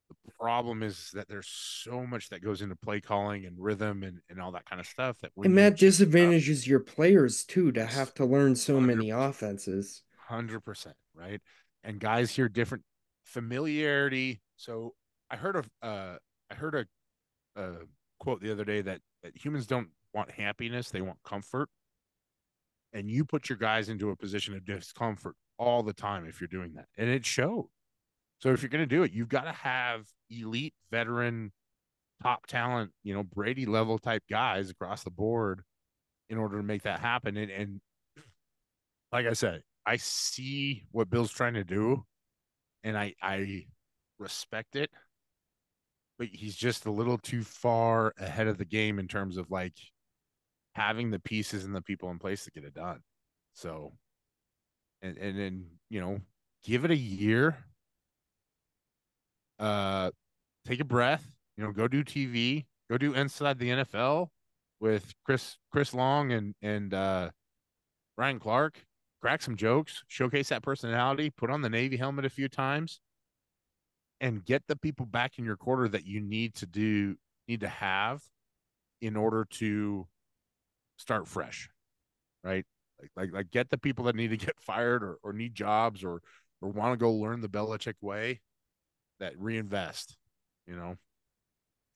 the 0.10 0.32
problem 0.40 0.84
is 0.84 1.10
that 1.14 1.28
there's 1.28 1.48
so 1.48 2.06
much 2.06 2.30
that 2.30 2.44
goes 2.44 2.62
into 2.62 2.76
play 2.76 3.02
calling 3.02 3.46
and 3.46 3.56
rhythm 3.58 4.04
and, 4.04 4.20
and 4.30 4.42
all 4.42 4.52
that 4.52 4.66
kind 4.66 4.80
of 4.80 4.88
stuff 4.88 5.18
that 5.22 5.32
and 5.44 5.58
that 5.58 5.78
disadvantages 5.78 6.64
up, 6.64 6.68
your 6.68 6.80
players 6.80 7.44
too 7.44 7.72
to 7.72 7.86
have 7.86 8.14
to 8.16 8.26
learn 8.26 8.56
so 8.56 8.80
many 8.80 9.10
offenses. 9.10 10.04
Hundred 10.28 10.62
percent, 10.62 10.96
right? 11.14 11.42
And 11.84 12.00
guys 12.00 12.32
hear 12.32 12.50
different 12.50 12.84
familiarity. 13.24 14.42
So 14.58 14.94
I 15.30 15.36
heard 15.36 15.56
of 15.56 15.70
uh 15.82 16.16
I 16.52 16.56
heard 16.56 16.76
a, 16.76 17.62
a 17.62 17.72
quote 18.20 18.42
the 18.42 18.52
other 18.52 18.66
day 18.66 18.82
that, 18.82 19.02
that 19.24 19.36
humans 19.36 19.68
don't 19.68 19.90
want 20.14 20.32
happiness, 20.32 20.90
they 20.90 21.02
want 21.02 21.20
comfort. 21.24 21.70
And 22.94 23.10
you 23.10 23.26
put 23.26 23.50
your 23.50 23.58
guys 23.58 23.90
into 23.90 24.10
a 24.10 24.16
position 24.16 24.56
of 24.56 24.64
discomfort 24.64 25.36
all 25.58 25.84
the 25.84 25.94
time 25.94 26.26
if 26.26 26.40
you're 26.40 26.48
doing 26.48 26.74
that. 26.76 26.86
And 26.98 27.10
it 27.10 27.26
showed 27.26 27.70
so 28.40 28.52
if 28.52 28.62
you're 28.62 28.70
going 28.70 28.88
to 28.88 28.96
do 28.96 29.04
it, 29.04 29.12
you've 29.12 29.30
got 29.30 29.46
to 29.46 29.52
have 29.52 30.06
elite 30.30 30.74
veteran 30.92 31.52
top 32.22 32.48
talent, 32.48 32.92
you 33.04 33.14
know, 33.14 33.24
Brady 33.24 33.66
level 33.66 34.00
type 34.00 34.24
guys 34.30 34.70
across 34.70 35.04
the 35.04 35.10
board 35.10 35.62
in 36.30 36.38
order 36.38 36.58
to 36.58 36.64
make 36.64 36.84
that 36.84 37.00
happen. 37.00 37.38
And, 37.38 37.52
and 37.52 37.82
like 39.12 39.26
I 39.26 39.34
said, 39.34 39.62
I 39.86 39.98
see 39.98 40.84
what 40.92 41.10
Bill's 41.10 41.32
trying 41.32 41.54
to 41.56 41.64
do 41.64 42.04
and 42.84 42.98
I, 42.98 43.14
I 43.22 43.66
respect 44.20 44.76
it, 44.76 44.90
but 46.18 46.28
he's 46.28 46.56
just 46.56 46.86
a 46.86 46.92
little 46.92 47.18
too 47.18 47.44
far 47.44 48.14
ahead 48.18 48.48
of 48.48 48.58
the 48.58 48.66
game 48.66 49.00
in 49.00 49.08
terms 49.08 49.38
of 49.38 49.52
like 49.52 49.78
having 50.74 51.12
the 51.12 51.20
pieces 51.20 51.66
and 51.66 51.76
the 51.76 51.82
people 51.82 52.10
in 52.12 52.20
place 52.20 52.44
to 52.46 52.52
get 52.52 52.64
it 52.64 52.74
done. 52.74 53.00
So, 53.54 53.94
and, 55.02 55.18
and 55.18 55.38
then, 55.38 55.66
you 55.90 56.02
know, 56.02 56.20
give 56.64 56.86
it 56.86 56.92
a 56.92 56.98
year 56.98 57.58
uh, 59.60 60.12
take 60.66 60.80
a 60.80 60.86
breath. 60.86 61.26
You 61.58 61.64
know, 61.64 61.72
go 61.72 61.88
do 61.88 62.04
TV. 62.04 62.66
Go 62.90 62.98
do 62.98 63.14
Inside 63.14 63.60
the 63.60 63.70
NFL 63.70 64.28
with 64.80 65.14
Chris 65.24 65.58
Chris 65.72 65.94
Long 65.94 66.32
and 66.32 66.54
and 66.62 66.94
uh, 66.94 67.30
Ryan 68.18 68.40
Clark. 68.40 68.86
Crack 69.22 69.42
some 69.42 69.56
jokes. 69.56 70.04
Showcase 70.08 70.50
that 70.50 70.62
personality. 70.62 71.30
Put 71.30 71.50
on 71.50 71.62
the 71.62 71.70
Navy 71.70 71.98
helmet 71.98 72.26
a 72.26 72.30
few 72.30 72.48
times, 72.48 73.00
and 74.22 74.46
get 74.46 74.64
the 74.68 74.76
people 74.76 75.06
back 75.06 75.40
in 75.40 75.46
your 75.46 75.58
quarter 75.58 75.88
that 75.88 76.06
you 76.06 76.22
need 76.22 76.56
to 76.56 76.66
do 76.66 77.16
need 77.48 77.62
to 77.62 77.68
have 77.68 78.22
in 79.02 79.16
order 79.16 79.46
to 79.50 80.08
start 80.98 81.28
fresh, 81.28 81.70
right? 82.44 82.66
Like, 83.02 83.12
like, 83.16 83.34
like 83.34 83.52
get 83.52 83.70
the 83.70 83.78
people 83.78 84.06
that 84.06 84.16
need 84.16 84.30
to 84.30 84.38
get 84.38 84.56
fired 84.60 85.04
or, 85.04 85.18
or 85.24 85.34
need 85.34 85.56
jobs 85.56 86.04
or 86.04 86.22
or 86.62 86.70
want 86.70 86.94
to 86.94 86.98
go 86.98 87.12
learn 87.12 87.42
the 87.42 87.50
Belichick 87.50 87.96
way 88.02 88.42
that 89.20 89.40
reinvest, 89.40 90.18
you 90.68 90.76
know. 90.76 90.98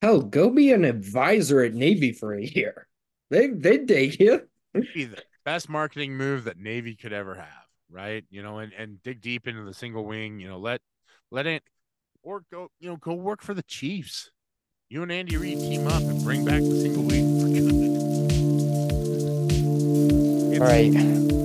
Hell, 0.01 0.21
go 0.21 0.49
be 0.49 0.71
an 0.71 0.85
advisor 0.85 1.61
at 1.61 1.73
Navy 1.73 2.13
for 2.13 2.33
a 2.33 2.41
year. 2.41 2.87
They 3.29 3.47
they 3.47 3.79
take 3.79 4.19
you. 4.19 4.47
Be 4.73 5.05
the 5.05 5.21
best 5.45 5.69
marketing 5.69 6.15
move 6.15 6.45
that 6.45 6.57
Navy 6.57 6.95
could 6.95 7.13
ever 7.13 7.35
have, 7.35 7.67
right? 7.89 8.23
You 8.29 8.43
know, 8.43 8.59
and 8.59 8.71
and 8.73 9.01
dig 9.03 9.21
deep 9.21 9.47
into 9.47 9.63
the 9.63 9.73
single 9.73 10.05
wing. 10.05 10.39
You 10.39 10.47
know, 10.47 10.59
let 10.59 10.81
let 11.31 11.47
it 11.47 11.63
or 12.23 12.43
go. 12.51 12.69
You 12.79 12.89
know, 12.89 12.97
go 12.97 13.13
work 13.13 13.41
for 13.41 13.53
the 13.53 13.63
Chiefs. 13.63 14.31
You 14.89 15.03
and 15.03 15.11
Andy 15.11 15.37
Reid 15.37 15.59
team 15.59 15.85
up 15.87 16.01
and 16.01 16.23
bring 16.23 16.45
back 16.45 16.61
the 16.61 16.81
single 16.81 17.03
wing 17.03 17.39
for 17.39 17.47
good. 17.47 17.69
All 20.59 20.67
right, 20.67 20.91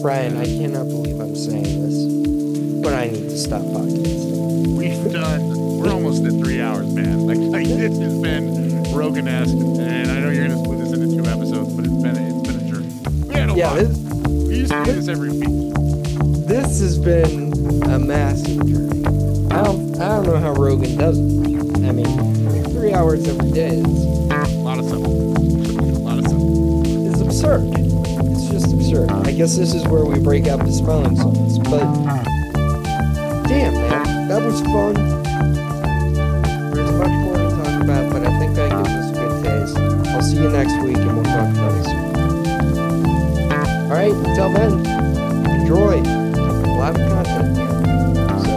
Bryan, 0.03 0.37
I 0.39 0.47
cannot 0.47 0.89
believe 0.89 1.21
I'm 1.21 1.37
saying 1.37 1.83
this, 1.83 2.83
but 2.83 2.95
I 2.95 3.07
need 3.11 3.29
to 3.29 3.39
stop 3.39 3.61
podcasting. 3.61 4.77
We've 4.77 5.13
done 5.13 5.64
we're 5.85 5.93
almost 5.93 6.25
at 6.25 6.33
three 6.33 6.61
hours, 6.61 6.93
man. 6.93 7.15
Like, 7.25 7.39
like 7.39 7.67
this 7.67 7.99
has 7.99 8.21
been 8.21 8.93
Rogan 8.93 9.27
esque, 9.27 9.55
and 9.55 10.11
I 10.11 10.21
know 10.21 10.31
you're 10.31 10.47
gonna 10.47 10.63
split 10.63 10.79
this 10.79 10.93
into 10.93 11.17
two 11.17 11.29
episodes, 11.29 11.73
but 11.73 11.87
it's 11.87 12.03
been 12.03 12.17
a, 12.17 12.39
it's 12.39 12.49
been 12.49 12.61
a 12.61 12.71
journey. 12.71 13.27
We 13.27 13.35
had 13.35 13.51
a 13.51 13.55
yeah, 13.55 13.71
lot. 13.71 13.79
This, 13.79 13.99
we 13.99 14.57
used 14.57 14.73
to 14.73 14.85
do 14.85 14.93
this 14.93 15.09
every 15.09 15.31
week. 15.31 16.47
This 16.47 16.81
has 16.81 16.99
been 16.99 17.53
a 17.91 17.99
massive 17.99 18.67
journey. 18.67 19.07
I 19.51 19.65
don't 19.65 20.01
I 20.01 20.17
don't 20.17 20.27
know 20.27 20.37
how 20.37 20.53
Rogan 20.53 20.97
does 20.97 21.19
it. 21.19 21.89
I 21.89 21.93
mean, 21.93 22.65
three 22.73 22.93
hours 22.93 23.27
every 23.27 23.51
day 23.51 23.77
is 23.77 23.85
a 23.85 24.59
lot 24.59 24.79
of 24.79 24.85
stuff. 24.85 25.01
A 25.01 25.09
lot 25.09 26.19
of 26.19 26.27
stuff. 26.27 26.41
It's 27.11 27.21
absurd. 27.21 27.63
It's 28.31 28.51
just 28.51 28.73
absurd. 28.73 29.11
I 29.11 29.33
guess 29.33 29.57
this 29.57 29.75
is 29.75 29.87
where 29.89 30.05
we 30.05 30.21
break 30.21 30.47
out 30.47 30.59
the 30.59 30.73
smelling 30.73 31.17
salts, 31.17 31.59
but 31.59 31.83
uh-huh. 31.83 33.43
damn 33.49 33.73
man, 33.75 34.29
that 34.29 34.43
was 34.43 34.61
fun 34.61 35.25
see 40.35 40.43
you 40.43 40.49
next 40.51 40.83
week 40.83 40.97
and 40.97 41.15
we'll 41.15 41.25
talk 41.25 41.49
about 41.51 41.87
All 43.83 43.91
right, 43.91 44.13
until 44.13 44.53
then, 44.53 44.73
enjoy. 45.61 46.03
A 46.03 46.75
lot 46.77 46.99
of 46.99 47.09
content 47.09 47.57
here. 47.57 47.69
So 48.43 48.53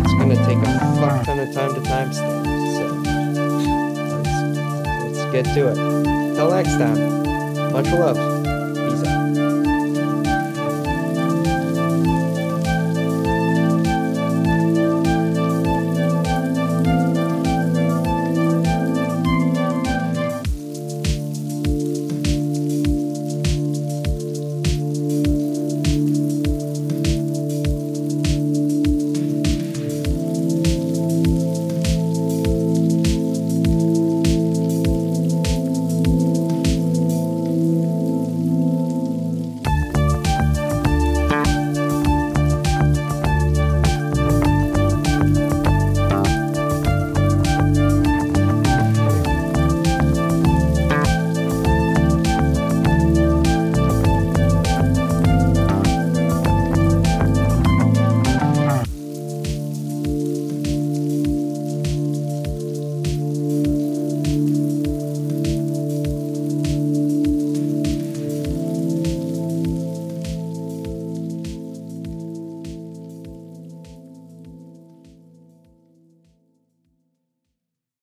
it's 0.00 0.14
going 0.14 0.30
to 0.30 0.36
take 0.46 0.58
a 0.58 0.64
fuck 1.00 1.24
ton 1.24 1.38
of 1.40 1.52
time 1.52 1.74
to 1.74 1.80
timestamp. 1.80 2.44
So 2.76 2.84
let's, 4.16 5.18
let's 5.18 5.32
get 5.32 5.44
to 5.54 5.60
it. 5.68 5.74
Till 6.34 6.50
next 6.50 6.76
time, 6.78 7.72
much 7.72 7.86
love. 7.86 8.33